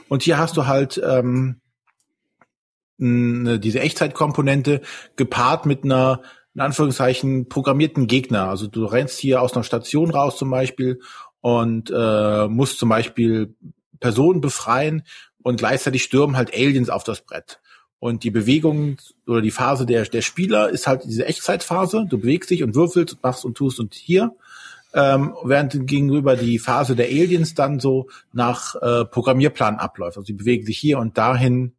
[0.09, 1.61] Und hier hast du halt ähm,
[2.97, 4.81] diese Echtzeitkomponente
[5.15, 6.21] gepaart mit einer
[6.57, 8.49] in Anführungszeichen programmierten Gegner.
[8.49, 10.99] Also du rennst hier aus einer Station raus zum Beispiel
[11.39, 13.55] und äh, musst zum Beispiel
[13.99, 15.03] Personen befreien
[15.43, 17.59] und gleichzeitig stürmen halt Aliens auf das Brett.
[17.99, 18.97] Und die Bewegung
[19.27, 22.07] oder die Phase der, der Spieler ist halt diese Echtzeitphase.
[22.09, 24.35] Du bewegst dich und würfelst und machst und tust und hier.
[24.95, 30.17] Ähm, während gegenüber die Phase der Aliens dann so nach äh, Programmierplan abläuft.
[30.17, 31.75] Also die bewegen sich hier und dahin.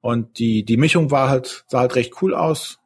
[0.00, 2.79] Und die, die Mischung war halt, sah halt recht cool aus.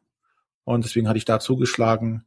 [0.65, 2.25] Und deswegen hatte ich da zugeschlagen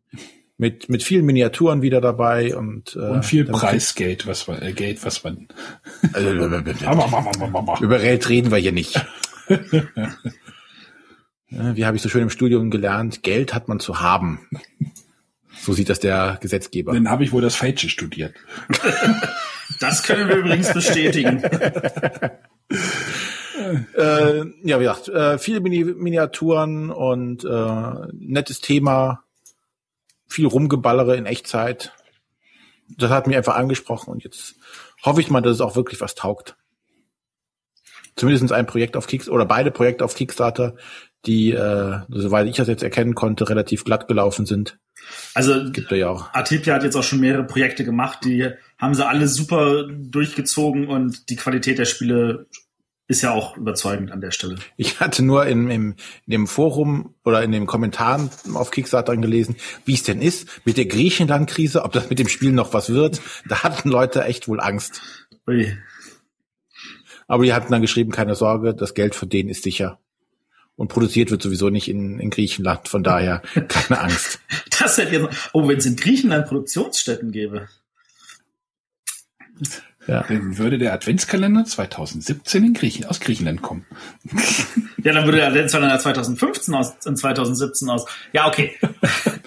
[0.57, 5.05] mit mit vielen Miniaturen wieder dabei und äh, und viel Preisgeld, was man äh, Geld,
[5.05, 5.49] was man
[6.13, 6.31] also,
[7.81, 9.05] über Geld reden wir hier nicht.
[11.51, 13.23] Wie habe ich so schön im Studium gelernt?
[13.23, 14.47] Geld hat man zu haben.
[15.61, 16.93] So sieht das der Gesetzgeber.
[16.93, 18.35] Dann habe ich wohl das Falsche studiert.
[19.81, 21.43] Das können wir übrigens bestätigen.
[23.95, 29.25] Äh, ja, wie gesagt, äh, viele Mini Miniaturen und äh, nettes Thema
[30.27, 31.93] viel Rumgeballere in Echtzeit.
[32.97, 34.57] Das hat mich einfach angesprochen und jetzt
[35.03, 36.57] hoffe ich mal, dass es auch wirklich was taugt.
[38.17, 40.75] Zumindest ein Projekt auf Kickstarter oder beide Projekte auf Kickstarter,
[41.27, 44.79] die, äh, soweit ich das jetzt erkennen konnte, relativ glatt gelaufen sind.
[45.35, 46.33] Also gibt ja auch.
[46.35, 51.31] Atipia hat jetzt auch schon mehrere Projekte gemacht, die haben sie alle super durchgezogen und
[51.31, 52.47] die Qualität der Spiele
[53.09, 54.57] ist ja auch überzeugend an der Stelle.
[54.77, 55.93] Ich hatte nur in, in,
[56.27, 59.57] in dem Forum oder in den Kommentaren auf Kickstarter gelesen,
[59.87, 63.23] wie es denn ist mit der Griechenland-Krise, ob das mit dem Spiel noch was wird.
[63.49, 65.01] Da hatten Leute echt wohl Angst.
[65.49, 65.75] Ui.
[67.27, 69.99] Aber die hatten dann geschrieben, keine Sorge, das Geld für den ist sicher.
[70.77, 74.39] Und produziert wird sowieso nicht in, in Griechenland, von daher keine Angst.
[74.79, 77.69] Das hätte jetzt, oh, wenn es in Griechenland Produktionsstätten gäbe.
[80.13, 80.23] Ja.
[80.23, 83.85] Dann würde der Adventskalender 2017 in Griechen, aus Griechenland kommen.
[85.05, 88.07] Ja, dann würde der Adventskalender 2015 aus, in 2017 aus.
[88.33, 88.75] Ja, okay.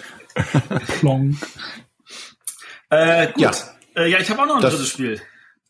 [0.99, 1.35] Plonk.
[2.91, 3.41] Äh, gut.
[3.41, 3.51] Ja,
[3.95, 5.19] äh, ja ich habe auch noch ein das, drittes Spiel.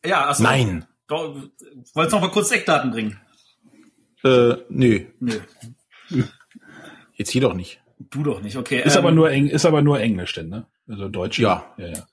[0.06, 0.44] Ja, achso.
[0.44, 0.86] Nein.
[1.08, 3.18] Wolltest noch mal kurz Eckdaten bringen?
[4.26, 5.06] Äh, nö.
[5.20, 5.40] Nö.
[7.14, 7.82] Jetzt hier doch nicht.
[7.98, 8.82] Du doch nicht, okay.
[8.84, 10.66] Ist ähm, aber nur Eng, ist aber nur Englisch denn, ne?
[10.90, 11.40] Also Deutsch.
[11.40, 11.74] Ja.
[11.78, 12.08] Ja, ja.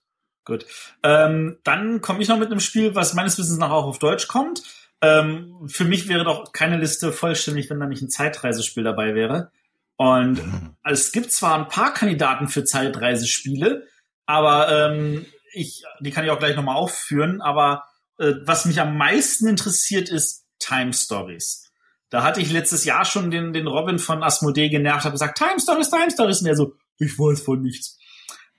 [0.48, 0.64] Gut.
[1.02, 4.28] Ähm, dann komme ich noch mit einem Spiel, was meines Wissens nach auch auf Deutsch
[4.28, 4.62] kommt.
[5.02, 9.52] Ähm, für mich wäre doch keine Liste vollständig, wenn da nicht ein Zeitreisespiel dabei wäre.
[9.96, 10.40] Und
[10.84, 13.86] es gibt zwar ein paar Kandidaten für Zeitreisespiele,
[14.24, 17.42] aber ähm, ich, die kann ich auch gleich nochmal aufführen.
[17.42, 17.84] Aber
[18.18, 21.70] äh, was mich am meisten interessiert, ist Time Stories.
[22.08, 25.60] Da hatte ich letztes Jahr schon den, den Robin von Asmodee genervt, habe gesagt, Time
[25.60, 26.40] Stories, Time Stories.
[26.40, 27.97] Und er so, ich weiß von nichts.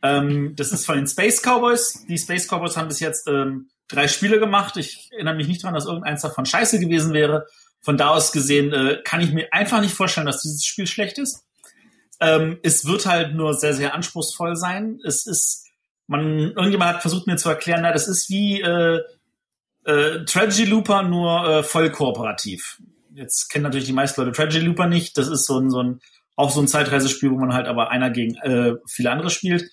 [0.02, 2.06] Ähm, das ist von den Space Cowboys.
[2.08, 4.78] Die Space Cowboys haben bis jetzt ähm, drei Spiele gemacht.
[4.78, 7.48] Ich erinnere mich nicht daran, dass irgendeins davon scheiße gewesen wäre.
[7.82, 11.18] Von da aus gesehen äh, kann ich mir einfach nicht vorstellen, dass dieses Spiel schlecht
[11.18, 11.46] ist.
[12.20, 15.00] Ähm, es wird halt nur sehr, sehr anspruchsvoll sein.
[15.06, 15.68] Es ist,
[16.08, 19.00] man, irgendjemand hat versucht mir zu erklären, na, das ist wie äh,
[19.86, 22.80] äh, Tragedy Looper, nur äh, voll kooperativ
[23.20, 25.18] jetzt kennen natürlich die meisten Leute Tragedy Looper nicht.
[25.18, 26.00] Das ist so ein, so ein
[26.36, 29.70] auch so ein Zeitreisespiel, wo man halt aber einer gegen äh, viele andere spielt.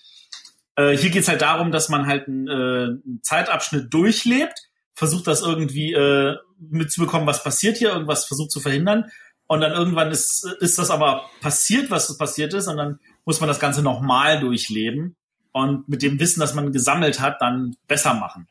[0.77, 5.41] Äh, hier geht's halt darum, dass man halt einen, äh, einen Zeitabschnitt durchlebt, versucht das
[5.41, 9.11] irgendwie äh, mitzubekommen, was passiert hier, irgendwas versucht zu verhindern.
[9.47, 13.47] Und dann irgendwann ist, ist das aber passiert, was passiert ist, und dann muss man
[13.47, 15.15] das Ganze nochmal durchleben
[15.51, 18.47] und mit dem Wissen, das man gesammelt hat, dann besser machen.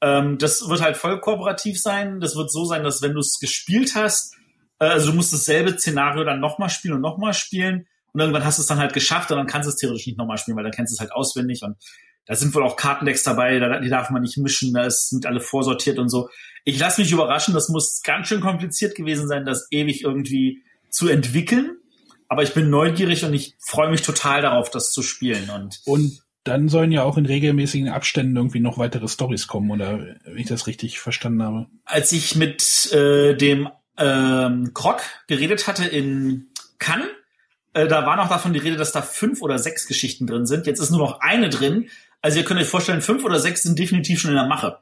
[0.00, 2.20] Ähm, das wird halt voll kooperativ sein.
[2.20, 4.34] Das wird so sein, dass wenn du es gespielt hast,
[4.78, 7.86] äh, also du musst dasselbe Szenario dann nochmal spielen und nochmal spielen.
[8.12, 10.18] Und irgendwann hast du es dann halt geschafft und dann kannst du es theoretisch nicht
[10.18, 11.62] nochmal spielen, weil dann kennst du es halt auswendig.
[11.62, 11.76] Und
[12.26, 15.98] da sind wohl auch Kartendecks dabei, die darf man nicht mischen, da sind alle vorsortiert
[15.98, 16.28] und so.
[16.64, 21.08] Ich lasse mich überraschen, das muss ganz schön kompliziert gewesen sein, das ewig irgendwie zu
[21.08, 21.76] entwickeln.
[22.28, 25.48] Aber ich bin neugierig und ich freue mich total darauf, das zu spielen.
[25.48, 29.98] Und, und dann sollen ja auch in regelmäßigen Abständen irgendwie noch weitere Stories kommen, oder
[30.24, 31.66] wenn ich das richtig verstanden habe.
[31.84, 36.48] Als ich mit äh, dem ähm, Krog geredet hatte in
[36.78, 37.08] Cannes,
[37.78, 40.66] äh, da war noch davon die Rede, dass da fünf oder sechs Geschichten drin sind.
[40.66, 41.90] Jetzt ist nur noch eine drin.
[42.20, 44.78] Also ihr könnt euch vorstellen, fünf oder sechs sind definitiv schon in der Mache.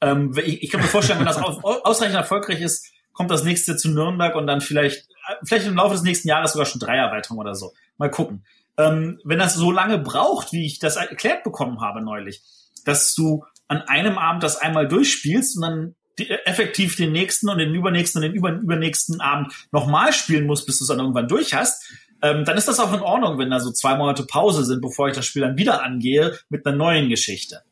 [0.00, 3.90] Ähm, ich, ich kann mir vorstellen, wenn das ausreichend erfolgreich ist, kommt das nächste zu
[3.90, 7.40] Nürnberg und dann vielleicht, äh, vielleicht im Laufe des nächsten Jahres sogar schon drei Erweiterungen
[7.40, 7.72] oder so.
[7.98, 8.44] Mal gucken
[8.80, 12.42] ähm, wenn das so lange braucht, wie ich das erklärt bekommen habe neulich,
[12.84, 17.48] dass du an einem Abend das einmal durchspielst und dann die, äh, effektiv den nächsten
[17.48, 20.98] und den übernächsten und den über, übernächsten Abend nochmal spielen musst, bis du es dann
[20.98, 21.84] irgendwann durch hast,
[22.22, 25.08] ähm, dann ist das auch in Ordnung, wenn da so zwei Monate Pause sind, bevor
[25.08, 27.62] ich das Spiel dann wieder angehe mit einer neuen Geschichte.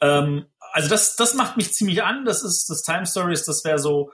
[0.00, 2.24] Ähm, also das, das macht mich ziemlich an.
[2.24, 4.10] Das ist das Time Stories, das wäre so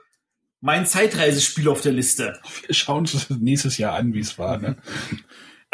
[0.61, 2.39] mein Zeitreisespiel auf der Liste.
[2.65, 4.57] Wir schauen uns nächstes Jahr an, wie es war.
[4.57, 4.77] Ne?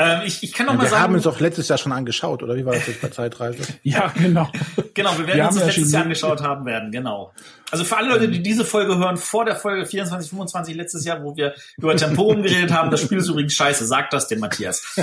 [0.02, 1.00] Ähm, ich, ich kann noch ja, mal wir sagen.
[1.00, 3.62] Wir haben uns doch letztes Jahr schon angeschaut, oder wie war das jetzt bei Zeitreise?
[3.84, 4.50] ja, genau.
[4.94, 7.32] Genau, wir werden wir uns das letztes Jahr angeschaut haben werden, genau.
[7.72, 11.24] Also für alle Leute, die diese Folge hören, vor der Folge 24, 25 letztes Jahr,
[11.24, 13.86] wo wir über Temporum geredet haben, das Spiel ist übrigens scheiße.
[13.86, 14.84] Sagt das dem Matthias.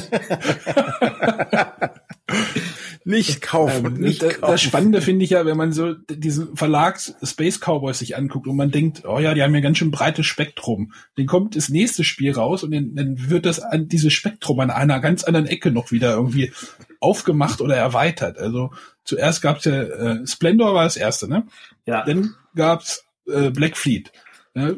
[3.05, 4.52] Nicht kaufen, ähm, nicht das, kaufen.
[4.52, 8.56] Das Spannende finde ich ja, wenn man so diesen Verlag Space Cowboys sich anguckt und
[8.56, 10.92] man denkt, oh ja, die haben ja ganz schön breites Spektrum.
[11.16, 14.70] Dann kommt das nächste Spiel raus und dann, dann wird das an dieses Spektrum an
[14.70, 16.52] einer ganz anderen Ecke noch wieder irgendwie
[17.00, 18.36] aufgemacht oder erweitert.
[18.36, 18.72] Also
[19.05, 21.46] zuerst gab's ja äh, Splendor war das erste, ne?
[21.86, 22.05] Ja.
[22.05, 24.12] Dann gab's äh, Black Fleet.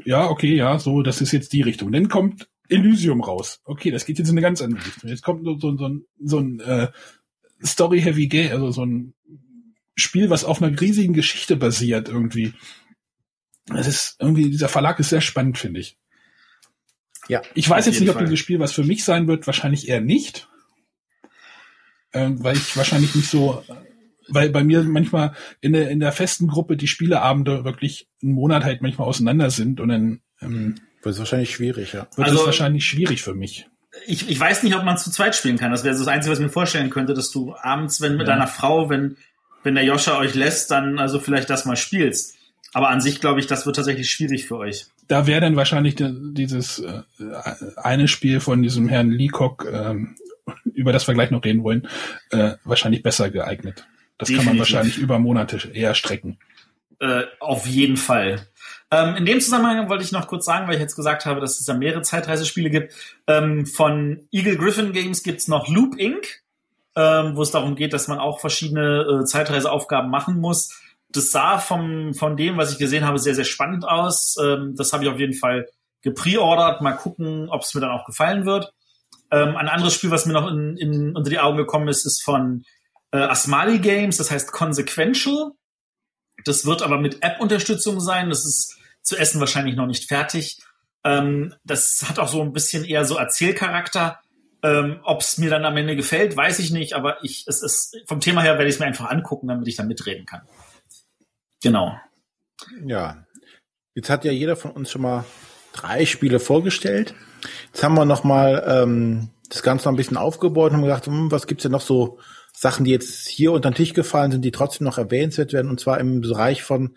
[0.05, 1.91] Ja, okay, ja, so, das ist jetzt die Richtung.
[1.91, 3.61] Dann kommt Elysium raus.
[3.65, 5.09] Okay, das geht jetzt in eine ganz andere Richtung.
[5.09, 6.89] Jetzt kommt so, so, so ein, so ein äh,
[7.65, 9.15] Story-Heavy Game, also so ein
[9.97, 12.55] Spiel, was auf einer riesigen Geschichte basiert irgendwie.
[13.75, 15.99] Es ist irgendwie, dieser Verlag ist sehr spannend, finde ich.
[17.29, 17.43] Ja.
[17.55, 18.25] Ich weiß jetzt nicht, ob Fall.
[18.25, 20.49] dieses Spiel was für mich sein wird, wahrscheinlich eher nicht.
[22.13, 23.63] Ähm, weil ich wahrscheinlich nicht so,
[24.29, 28.65] weil bei mir manchmal in der, in der festen Gruppe die Spieleabende wirklich einen Monat
[28.65, 32.09] halt manchmal auseinander sind und dann ähm, wird es wahrscheinlich schwierig, ja.
[32.17, 33.69] Wird also, es wahrscheinlich schwierig für mich
[34.07, 35.71] ich, ich weiß nicht, ob man zu zweit spielen kann.
[35.71, 38.27] Das wäre so das Einzige, was ich mir vorstellen könnte, dass du abends, wenn mit
[38.27, 38.35] ja.
[38.35, 39.17] deiner Frau, wenn,
[39.63, 42.37] wenn der Joscha euch lässt, dann also vielleicht das mal spielst.
[42.73, 44.87] Aber an sich glaube ich, das wird tatsächlich schwierig für euch.
[45.09, 47.03] Da wäre dann wahrscheinlich dieses äh,
[47.77, 50.15] eine Spiel von diesem Herrn Leacock, ähm,
[50.73, 51.89] über das wir gleich noch reden wollen,
[52.31, 53.87] äh, wahrscheinlich besser geeignet.
[54.19, 54.37] Das Definitiv.
[54.37, 56.39] kann man wahrscheinlich über Monate eher strecken.
[57.01, 58.47] Äh, auf jeden Fall.
[58.91, 61.59] Ähm, in dem Zusammenhang wollte ich noch kurz sagen, weil ich jetzt gesagt habe, dass
[61.59, 62.93] es da mehrere Zeitreisespiele gibt.
[63.27, 66.43] Ähm, von Eagle Griffin Games gibt's noch Loop Inc.,
[66.97, 70.79] ähm, wo es darum geht, dass man auch verschiedene äh, Zeitreiseaufgaben machen muss.
[71.09, 74.37] Das sah vom, von dem, was ich gesehen habe, sehr, sehr spannend aus.
[74.43, 75.69] Ähm, das habe ich auf jeden Fall
[76.03, 76.83] gepreordert.
[76.83, 78.75] Mal gucken, ob es mir dann auch gefallen wird.
[79.31, 82.23] Ähm, ein anderes Spiel, was mir noch in, in, unter die Augen gekommen ist, ist
[82.23, 82.65] von
[83.13, 85.53] Äh, Asmali Games, das heißt Consequential.
[86.45, 88.31] Das wird aber mit App-Unterstützung sein.
[88.31, 90.59] Das ist zu essen wahrscheinlich noch nicht fertig.
[91.05, 94.21] Ähm, das hat auch so ein bisschen eher so Erzählcharakter.
[94.63, 97.97] Ähm, Ob es mir dann am Ende gefällt, weiß ich nicht, aber ich, es ist
[98.07, 100.43] vom Thema her werde ich es mir einfach angucken, damit ich da mitreden kann.
[101.63, 101.97] Genau.
[102.85, 103.25] Ja.
[103.95, 105.25] Jetzt hat ja jeder von uns schon mal
[105.73, 107.15] drei Spiele vorgestellt.
[107.73, 111.07] Jetzt haben wir noch mal ähm, das Ganze noch ein bisschen aufgebaut und haben gedacht,
[111.07, 112.19] hm, was gibt's denn noch so
[112.61, 115.81] Sachen, die jetzt hier unter den Tisch gefallen sind, die trotzdem noch erwähnenswert werden, und
[115.81, 116.91] zwar im Bereich von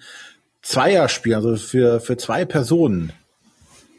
[0.62, 3.14] Zweierspielen, also für, für zwei Personen.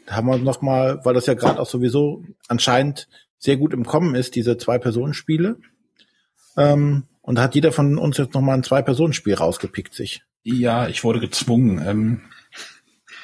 [0.05, 3.07] Da haben wir noch mal, weil das ja gerade auch sowieso anscheinend
[3.39, 5.57] sehr gut im Kommen ist, diese Zwei-Personen-Spiele.
[6.55, 10.21] Ähm, und da hat jeder von uns jetzt noch mal ein Zwei-Personen-Spiel rausgepickt sich.
[10.43, 11.83] Ja, ich wurde gezwungen.
[11.83, 12.21] Ähm,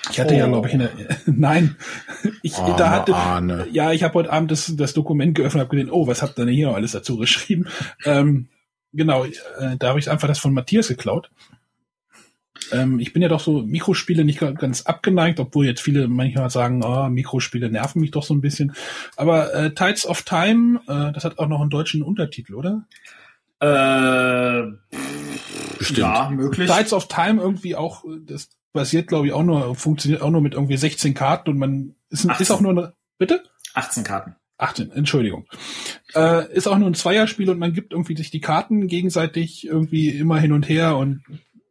[0.09, 0.37] ich hatte oh.
[0.37, 0.89] ja, glaube ich, eine,
[1.25, 1.75] nein,
[2.41, 3.67] ich Arme da hatte, Arne.
[3.71, 6.45] ja, ich habe heute Abend das, das Dokument geöffnet, habe gesehen, oh, was habt ihr
[6.45, 7.67] denn hier noch alles dazu geschrieben?
[8.05, 8.47] Ähm,
[8.93, 11.29] genau, äh, da habe ich einfach das von Matthias geklaut.
[12.71, 16.83] Ähm, ich bin ja doch so Mikrospiele nicht ganz abgeneigt, obwohl jetzt viele manchmal sagen,
[16.83, 18.73] oh, Mikrospiele nerven mich doch so ein bisschen.
[19.17, 22.87] Aber äh, Tides of Time, äh, das hat auch noch einen deutschen Untertitel, oder?
[23.59, 24.71] Äh,
[25.77, 25.99] Bestimmt.
[25.99, 26.69] Ja, möglich.
[26.69, 30.53] Tides of Time irgendwie auch, das basiert, glaube ich, auch nur, funktioniert auch nur mit
[30.53, 33.43] irgendwie 16 Karten und man ist, ist auch nur eine, bitte?
[33.73, 34.35] 18 Karten.
[34.57, 35.47] 18, Entschuldigung.
[36.13, 40.09] Äh, ist auch nur ein Zweierspiel und man gibt irgendwie sich die Karten gegenseitig irgendwie
[40.09, 41.23] immer hin und her und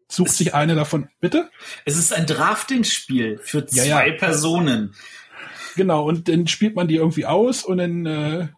[0.09, 1.09] sucht es sich eine davon.
[1.21, 1.51] Bitte?
[1.85, 4.13] Es ist ein Drafting-Spiel für zwei ja, ja.
[4.15, 4.95] Personen.
[5.77, 8.49] Genau, und dann spielt man die irgendwie aus und dann äh,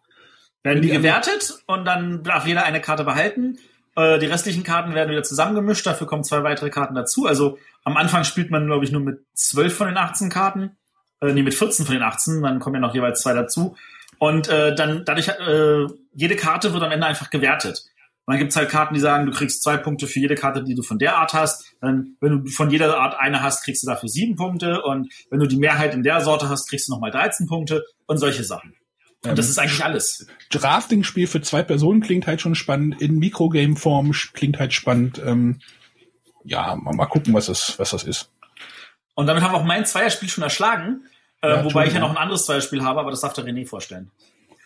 [0.62, 3.58] werden die gewertet und dann darf jeder eine Karte behalten.
[3.94, 7.26] Äh, die restlichen Karten werden wieder zusammengemischt, dafür kommen zwei weitere Karten dazu.
[7.26, 10.76] Also am Anfang spielt man, glaube ich, nur mit zwölf von den 18 Karten.
[11.20, 13.76] Äh, nee, mit 14 von den 18, dann kommen ja noch jeweils zwei dazu.
[14.18, 17.84] Und äh, dann dadurch, äh, jede Karte wird am Ende einfach gewertet.
[18.24, 20.76] Und dann gibt's halt Karten, die sagen, du kriegst zwei Punkte für jede Karte, die
[20.76, 21.74] du von der Art hast.
[21.80, 24.82] Dann, wenn du von jeder Art eine hast, kriegst du dafür sieben Punkte.
[24.82, 28.18] Und wenn du die Mehrheit in der Sorte hast, kriegst du nochmal 13 Punkte und
[28.18, 28.74] solche Sachen.
[29.24, 30.26] Und das ähm, ist eigentlich alles.
[30.50, 33.00] Drafting-Spiel für zwei Personen klingt halt schon spannend.
[33.00, 35.20] In Mikrogame-Form klingt halt spannend.
[35.24, 35.60] Ähm,
[36.44, 38.30] ja, mal, gucken, was das, was das ist.
[39.14, 41.06] Und damit haben wir auch mein Zweierspiel schon erschlagen.
[41.40, 43.66] Äh, ja, wobei ich ja noch ein anderes Zweierspiel habe, aber das darf der René
[43.66, 44.10] vorstellen.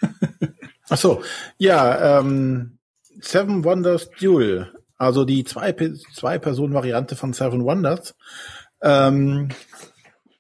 [0.89, 1.23] Ach so.
[1.59, 2.79] Ja, ähm,
[3.21, 4.73] Seven Wonders Duel.
[4.97, 5.75] Also die zwei,
[6.15, 8.15] zwei von Seven Wonders.
[8.83, 9.51] Ähm,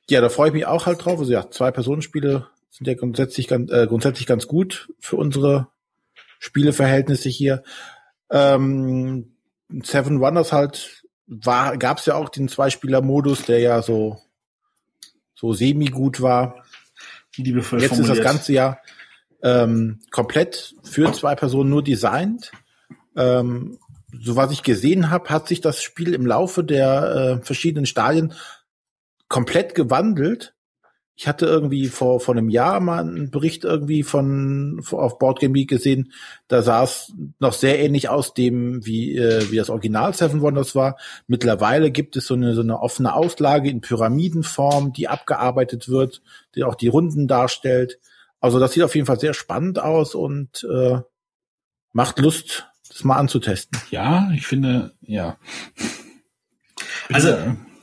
[0.08, 1.18] ja, da freue ich mich auch halt drauf.
[1.18, 5.68] Also ja, zwei Personenspiele sind ja grundsätzlich ganz, äh, grundsätzlich ganz gut für unsere
[6.38, 7.62] Spieleverhältnisse hier.
[8.30, 9.36] Ähm,
[9.82, 14.20] Seven Wonders halt war, gab es ja auch den Zweispieler-Modus, der ja so
[15.34, 16.64] so semi gut war.
[17.36, 18.16] Liebevoll Jetzt formuliert.
[18.16, 18.78] ist das ganze ja
[19.42, 22.52] ähm, komplett für zwei Personen nur designt.
[23.16, 23.78] Ähm,
[24.12, 28.34] so was ich gesehen habe, hat sich das Spiel im Laufe der äh, verschiedenen Stadien
[29.28, 30.55] komplett gewandelt
[31.18, 35.70] ich hatte irgendwie vor, vor einem Jahr mal einen Bericht irgendwie von, auf Boardgame Geek
[35.70, 36.12] gesehen.
[36.46, 40.74] Da sah es noch sehr ähnlich aus dem, wie, äh, wie das Original Seven Wonders
[40.74, 40.98] war.
[41.26, 46.20] Mittlerweile gibt es so eine, so eine offene Auslage in Pyramidenform, die abgearbeitet wird,
[46.54, 47.98] die auch die Runden darstellt.
[48.38, 51.00] Also das sieht auf jeden Fall sehr spannend aus und äh,
[51.94, 53.80] macht Lust, das mal anzutesten.
[53.90, 55.38] Ja, ich finde, ja.
[57.12, 57.36] Also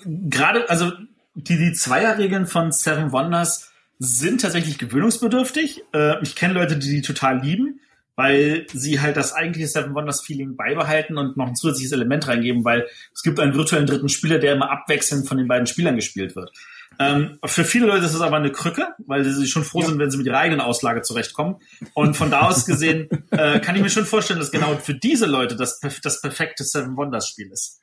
[0.05, 0.91] gerade, also
[1.35, 5.83] die, die Zweierregeln von Seven Wonders sind tatsächlich gewöhnungsbedürftig.
[5.93, 7.79] Äh, ich kenne Leute, die die total lieben,
[8.15, 12.63] weil sie halt das eigentliche Seven Wonders Feeling beibehalten und noch ein zusätzliches Element reingeben,
[12.63, 16.35] weil es gibt einen virtuellen dritten Spieler, der immer abwechselnd von den beiden Spielern gespielt
[16.35, 16.51] wird.
[16.99, 19.87] Ähm, für viele Leute ist es aber eine Krücke, weil sie sich schon froh ja.
[19.87, 21.55] sind, wenn sie mit ihrer eigenen Auslage zurechtkommen.
[21.93, 25.25] Und von da aus gesehen äh, kann ich mir schon vorstellen, dass genau für diese
[25.25, 27.81] Leute das, das perfekte Seven Wonders Spiel ist.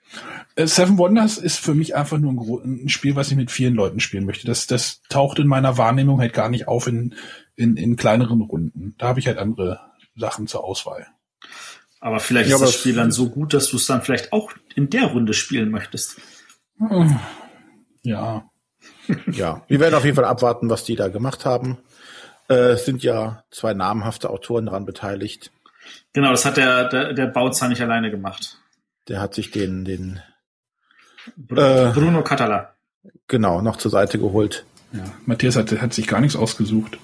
[0.55, 2.33] Äh, Seven Wonders ist für mich einfach nur
[2.63, 4.47] ein, ein, Spiel, was ich mit vielen Leuten spielen möchte.
[4.47, 7.15] Das, das taucht in meiner Wahrnehmung halt gar nicht auf in,
[7.57, 8.95] in, in kleineren Runden.
[8.99, 9.81] Da habe ich halt andere
[10.17, 11.07] Sachen zur Auswahl.
[12.01, 14.53] Aber vielleicht ja, ist das Spiel dann so gut, dass du es dann vielleicht auch
[14.75, 16.17] in der Runde spielen möchtest.
[18.03, 18.50] Ja,
[19.33, 21.79] ja, wir werden auf jeden Fall abwarten, was die da gemacht haben.
[22.49, 25.51] Äh, es sind ja zwei namhafte Autoren daran beteiligt.
[26.13, 28.59] Genau, das hat der, der, der Bautzer nicht alleine gemacht.
[29.09, 30.21] Der hat sich den, den
[31.51, 32.75] äh, Bruno Catala.
[33.29, 34.65] Genau, noch zur Seite geholt.
[34.93, 36.99] Ja, Matthias hat, hat sich gar nichts ausgesucht.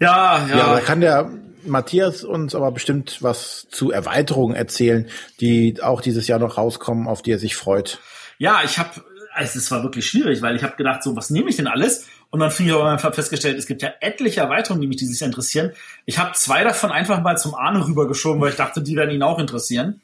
[0.00, 0.56] Ja, ja.
[0.56, 1.30] Ja, da kann der
[1.64, 5.08] Matthias uns aber bestimmt was zu Erweiterungen erzählen,
[5.40, 7.98] die auch dieses Jahr noch rauskommen, auf die er sich freut.
[8.38, 9.02] Ja, ich habe
[9.36, 12.06] also es war wirklich schwierig, weil ich habe gedacht, so was nehme ich denn alles?
[12.30, 15.20] Und dann fing ich aber einfach festgestellt, es gibt ja etliche Erweiterungen, die mich dieses
[15.20, 15.72] Jahr interessieren.
[16.06, 19.22] Ich habe zwei davon einfach mal zum Arne rübergeschoben, weil ich dachte, die werden ihn
[19.22, 20.00] auch interessieren.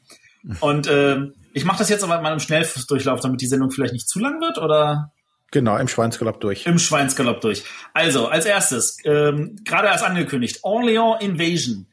[0.59, 4.07] Und äh, ich mache das jetzt aber mal im Schnelldurchlauf, damit die Sendung vielleicht nicht
[4.07, 5.11] zu lang wird, oder?
[5.51, 6.65] Genau, im Schweinsgalopp durch.
[6.65, 7.63] Im Schweinsgalopp durch.
[7.93, 11.87] Also, als erstes, ähm, gerade als angekündigt, Orléans Invasion.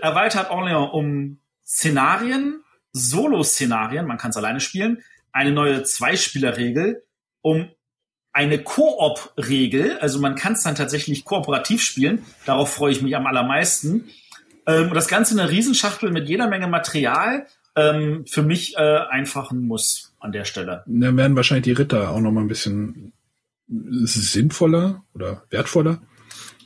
[0.00, 2.62] Erweitert Orléans um Szenarien,
[2.92, 5.02] Solo-Szenarien, man kann es alleine spielen,
[5.34, 7.02] eine neue Zweispielerregel,
[7.42, 7.68] um
[8.32, 13.26] eine Koop-Regel, also man kann es dann tatsächlich kooperativ spielen, darauf freue ich mich am
[13.26, 14.08] allermeisten.
[14.66, 17.46] Ähm, das Ganze eine Riesenschachtel mit jeder Menge Material,
[17.76, 20.84] ähm, für mich äh, einfach ein Muss an der Stelle.
[20.86, 23.12] Dann werden wahrscheinlich die Ritter auch noch mal ein bisschen
[23.66, 26.00] sinnvoller oder wertvoller.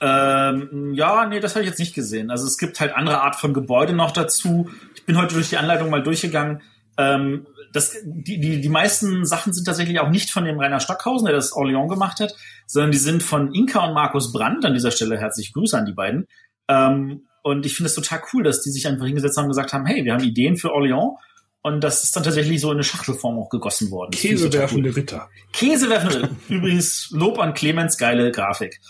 [0.01, 2.31] Ähm, ja, nee, das habe ich jetzt nicht gesehen.
[2.31, 4.71] Also es gibt halt andere Art von Gebäude noch dazu.
[4.95, 6.63] Ich bin heute durch die Anleitung mal durchgegangen.
[6.97, 11.27] Ähm, das, die, die, die meisten Sachen sind tatsächlich auch nicht von dem Rainer Stockhausen,
[11.27, 12.35] der das Orléans gemacht hat,
[12.67, 14.65] sondern die sind von Inka und Markus Brandt.
[14.65, 16.27] An dieser Stelle herzliche Grüße an die beiden.
[16.69, 19.73] Ähm, und ich finde es total cool, dass die sich einfach hingesetzt haben und gesagt
[19.73, 21.17] haben, hey, wir haben Ideen für Orléans.
[21.63, 24.13] Und das ist dann tatsächlich so in eine Schachtelform auch gegossen worden.
[24.13, 24.95] Käsewerfende.
[24.95, 25.29] Ritter.
[25.53, 26.37] Käsewerfende Ritter.
[26.49, 28.81] Übrigens Lob an Clemens, geile Grafik.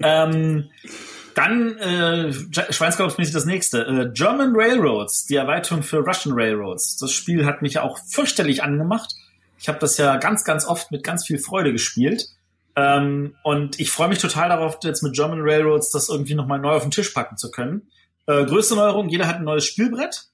[0.00, 0.70] ähm,
[1.34, 3.82] dann äh, Schweinsgaloppsmäßig das nächste.
[3.82, 6.96] Äh, German Railroads, die Erweiterung für Russian Railroads.
[6.96, 9.14] Das Spiel hat mich ja auch fürchterlich angemacht.
[9.58, 12.28] Ich habe das ja ganz, ganz oft mit ganz viel Freude gespielt.
[12.76, 16.72] Ähm, und ich freue mich total darauf, jetzt mit German Railroads das irgendwie nochmal neu
[16.72, 17.82] auf den Tisch packen zu können.
[18.26, 20.28] Äh, größte Neuerung, jeder hat ein neues Spielbrett.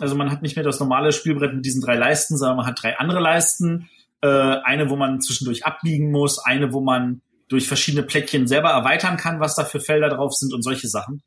[0.00, 2.82] Also man hat nicht mehr das normale Spielbrett mit diesen drei Leisten, sondern man hat
[2.82, 3.88] drei andere Leisten.
[4.22, 9.16] Äh, eine, wo man zwischendurch abbiegen muss, eine, wo man durch verschiedene Plättchen selber erweitern
[9.16, 11.22] kann, was da für Felder drauf sind und solche Sachen.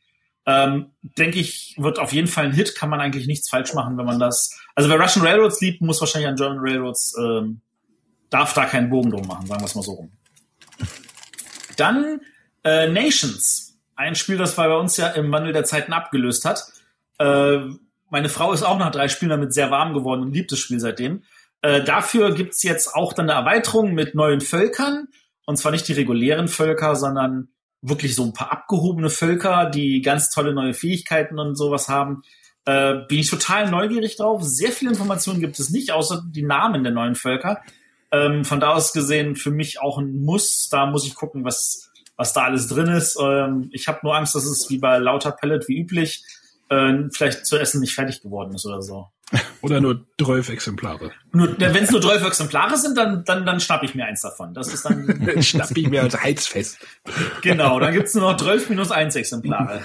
[0.45, 3.97] Ähm, denke ich, wird auf jeden Fall ein Hit, kann man eigentlich nichts falsch machen,
[3.97, 4.57] wenn man das.
[4.75, 7.61] Also wer Russian Railroads liebt, muss wahrscheinlich an German Railroads, ähm,
[8.29, 10.11] darf da keinen Bogen drum machen, sagen wir es mal so rum.
[11.75, 12.21] Dann
[12.63, 16.63] äh, Nations, ein Spiel, das bei uns ja im Wandel der Zeiten abgelöst hat.
[17.19, 17.59] Äh,
[18.09, 20.79] meine Frau ist auch nach drei Spielen damit sehr warm geworden und liebt das Spiel
[20.79, 21.23] seitdem.
[21.61, 25.07] Äh, dafür gibt's jetzt auch dann eine Erweiterung mit neuen Völkern.
[25.47, 27.47] Und zwar nicht die regulären Völker, sondern
[27.81, 32.21] wirklich so ein paar abgehobene Völker, die ganz tolle neue Fähigkeiten und sowas haben.
[32.65, 34.43] Äh, bin ich total neugierig drauf.
[34.43, 37.61] Sehr viele Informationen gibt es nicht, außer die Namen der neuen Völker.
[38.11, 40.67] Ähm, von da aus gesehen für mich auch ein Muss.
[40.69, 43.17] Da muss ich gucken, was, was da alles drin ist.
[43.17, 46.25] Ähm, ich habe nur Angst, dass es wie bei lauter Pellet wie üblich
[46.67, 49.07] äh, vielleicht zu essen nicht fertig geworden ist oder so.
[49.61, 51.11] Oder nur 12 Exemplare.
[51.33, 54.53] Nur, wenn es nur 12 Exemplare sind, dann, dann, dann schnapp ich mir eins davon.
[54.53, 55.41] Das ist dann.
[55.41, 56.77] schnapp ich mir als Heizfest.
[57.41, 59.81] Genau, dann gibt's nur noch 12 minus 1 Exemplare.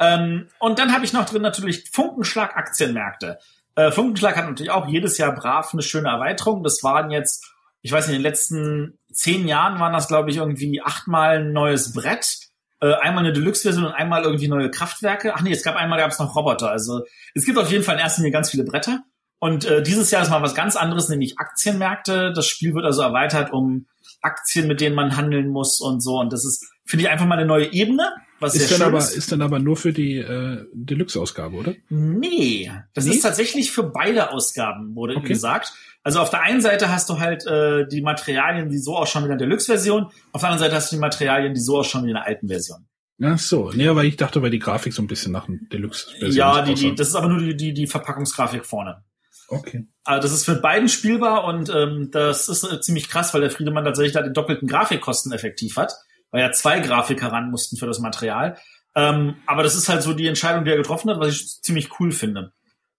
[0.00, 3.38] ähm, und dann habe ich noch drin natürlich Funkenschlag Aktienmärkte.
[3.76, 6.64] Äh, Funkenschlag hat natürlich auch jedes Jahr brav eine schöne Erweiterung.
[6.64, 7.46] Das waren jetzt,
[7.82, 11.52] ich weiß nicht, in den letzten zehn Jahren waren das, glaube ich, irgendwie achtmal ein
[11.52, 12.51] neues Brett
[12.82, 15.34] äh, einmal eine Deluxe-Version und einmal irgendwie neue Kraftwerke.
[15.34, 16.70] Ach nee, es gab einmal gab es noch Roboter.
[16.70, 19.04] Also es gibt auf jeden Fall in erster Linie ganz viele Bretter.
[19.38, 22.32] Und äh, dieses Jahr ist mal was ganz anderes, nämlich Aktienmärkte.
[22.34, 23.86] Das Spiel wird also erweitert um
[24.20, 26.18] Aktien, mit denen man handeln muss und so.
[26.18, 28.12] Und das ist, finde ich, einfach mal eine neue Ebene.
[28.40, 29.30] Was ist sehr dann aber, ist.
[29.30, 31.74] dann aber nur für die äh, Deluxe-Ausgabe, oder?
[31.88, 33.12] Nee, das nee?
[33.12, 35.28] ist tatsächlich für beide Ausgaben, wurde okay.
[35.28, 35.72] gesagt.
[36.04, 39.26] Also auf der einen Seite hast du halt äh, die Materialien, die so ausschauen wie
[39.26, 40.10] in der Deluxe-Version.
[40.32, 42.48] Auf der anderen Seite hast du die Materialien, die so ausschauen wie in der alten
[42.48, 42.86] Version.
[43.22, 46.32] Ach so, nee, aber ich dachte, weil die Grafik so ein bisschen nach einem Deluxe-Version
[46.32, 49.04] Ja, die, die, das ist aber nur die, die, die Verpackungsgrafik vorne.
[49.48, 49.86] Okay.
[50.04, 53.50] Also das ist für beiden spielbar und ähm, das ist äh, ziemlich krass, weil der
[53.50, 55.92] Friedemann tatsächlich da den doppelten Grafikkosten effektiv hat,
[56.30, 58.56] weil ja zwei Grafiker ran mussten für das Material.
[58.94, 62.00] Ähm, aber das ist halt so die Entscheidung, die er getroffen hat, was ich ziemlich
[62.00, 62.52] cool finde.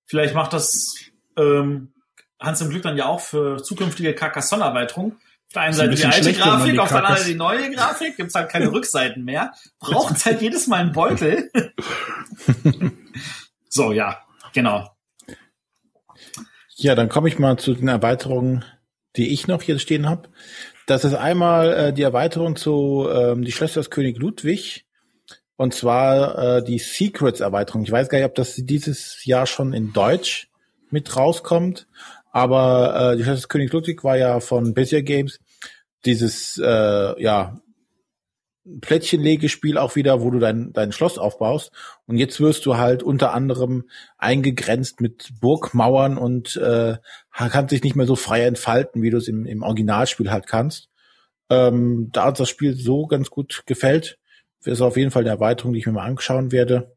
[0.06, 0.96] Vielleicht macht das
[1.38, 1.93] ähm,
[2.44, 5.14] Hans im Glück dann ja auch für zukünftige Carcassonne-Erweiterung.
[5.14, 8.36] Auf der einen Seite die alte Grafik, auf der anderen Seite die neue Grafik, gibt's
[8.36, 9.54] halt keine Rückseiten mehr.
[9.80, 11.52] Braucht halt jedes Mal einen Beutel.
[13.70, 14.20] so, ja,
[14.54, 14.90] genau.
[16.76, 18.66] Ja, dann komme ich mal zu den Erweiterungen,
[19.16, 20.30] die ich noch hier stehen habe.
[20.86, 24.86] Das ist einmal äh, die Erweiterung zu ähm, die Schlösser des König Ludwig.
[25.56, 27.84] Und zwar äh, die Secrets-Erweiterung.
[27.84, 30.50] Ich weiß gar nicht, ob das dieses Jahr schon in Deutsch
[30.90, 31.88] mit rauskommt.
[32.34, 35.40] Aber äh, die Schlösser des König Ludwig war ja von Bezier Games
[36.04, 37.62] dieses äh, ja
[38.82, 41.72] Plättchenlegespiel auch wieder, wo du dein, dein Schloss aufbaust.
[42.08, 43.84] Und jetzt wirst du halt unter anderem
[44.18, 46.98] eingegrenzt mit Burgmauern und äh,
[47.32, 50.90] kannst dich nicht mehr so frei entfalten, wie du es im, im Originalspiel halt kannst.
[51.50, 54.18] Ähm, da uns das Spiel so ganz gut gefällt,
[54.64, 56.96] ist auf jeden Fall eine Erweiterung, die ich mir mal anschauen werde.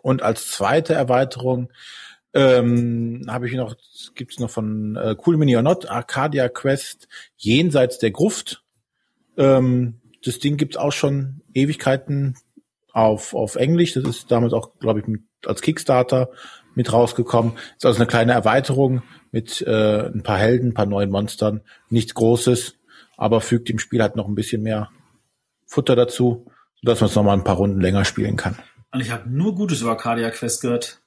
[0.00, 1.70] Und als zweite Erweiterung
[2.34, 3.74] Ähm, habe ich noch,
[4.14, 8.64] gibt's noch von äh, Cool Mini or Not, Arcadia Quest, Jenseits der Gruft.
[9.36, 12.36] Ähm, das Ding gibt's auch schon Ewigkeiten
[12.92, 13.92] auf, auf Englisch.
[13.94, 16.30] Das ist damals auch, glaube ich, mit, als Kickstarter
[16.74, 17.52] mit rausgekommen.
[17.76, 21.62] Ist also eine kleine Erweiterung mit äh, ein paar Helden, ein paar neuen Monstern.
[21.90, 22.76] Nichts Großes,
[23.16, 24.90] aber fügt dem Spiel halt noch ein bisschen mehr
[25.66, 26.46] Futter dazu,
[26.80, 28.58] sodass man es nochmal ein paar Runden länger spielen kann.
[28.90, 31.01] Und ich habe nur Gutes über Arcadia Quest gehört.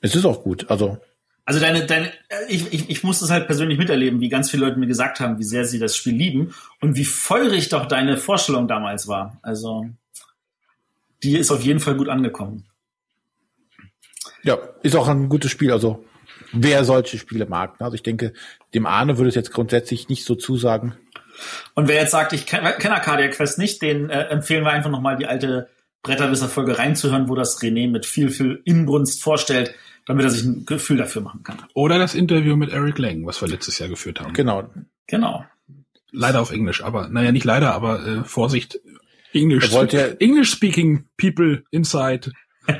[0.00, 0.70] Es ist auch gut.
[0.70, 0.98] Also
[1.48, 2.10] also deine, deine,
[2.48, 5.38] ich, ich, ich muss das halt persönlich miterleben, wie ganz viele Leute mir gesagt haben,
[5.38, 9.38] wie sehr sie das Spiel lieben und wie feurig doch deine Vorstellung damals war.
[9.42, 9.86] Also
[11.22, 12.64] die ist auf jeden Fall gut angekommen.
[14.42, 15.70] Ja, ist auch ein gutes Spiel.
[15.70, 16.04] Also
[16.52, 17.78] wer solche Spiele mag.
[17.78, 17.86] Ne?
[17.86, 18.32] Also ich denke,
[18.74, 20.96] dem Arne würde es jetzt grundsätzlich nicht so zusagen.
[21.74, 25.16] Und wer jetzt sagt, ich kenne Arcadia Quest nicht, den äh, empfehlen wir einfach nochmal
[25.16, 25.68] die alte
[26.02, 29.74] Bretterwisser-Folge reinzuhören, wo das René mit viel, viel Inbrunst vorstellt,
[30.06, 31.58] damit er sich ein Gefühl dafür machen kann.
[31.74, 34.32] Oder das Interview mit Eric Lang, was wir letztes Jahr geführt haben.
[34.32, 34.70] Genau.
[35.06, 35.44] Genau.
[36.12, 38.80] Leider auf Englisch, aber naja, nicht leider, aber äh, Vorsicht,
[39.32, 42.32] English, wollte, English speaking people inside.
[42.68, 42.78] ja,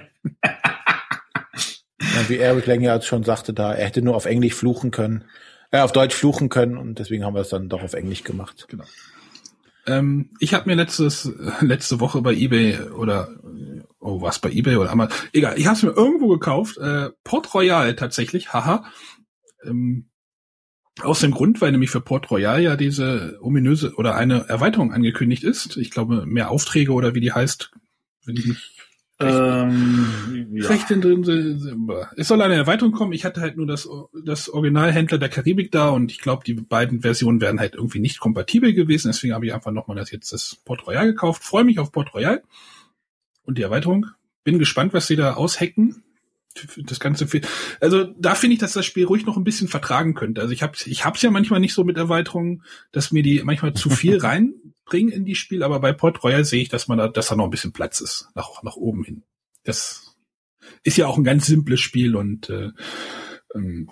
[2.29, 5.25] wie Eric Lang ja schon sagte, da er hätte nur auf Englisch fluchen können,
[5.71, 8.67] äh, auf Deutsch fluchen können und deswegen haben wir es dann doch auf Englisch gemacht.
[8.69, 8.85] Genau.
[9.87, 13.29] Ähm, ich habe mir letztes letzte Woche bei eBay oder
[14.01, 16.79] oh was bei eBay oder einmal egal, ich habe es mir irgendwo gekauft.
[16.79, 18.85] Äh, Port Royal tatsächlich, haha.
[19.65, 20.11] Ähm,
[21.03, 25.45] aus dem Grund, weil nämlich für Port Royal ja diese ominöse oder eine Erweiterung angekündigt
[25.45, 25.77] ist.
[25.77, 27.71] Ich glaube, mehr Aufträge oder wie die heißt,
[28.25, 28.76] wenn ich mich
[29.19, 30.69] ähm, ja.
[30.69, 31.91] drin sind.
[32.17, 33.13] Es soll eine Erweiterung kommen.
[33.13, 33.89] Ich hatte halt nur das,
[34.25, 38.21] das Originalhändler der Karibik da und ich glaube, die beiden Versionen wären halt irgendwie nicht
[38.21, 39.09] kompatibel gewesen.
[39.09, 41.45] Deswegen habe ich einfach nochmal das jetzt das Port Royal gekauft.
[41.45, 42.43] Freue mich auf Port Royal
[43.45, 44.07] und die Erweiterung.
[44.45, 46.03] Bin gespannt, was sie da aushacken
[46.77, 47.43] das ganze viel.
[47.81, 50.41] Also da finde ich, dass das Spiel ruhig noch ein bisschen vertragen könnte.
[50.41, 52.63] Also ich habe ich hab's ja manchmal nicht so mit Erweiterungen,
[52.93, 56.63] dass mir die manchmal zu viel reinbringen in die Spiel, aber bei Port Royal sehe
[56.63, 59.23] ich, dass man da, dass da noch ein bisschen Platz ist nach nach oben hin.
[59.65, 60.17] Das
[60.83, 62.71] ist ja auch ein ganz simples Spiel und äh,
[63.55, 63.91] ähm,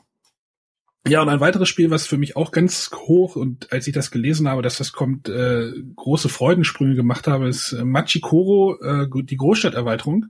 [1.06, 4.10] ja, und ein weiteres Spiel, was für mich auch ganz hoch und als ich das
[4.10, 9.36] gelesen habe, dass das kommt, äh, große Freudensprünge gemacht habe, ist äh, Machikoro, äh, die
[9.36, 10.26] Großstadterweiterung.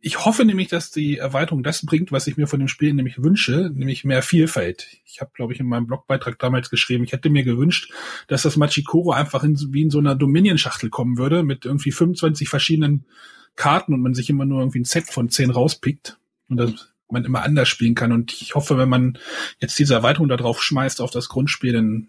[0.00, 3.22] Ich hoffe nämlich, dass die Erweiterung das bringt, was ich mir von dem Spiel nämlich
[3.22, 4.86] wünsche, nämlich mehr Vielfalt.
[5.06, 7.90] Ich habe, glaube ich, in meinem Blogbeitrag damals geschrieben, ich hätte mir gewünscht,
[8.26, 12.50] dass das Machikoro einfach in, wie in so einer Dominion-Schachtel kommen würde, mit irgendwie 25
[12.50, 13.06] verschiedenen
[13.54, 16.18] Karten und man sich immer nur irgendwie ein Set von 10 rauspickt.
[16.48, 18.12] Und das man immer anders spielen kann.
[18.12, 19.18] Und ich hoffe, wenn man
[19.60, 22.08] jetzt diese Erweiterung da drauf schmeißt auf das Grundspiel, dann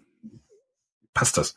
[1.14, 1.56] passt das.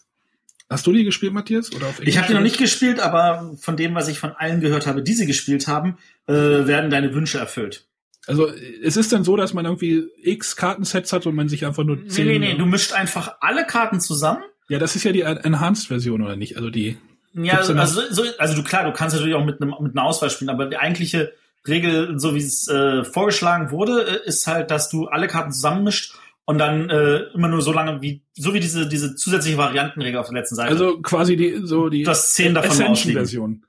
[0.70, 1.74] Hast du die gespielt, Matthias?
[1.74, 4.88] Oder ich habe die noch nicht gespielt, aber von dem, was ich von allen gehört
[4.88, 5.98] habe, die sie gespielt haben,
[6.28, 7.88] äh, werden deine Wünsche erfüllt.
[8.28, 11.84] Also es ist dann so, dass man irgendwie x Kartensets hat und man sich einfach
[11.84, 12.28] nur zehn.
[12.28, 14.44] Nee, nee, nee, du mischt einfach alle Karten zusammen.
[14.70, 16.56] Ja, das ist ja die Enhanced-Version, oder nicht?
[16.56, 16.98] Also die.
[17.34, 20.06] Ja, also, also, so, also du klar, du kannst natürlich auch mit einem mit einer
[20.06, 21.34] Auswahl spielen, aber die eigentliche
[21.68, 26.16] Regel, so wie es äh, vorgeschlagen wurde, äh, ist halt, dass du alle Karten zusammenmischt
[26.46, 30.28] und dann äh, immer nur so lange wie so wie diese diese zusätzliche Variantenregel auf
[30.28, 30.72] der letzten Seite.
[30.72, 33.66] Also quasi die so die das zehn davon Version.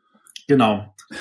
[0.48, 0.94] Genau.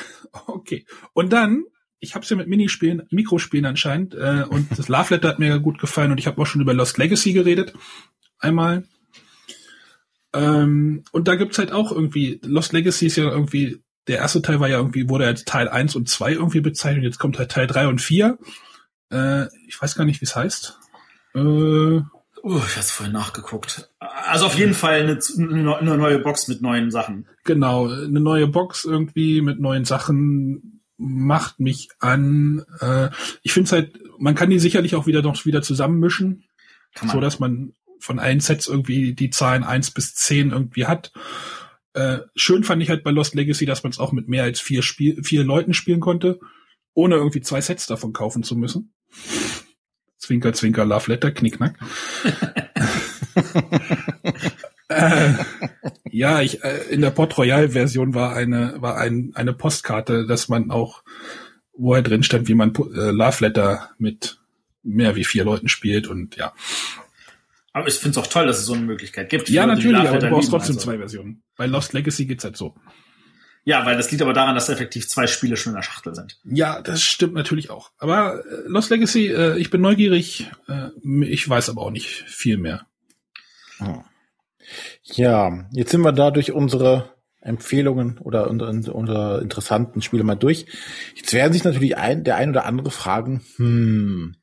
[0.47, 0.85] Okay.
[1.11, 1.65] Und dann
[1.99, 5.59] ich habe es ja mit Minispielen, Mikrospielen anscheinend äh, und das Love Letter hat mir
[5.59, 7.73] gut gefallen und ich habe auch schon über Lost Legacy geredet
[8.39, 8.85] einmal.
[10.33, 14.59] Ähm, und da gibt's halt auch irgendwie Lost Legacy ist ja irgendwie der erste Teil
[14.59, 17.67] war ja irgendwie, wurde als Teil 1 und 2 irgendwie bezeichnet, jetzt kommt halt Teil
[17.67, 18.37] 3 und 4.
[19.11, 20.79] Äh, ich weiß gar nicht, wie es heißt.
[21.35, 22.03] Äh, uh,
[22.43, 23.89] ich hab's vorhin nachgeguckt.
[23.99, 25.19] Also auf jeden Fall eine,
[25.77, 27.27] eine, neue Box mit neuen Sachen.
[27.43, 32.63] Genau, eine neue Box irgendwie mit neuen Sachen macht mich an.
[32.79, 33.09] Äh,
[33.43, 36.43] ich finde es halt, man kann die sicherlich auch wieder noch wieder zusammenmischen,
[37.11, 41.11] so dass man von allen Sets irgendwie die Zahlen 1 bis 10 irgendwie hat.
[41.93, 44.59] Äh, schön fand ich halt bei Lost Legacy, dass man es auch mit mehr als
[44.59, 46.39] vier, Spiel vier Leuten spielen konnte,
[46.93, 48.93] ohne irgendwie zwei Sets davon kaufen zu müssen.
[50.17, 51.79] Zwinker, Zwinker, Love Letter, Knickknack.
[54.87, 55.33] äh,
[56.09, 60.47] ja, ich, äh, in der Port Royal Version war eine, war ein, eine Postkarte, dass
[60.47, 61.03] man auch,
[61.73, 64.39] wo er drin stand, wie man äh, Love Letter mit
[64.83, 66.53] mehr wie vier Leuten spielt und ja.
[67.73, 69.49] Aber ich finde es auch toll, dass es so eine Möglichkeit gibt.
[69.49, 70.85] Ja, natürlich, aber du brauchst trotzdem also.
[70.85, 71.43] zwei Versionen.
[71.55, 72.75] Bei Lost Legacy geht's halt so.
[73.63, 76.39] Ja, weil das liegt aber daran, dass effektiv zwei Spiele schon in der Schachtel sind.
[76.43, 77.91] Ja, das stimmt natürlich auch.
[77.99, 80.51] Aber äh, Lost Legacy, äh, ich bin neugierig.
[80.67, 80.89] Äh,
[81.25, 82.87] ich weiß aber auch nicht viel mehr.
[85.03, 90.65] Ja, jetzt sind wir da durch unsere Empfehlungen oder unter, unter interessanten Spiele mal durch.
[91.15, 94.35] Jetzt werden sich natürlich ein, der ein oder andere fragen, hm,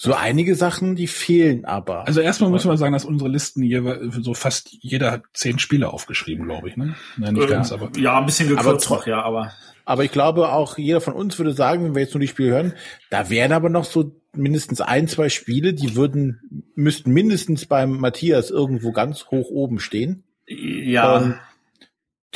[0.00, 2.06] so einige Sachen, die fehlen aber.
[2.06, 5.92] Also erstmal müssen wir sagen, dass unsere Listen hier so fast jeder hat zehn Spiele
[5.92, 6.94] aufgeschrieben, glaube ich, ne?
[7.16, 7.90] Nein, nicht äh, ganz, aber.
[7.98, 9.50] Ja, ein bisschen gekürzt noch, ja, aber.
[9.84, 12.50] Aber ich glaube auch jeder von uns würde sagen, wenn wir jetzt nur die Spiele
[12.50, 12.74] hören,
[13.10, 18.50] da wären aber noch so mindestens ein, zwei Spiele, die würden, müssten mindestens beim Matthias
[18.50, 20.22] irgendwo ganz hoch oben stehen.
[20.46, 21.16] Ja.
[21.16, 21.34] Und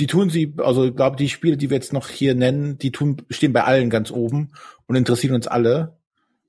[0.01, 2.90] die tun sie, also ich glaube, die Spiele, die wir jetzt noch hier nennen, die
[2.90, 4.51] tun, stehen bei allen ganz oben
[4.86, 5.97] und interessieren uns alle.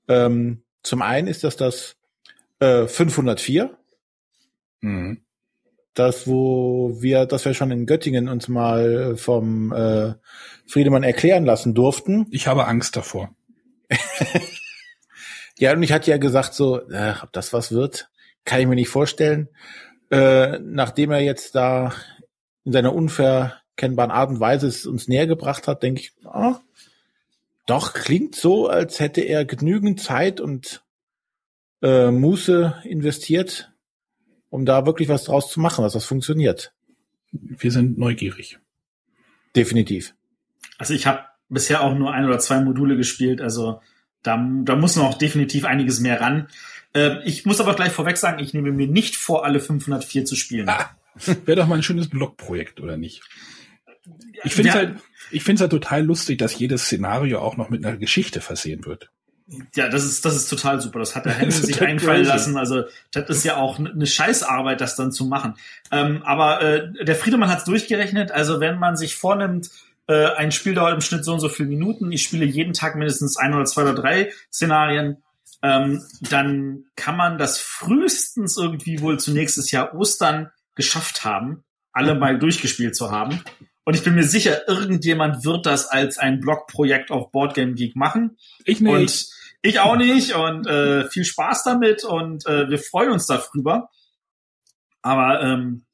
[0.08, 1.96] Ähm, zum einen ist das das
[2.60, 3.76] äh, 504.
[4.80, 5.20] Mhm.
[5.94, 10.14] Das, wo wir, das wir schon in Göttingen uns mal vom äh,
[10.66, 12.26] Friedemann erklären lassen durften.
[12.30, 13.30] Ich habe Angst davor.
[15.58, 18.10] ja, und ich hatte ja gesagt so, äh, ob das was wird,
[18.44, 19.48] kann ich mir nicht vorstellen.
[20.10, 21.92] Äh, nachdem er jetzt da
[22.64, 26.56] in seiner unverkennbaren Art und Weise es uns näher gebracht hat, denke ich, oh,
[27.66, 30.82] doch, klingt so, als hätte er genügend Zeit und
[31.82, 33.72] äh, Muße investiert,
[34.50, 36.72] um da wirklich was draus zu machen, dass das funktioniert.
[37.32, 38.58] Wir sind neugierig.
[39.56, 40.14] Definitiv.
[40.78, 43.80] Also ich habe bisher auch nur ein oder zwei Module gespielt, also
[44.22, 46.48] da, da muss noch definitiv einiges mehr ran.
[46.94, 50.36] Äh, ich muss aber gleich vorweg sagen, ich nehme mir nicht vor, alle 504 zu
[50.36, 50.68] spielen.
[50.68, 50.96] Ah,
[51.44, 53.22] Wäre doch mal ein schönes Blogprojekt, oder nicht?
[54.42, 54.94] Ich finde es halt,
[55.30, 58.84] ich finde es halt total lustig, dass jedes Szenario auch noch mit einer Geschichte versehen
[58.84, 59.10] wird.
[59.74, 60.98] Ja, das ist, das ist total super.
[60.98, 62.30] Das hat der Henry sich einfallen crazy.
[62.30, 62.56] lassen.
[62.56, 65.54] Also, das ist ja auch eine Scheißarbeit, das dann zu machen.
[65.90, 68.32] Ähm, aber äh, der Friedemann hat es durchgerechnet.
[68.32, 69.70] Also, wenn man sich vornimmt,
[70.06, 72.96] äh, ein Spiel dauert im Schnitt so und so viele Minuten, ich spiele jeden Tag
[72.96, 75.18] mindestens ein oder zwei oder drei Szenarien,
[75.62, 82.14] ähm, dann kann man das frühestens irgendwie wohl zu nächstes Jahr Ostern geschafft haben, alle
[82.14, 83.40] mal durchgespielt zu haben.
[83.84, 88.38] Und ich bin mir sicher, irgendjemand wird das als ein Blogprojekt auf Boardgame Geek machen.
[88.64, 88.92] Ich nicht.
[88.92, 89.26] Und
[89.62, 90.34] ich auch nicht.
[90.34, 93.90] Und äh, viel Spaß damit und äh, wir freuen uns darüber.
[95.02, 95.84] Aber ähm,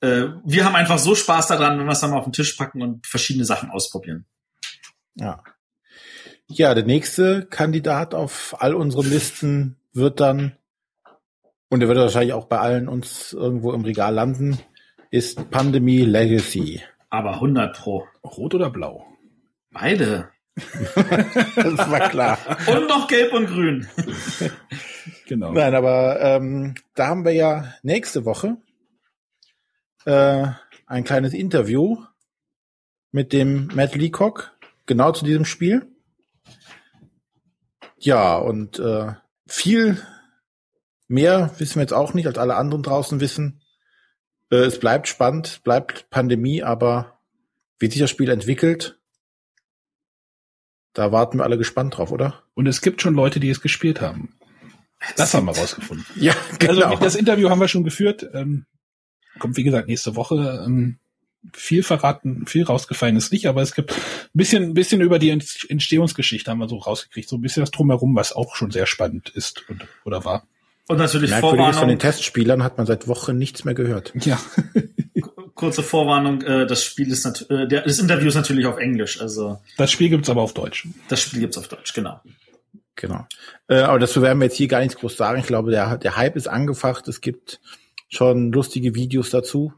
[0.00, 2.54] äh, wir haben einfach so Spaß daran, wenn wir es dann mal auf den Tisch
[2.54, 4.26] packen und verschiedene Sachen ausprobieren.
[5.14, 5.42] Ja.
[6.48, 10.56] Ja, der nächste Kandidat auf all unseren Listen wird dann,
[11.70, 14.58] und der wird wahrscheinlich auch bei allen uns irgendwo im Regal landen,
[15.10, 16.82] ist Pandemie Legacy.
[17.12, 18.06] Aber 100 pro.
[18.24, 19.06] Rot oder blau?
[19.70, 20.30] Beide.
[20.56, 22.38] das war klar.
[22.66, 23.86] und noch gelb und grün.
[25.26, 25.52] genau.
[25.52, 28.56] Nein, aber ähm, da haben wir ja nächste Woche
[30.06, 30.46] äh,
[30.86, 32.02] ein kleines Interview
[33.10, 34.56] mit dem Matt Leacock
[34.86, 35.94] genau zu diesem Spiel.
[37.98, 39.12] Ja, und äh,
[39.46, 40.02] viel
[41.08, 43.61] mehr wissen wir jetzt auch nicht, als alle anderen draußen wissen.
[44.52, 47.18] Äh, es bleibt spannend, bleibt Pandemie, aber
[47.78, 48.98] wie sich das Spiel entwickelt,
[50.92, 52.42] da warten wir alle gespannt drauf, oder?
[52.54, 54.36] Und es gibt schon Leute, die es gespielt haben.
[55.16, 56.06] Das haben wir rausgefunden.
[56.16, 56.90] Ja, genau.
[56.90, 58.28] Also das Interview haben wir schon geführt.
[58.34, 58.66] Ähm,
[59.38, 60.62] kommt, wie gesagt, nächste Woche.
[60.66, 60.98] Ähm,
[61.52, 63.98] viel verraten, viel rausgefallen ist nicht, aber es gibt ein
[64.32, 68.14] bisschen, ein bisschen über die Entstehungsgeschichte haben wir so rausgekriegt, so ein bisschen was drumherum,
[68.14, 70.46] was auch schon sehr spannend ist und, oder war.
[70.88, 71.80] Und natürlich Merkwürdig Vorwarnung.
[71.80, 74.12] Von den Testspielern hat man seit Wochen nichts mehr gehört.
[74.24, 74.38] Ja.
[75.54, 79.60] Kurze Vorwarnung, äh, das Spiel ist natürlich, äh, das Interview ist natürlich auf Englisch, also.
[79.76, 80.88] Das Spiel gibt's aber auf Deutsch.
[81.08, 82.20] Das Spiel gibt's auf Deutsch, genau.
[82.96, 83.26] Genau.
[83.68, 85.38] Äh, aber dazu werden wir jetzt hier gar nichts groß sagen.
[85.38, 87.06] Ich glaube, der, der Hype ist angefacht.
[87.08, 87.60] Es gibt
[88.08, 89.72] schon lustige Videos dazu.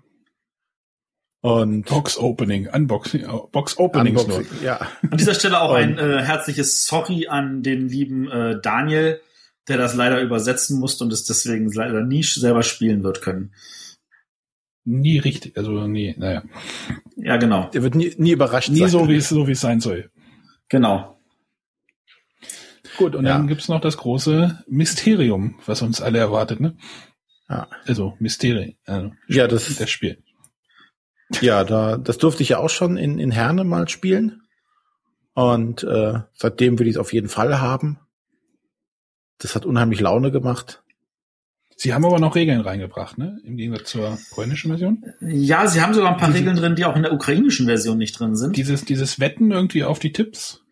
[1.40, 4.80] Und Box Opening, Unboxing, Box Openings Unboxing, Ja.
[5.10, 9.20] An dieser Stelle auch ein äh, herzliches Sorry an den lieben äh, Daniel,
[9.68, 13.54] der das leider übersetzen musste und es deswegen leider nie selber spielen wird können.
[14.84, 16.42] Nie richtig, also nie, naja.
[17.16, 17.70] Ja, genau.
[17.70, 18.88] Der wird nie, nie überrascht Nie sein.
[18.90, 20.10] so, wie es so wie es sein soll.
[20.68, 21.18] Genau.
[22.98, 23.32] Gut, und ja.
[23.32, 26.76] dann gibt's noch das große Mysterium, was uns alle erwartet, ne?
[27.48, 27.68] Ja.
[27.86, 28.74] Also Mysterium.
[28.84, 30.22] Also ja, das das Spiel.
[31.40, 34.42] Ja, da das durfte ich ja auch schon in in Herne mal spielen
[35.34, 37.98] und äh, seitdem will ich es auf jeden Fall haben.
[39.38, 40.82] Das hat unheimlich Laune gemacht.
[41.76, 43.40] Sie haben aber noch Regeln reingebracht, ne?
[43.44, 45.04] Im Gegensatz zur polnischen Version?
[45.20, 47.98] Ja, sie haben sogar ein paar Diese, Regeln drin, die auch in der ukrainischen Version
[47.98, 48.56] nicht drin sind.
[48.56, 50.62] Dieses, dieses Wetten irgendwie auf die Tipps?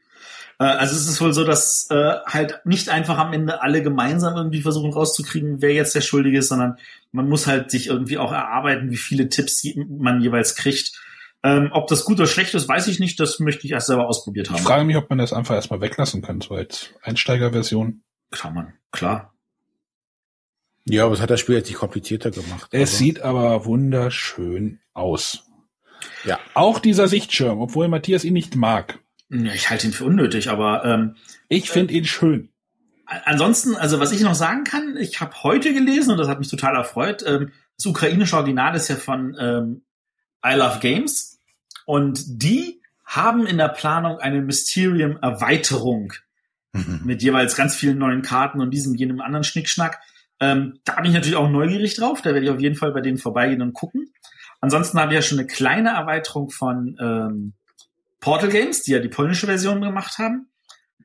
[0.58, 4.36] Äh, also es ist wohl so, dass äh, halt nicht einfach am Ende alle gemeinsam
[4.36, 6.78] irgendwie versuchen rauszukriegen, wer jetzt der Schuldige ist, sondern
[7.10, 10.92] man muss halt sich irgendwie auch erarbeiten, wie viele Tipps man jeweils kriegt.
[11.42, 13.18] Ähm, ob das gut oder schlecht ist, weiß ich nicht.
[13.18, 14.58] Das möchte ich erst selber ausprobiert haben.
[14.58, 18.02] Ich frage mich, ob man das einfach erstmal weglassen kann, so als Einsteigerversion.
[18.32, 19.32] Kann man, klar.
[20.84, 22.68] Ja, aber es hat das Spiel jetzt nicht komplizierter gemacht.
[22.72, 22.96] Es also.
[22.96, 25.44] sieht aber wunderschön aus.
[26.24, 26.40] Ja.
[26.54, 28.98] Auch dieser Sichtschirm, obwohl Matthias ihn nicht mag.
[29.28, 31.16] Ich halte ihn für unnötig, aber ähm,
[31.48, 32.48] ich finde ihn schön.
[33.06, 36.48] Ansonsten, also was ich noch sagen kann, ich habe heute gelesen und das hat mich
[36.48, 37.22] total erfreut.
[37.26, 39.82] Ähm, das ukrainische Original ist ja von ähm,
[40.44, 41.38] I Love Games
[41.86, 46.14] und die haben in der Planung eine Mysterium-Erweiterung
[46.72, 47.00] mhm.
[47.04, 50.00] mit jeweils ganz vielen neuen Karten und diesem jenem anderen Schnickschnack.
[50.40, 52.20] Ähm, da bin ich natürlich auch neugierig drauf.
[52.22, 54.12] Da werde ich auf jeden Fall bei denen vorbeigehen und gucken.
[54.60, 57.52] Ansonsten habe ich ja schon eine kleine Erweiterung von ähm,
[58.20, 60.48] Portal Games, die ja die polnische Version gemacht haben.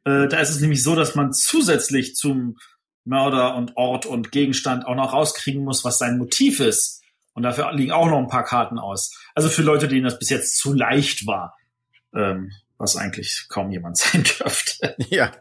[0.06, 2.58] Äh, da ist es nämlich so, dass man zusätzlich zum
[3.04, 7.02] Mörder und Ort und Gegenstand auch noch rauskriegen muss, was sein Motiv ist.
[7.34, 9.16] Und dafür liegen auch noch ein paar Karten aus.
[9.34, 11.56] Also für Leute, denen das bis jetzt zu leicht war,
[12.14, 14.96] ähm, was eigentlich kaum jemand sein dürfte.
[15.10, 15.32] Ja.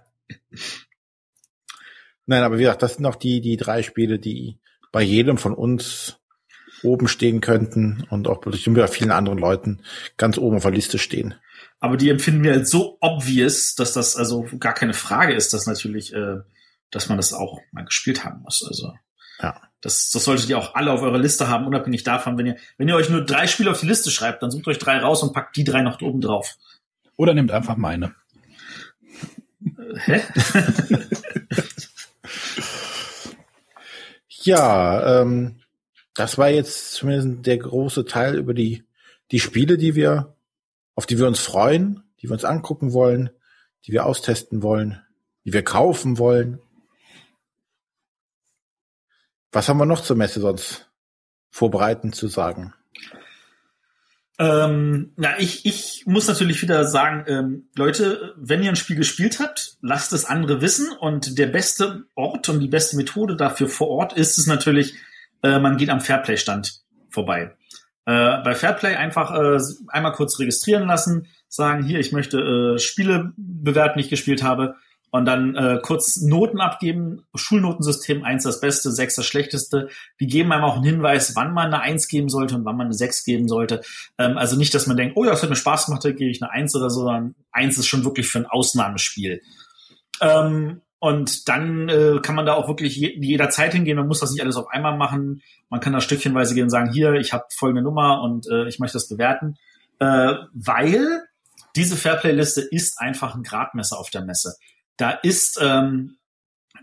[2.26, 4.58] Nein, aber wie gesagt, das sind noch die, die drei Spiele, die
[4.92, 6.18] bei jedem von uns
[6.82, 9.82] oben stehen könnten und auch bestimmt bei vielen anderen Leuten
[10.16, 11.34] ganz oben auf der Liste stehen.
[11.80, 15.66] Aber die empfinden wir als so obvious, dass das also gar keine Frage ist, dass
[15.66, 16.38] natürlich, äh,
[16.90, 18.64] dass man das auch mal gespielt haben muss.
[18.66, 18.92] Also
[19.40, 19.60] ja.
[19.80, 22.88] Das, das solltet ihr auch alle auf eurer Liste haben, unabhängig davon, wenn ihr, wenn
[22.88, 25.32] ihr euch nur drei Spiele auf die Liste schreibt, dann sucht euch drei raus und
[25.32, 26.56] packt die drei noch oben drauf.
[27.16, 28.14] Oder nehmt einfach meine.
[29.94, 30.22] Hä?
[34.28, 35.56] ja, ähm,
[36.14, 38.84] das war jetzt zumindest der große Teil über die,
[39.30, 40.34] die Spiele, die wir,
[40.94, 43.30] auf die wir uns freuen, die wir uns angucken wollen,
[43.84, 45.00] die wir austesten wollen,
[45.44, 46.60] die wir kaufen wollen.
[49.52, 50.90] Was haben wir noch zur Messe sonst
[51.50, 52.74] vorbereitend zu sagen?
[54.38, 59.40] Ähm, ja, ich, ich muss natürlich wieder sagen, ähm, Leute, wenn ihr ein Spiel gespielt
[59.40, 63.88] habt, lasst es andere wissen und der beste Ort und die beste Methode dafür vor
[63.88, 64.94] Ort ist es natürlich,
[65.42, 67.56] äh, man geht am Fairplay-Stand vorbei.
[68.04, 69.58] Äh, bei Fairplay einfach äh,
[69.88, 72.38] einmal kurz registrieren lassen, sagen, hier, ich möchte
[72.76, 74.76] äh, Spiele bewerten, die ich gespielt habe
[75.16, 77.24] und dann äh, kurz Noten abgeben.
[77.34, 79.88] Schulnotensystem eins das Beste, sechs das Schlechteste.
[80.20, 82.86] Die geben einem auch einen Hinweis, wann man eine eins geben sollte und wann man
[82.86, 83.82] eine sechs geben sollte.
[84.18, 86.30] Ähm, also nicht, dass man denkt, oh ja, es hat mir Spaß gemacht, da gebe
[86.30, 89.40] ich eine eins oder so, sondern eins ist schon wirklich für ein Ausnahmespiel.
[90.20, 93.96] Ähm, und dann äh, kann man da auch wirklich je, jederzeit hingehen.
[93.96, 95.42] Man muss das nicht alles auf einmal machen.
[95.68, 98.78] Man kann da stückchenweise gehen und sagen, hier, ich habe folgende Nummer und äh, ich
[98.78, 99.56] möchte das bewerten.
[99.98, 101.22] Äh, weil
[101.74, 104.56] diese Fairplay-Liste ist einfach ein Gradmesser auf der Messe
[104.96, 106.18] da ist, ähm,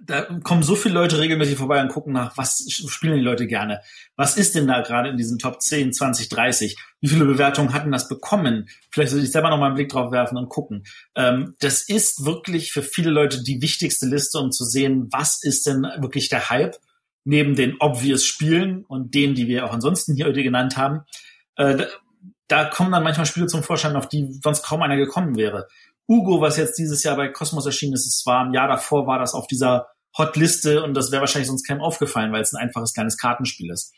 [0.05, 3.81] da kommen so viele Leute regelmäßig vorbei und gucken nach, was spielen die Leute gerne?
[4.15, 6.77] Was ist denn da gerade in diesen Top 10, 20, 30?
[6.99, 8.69] Wie viele Bewertungen hatten das bekommen?
[8.91, 10.83] Vielleicht soll ich selber noch mal einen Blick drauf werfen und gucken.
[11.15, 15.65] Ähm, das ist wirklich für viele Leute die wichtigste Liste, um zu sehen, was ist
[15.67, 16.77] denn wirklich der Hype
[17.25, 21.01] neben den obvious Spielen und denen, die wir auch ansonsten hier heute genannt haben.
[21.55, 21.85] Äh,
[22.47, 25.67] da kommen dann manchmal Spiele zum Vorschein, auf die sonst kaum einer gekommen wäre.
[26.07, 29.19] Ugo, was jetzt dieses Jahr bei Cosmos erschienen ist, es war im Jahr davor, war
[29.19, 32.93] das auf dieser Hotliste und das wäre wahrscheinlich sonst keinem aufgefallen, weil es ein einfaches
[32.93, 33.93] kleines Kartenspiel ist.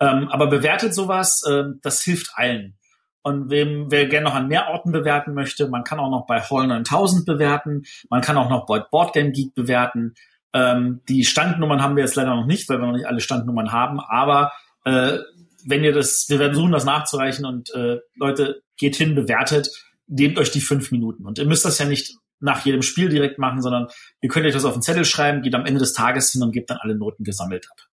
[0.00, 2.78] Ähm, aber bewertet sowas, äh, das hilft allen.
[3.24, 6.40] Und wem, wer gerne noch an mehr Orten bewerten möchte, man kann auch noch bei
[6.40, 10.14] Hall 9000 bewerten, man kann auch noch bei Board Game Geek bewerten.
[10.52, 13.70] Ähm, die Standnummern haben wir jetzt leider noch nicht, weil wir noch nicht alle Standnummern
[13.70, 14.52] haben, aber
[14.84, 15.18] äh,
[15.64, 19.68] wenn ihr das, wir werden versuchen, das nachzureichen und äh, Leute, geht hin, bewertet
[20.06, 21.26] nehmt euch die fünf Minuten.
[21.26, 23.88] Und ihr müsst das ja nicht nach jedem Spiel direkt machen, sondern
[24.20, 26.52] ihr könnt euch das auf einen Zettel schreiben, geht am Ende des Tages hin und
[26.52, 27.88] gebt dann alle Noten gesammelt ab.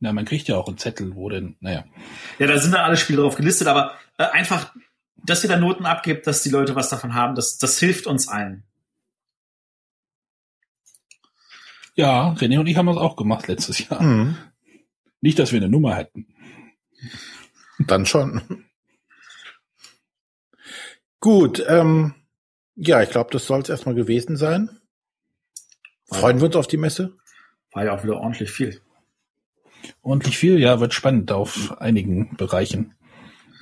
[0.00, 1.84] Na, man kriegt ja auch einen Zettel, wo denn, naja.
[2.38, 4.74] Ja, da sind dann alle Spiele drauf gelistet, aber äh, einfach,
[5.16, 8.28] dass ihr da Noten abgibt, dass die Leute was davon haben, das, das hilft uns
[8.28, 8.64] allen.
[11.94, 14.02] Ja, René und ich haben das auch gemacht letztes Jahr.
[14.02, 14.36] Mhm.
[15.20, 16.26] Nicht, dass wir eine Nummer hätten.
[17.78, 18.63] Dann schon.
[21.24, 22.12] Gut, ähm,
[22.76, 24.68] ja, ich glaube, das soll es erstmal gewesen sein.
[26.06, 27.16] Freuen wir uns auf die Messe?
[27.72, 28.82] War ja auch wieder ordentlich viel.
[30.02, 32.92] Ordentlich viel, ja, wird spannend auf einigen Bereichen.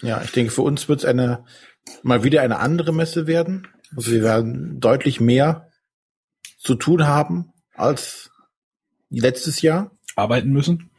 [0.00, 1.44] Ja, ich denke, für uns wird es eine
[2.02, 3.68] mal wieder eine andere Messe werden.
[3.96, 5.70] Also wir werden deutlich mehr
[6.58, 8.32] zu tun haben als
[9.08, 9.92] letztes Jahr.
[10.16, 10.90] Arbeiten müssen?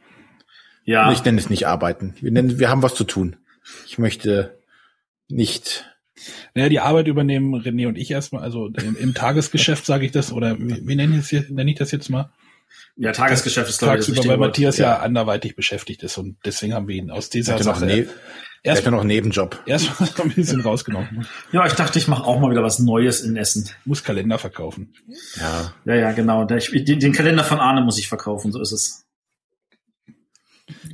[0.84, 1.12] Ja.
[1.12, 2.14] Ich nenne es nicht arbeiten.
[2.22, 3.36] Wir nennen, wir haben was zu tun.
[3.86, 4.58] Ich möchte
[5.28, 5.90] nicht
[6.54, 10.32] naja, die Arbeit übernehmen René und ich erstmal, also im, im Tagesgeschäft sage ich das,
[10.32, 12.30] oder wie, wie nenne ich, das, nenne ich das jetzt mal?
[12.96, 14.86] Ja, Tagesgeschäft ist glaube ich das weil Matthias ja.
[14.86, 18.06] ja anderweitig beschäftigt ist und deswegen haben wir ihn aus dieser Sache ne
[18.64, 19.60] erstmal noch einen Nebenjob.
[19.66, 21.26] Erstmal ein bisschen rausgenommen.
[21.52, 23.68] Ja, ich dachte, ich mache auch mal wieder was Neues in Essen.
[23.84, 24.94] Muss Kalender verkaufen.
[25.36, 25.74] Ja.
[25.84, 26.44] Ja, ja, genau.
[26.44, 29.03] Den, den Kalender von Arne muss ich verkaufen, so ist es.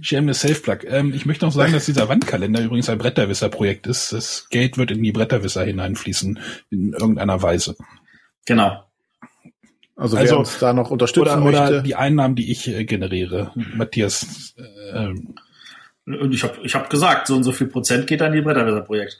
[0.02, 0.78] Shameless Self-Plug.
[0.86, 4.12] Ähm, ich möchte noch sagen, dass dieser Wandkalender übrigens ein Bretterwisser-Projekt ist.
[4.12, 6.38] Das Geld wird in die Bretterwisser hineinfließen,
[6.70, 7.76] in irgendeiner Weise.
[8.46, 8.84] Genau.
[9.96, 11.62] Also, wer also, uns da noch unterstützen oder, möchte.
[11.62, 13.52] Oder die Einnahmen, die ich äh, generiere.
[13.74, 14.54] Matthias.
[14.92, 15.14] Äh,
[16.06, 19.18] und ich habe ich hab gesagt, so und so viel Prozent geht an die Bretterwisser-Projekt.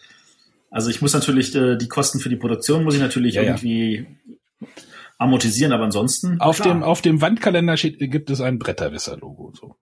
[0.71, 4.07] Also ich muss natürlich äh, die Kosten für die Produktion muss ich natürlich ja, irgendwie
[4.61, 4.67] ja.
[5.19, 6.41] amortisieren, aber ansonsten.
[6.41, 6.75] Auf klar.
[6.75, 9.53] dem auf dem Wandkalender steht, gibt es ein Bretterwisser-Logo.
[9.61, 9.77] So.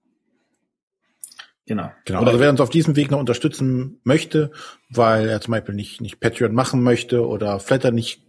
[1.68, 1.92] Genau.
[2.06, 2.24] genau.
[2.24, 4.52] Also wer uns auf diesem Weg noch unterstützen möchte,
[4.88, 8.22] weil er zum Beispiel nicht, nicht Patreon machen möchte oder Flatter nicht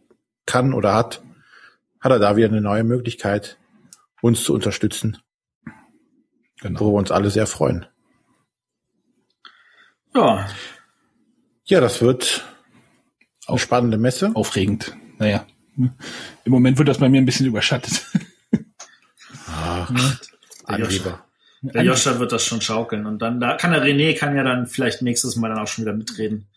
[0.46, 1.24] kann oder hat,
[2.02, 3.58] hat er da wieder eine neue Möglichkeit,
[4.22, 5.18] uns zu unterstützen.
[6.60, 6.82] Genau.
[6.82, 7.86] Wo wir uns alle sehr freuen.
[10.14, 10.46] Ja.
[11.64, 12.46] Ja, das wird
[13.48, 14.32] eine spannende Messe.
[14.34, 14.98] Aufregend.
[15.18, 15.46] Naja.
[15.78, 18.06] Im Moment wird das bei mir ein bisschen überschattet.
[19.48, 19.90] Ach,
[20.66, 21.29] Angeber.
[21.62, 23.06] Der Joscha wird das schon schaukeln.
[23.06, 25.86] Und dann, da kann der René kann ja dann vielleicht nächstes Mal dann auch schon
[25.86, 26.48] wieder mitreden.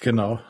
[0.00, 0.40] Genau.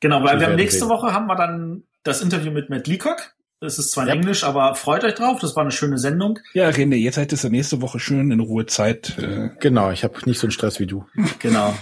[0.00, 0.90] Genau, weil wir haben nächste reden.
[0.90, 3.34] Woche haben wir dann das Interview mit Matt Leacock.
[3.60, 4.14] Es ist zwar in ja.
[4.16, 5.38] Englisch, aber freut euch drauf.
[5.40, 6.40] Das war eine schöne Sendung.
[6.52, 9.16] Ja, René, jetzt seid ihr nächste Woche schön in Ruhe Zeit.
[9.18, 9.50] Äh.
[9.60, 11.06] Genau, ich habe nicht so einen Stress wie du.
[11.38, 11.72] Genau.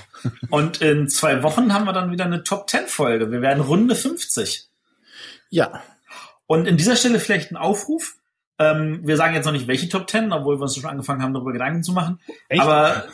[0.51, 3.33] Und in zwei Wochen haben wir dann wieder eine Top 10 Folge.
[3.33, 4.69] Wir werden Runde 50.
[5.49, 5.83] Ja.
[6.47, 8.17] Und in dieser Stelle vielleicht ein Aufruf.
[8.61, 11.32] Ähm, wir sagen jetzt noch nicht, welche Top 10, obwohl wir uns schon angefangen haben,
[11.32, 12.20] darüber Gedanken zu machen.
[12.49, 12.61] Echt?
[12.61, 13.07] Aber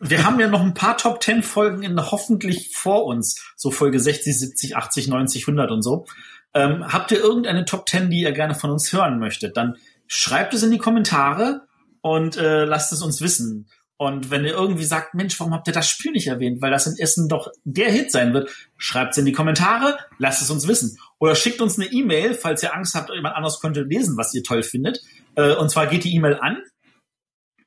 [0.00, 3.44] wir haben ja noch ein paar Top 10 Folgen in hoffentlich vor uns.
[3.56, 6.06] So Folge 60, 70, 80, 90, 100 und so.
[6.54, 9.56] Ähm, habt ihr irgendeine Top 10, die ihr gerne von uns hören möchtet?
[9.56, 9.76] Dann
[10.06, 11.62] schreibt es in die Kommentare
[12.00, 13.66] und äh, lasst es uns wissen.
[13.98, 16.60] Und wenn ihr irgendwie sagt, Mensch, warum habt ihr das Spiel nicht erwähnt?
[16.60, 18.50] Weil das in Essen doch der Hit sein wird.
[18.76, 20.98] Schreibt es in die Kommentare, lasst es uns wissen.
[21.18, 24.42] Oder schickt uns eine E-Mail, falls ihr Angst habt, jemand anderes könnte lesen, was ihr
[24.42, 25.00] toll findet.
[25.34, 26.62] Äh, und zwar geht die E-Mail an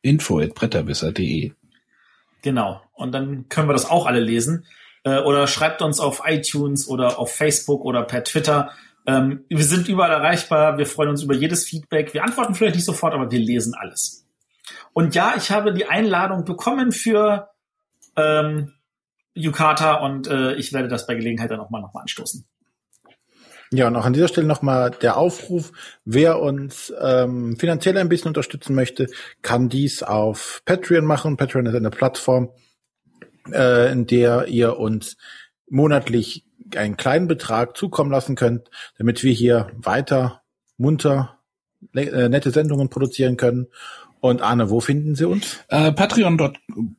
[0.02, 1.52] info@bretterwisser.de.
[2.42, 2.82] Genau.
[2.94, 4.66] Und dann können wir das auch alle lesen.
[5.04, 8.72] Äh, oder schreibt uns auf iTunes oder auf Facebook oder per Twitter.
[9.08, 10.78] Ähm, wir sind überall erreichbar.
[10.78, 12.14] Wir freuen uns über jedes Feedback.
[12.14, 14.29] Wir antworten vielleicht nicht sofort, aber wir lesen alles.
[14.94, 17.50] Und ja, ich habe die Einladung bekommen für
[18.16, 18.74] ähm,
[19.34, 22.46] Yukata und äh, ich werde das bei Gelegenheit dann nochmal noch mal anstoßen.
[23.72, 25.72] Ja, und auch an dieser Stelle nochmal der Aufruf,
[26.04, 29.08] wer uns ähm, finanziell ein bisschen unterstützen möchte,
[29.44, 31.38] kann dies auf Patreon machen.
[31.38, 32.50] Patreon ist eine Plattform,
[33.52, 35.18] äh, in der ihr uns
[35.70, 36.46] monatlich
[36.76, 40.42] einen kleinen Betrag zukommen lassen könnt, damit wir hier weiter
[40.78, 41.38] munter
[41.94, 43.68] äh, nette Sendungen produzieren können.
[44.22, 45.60] Und Arne, wo finden Sie uns?
[45.70, 46.98] Äh, Patreon.com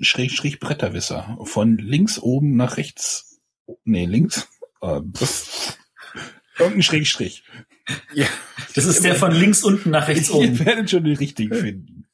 [0.00, 1.38] Schrägstrich Bretterwisser.
[1.44, 3.40] Von links oben nach rechts.
[3.84, 4.46] Nee, links.
[4.82, 5.00] Äh,
[6.58, 7.44] irgendein Schrägstrich.
[8.12, 8.26] Ja.
[8.74, 10.58] Das ist der von links unten nach rechts oben.
[10.58, 12.06] Ihr werdet schon den richtigen finden.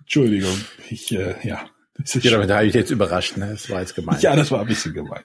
[0.00, 0.56] Entschuldigung.
[0.90, 1.68] Ich, äh, ja.
[1.96, 3.50] Das ist ja, damit habe ich jetzt überrascht, ne?
[3.52, 4.18] Das war jetzt gemein.
[4.20, 5.22] Ja, das war ein bisschen gemein.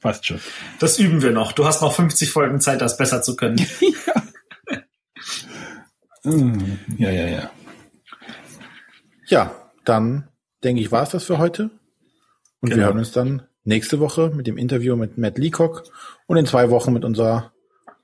[0.00, 0.38] Passt schon.
[0.78, 1.52] Das üben wir noch.
[1.52, 3.56] Du hast noch 50 Folgen Zeit, das besser zu können.
[4.06, 4.22] ja.
[6.24, 7.50] Hm, ja, ja, ja.
[9.26, 10.28] Ja, dann
[10.62, 11.70] denke ich, war es das für heute.
[12.60, 12.76] Und genau.
[12.76, 15.84] wir hören uns dann nächste Woche mit dem Interview mit Matt Leacock
[16.26, 17.52] und in zwei Wochen mit unserer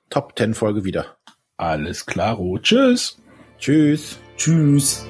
[0.09, 1.17] Top 10 Folge wieder.
[1.57, 2.37] Alles klar.
[2.61, 3.17] Tschüss.
[3.57, 4.19] Tschüss.
[4.37, 5.05] Tschüss.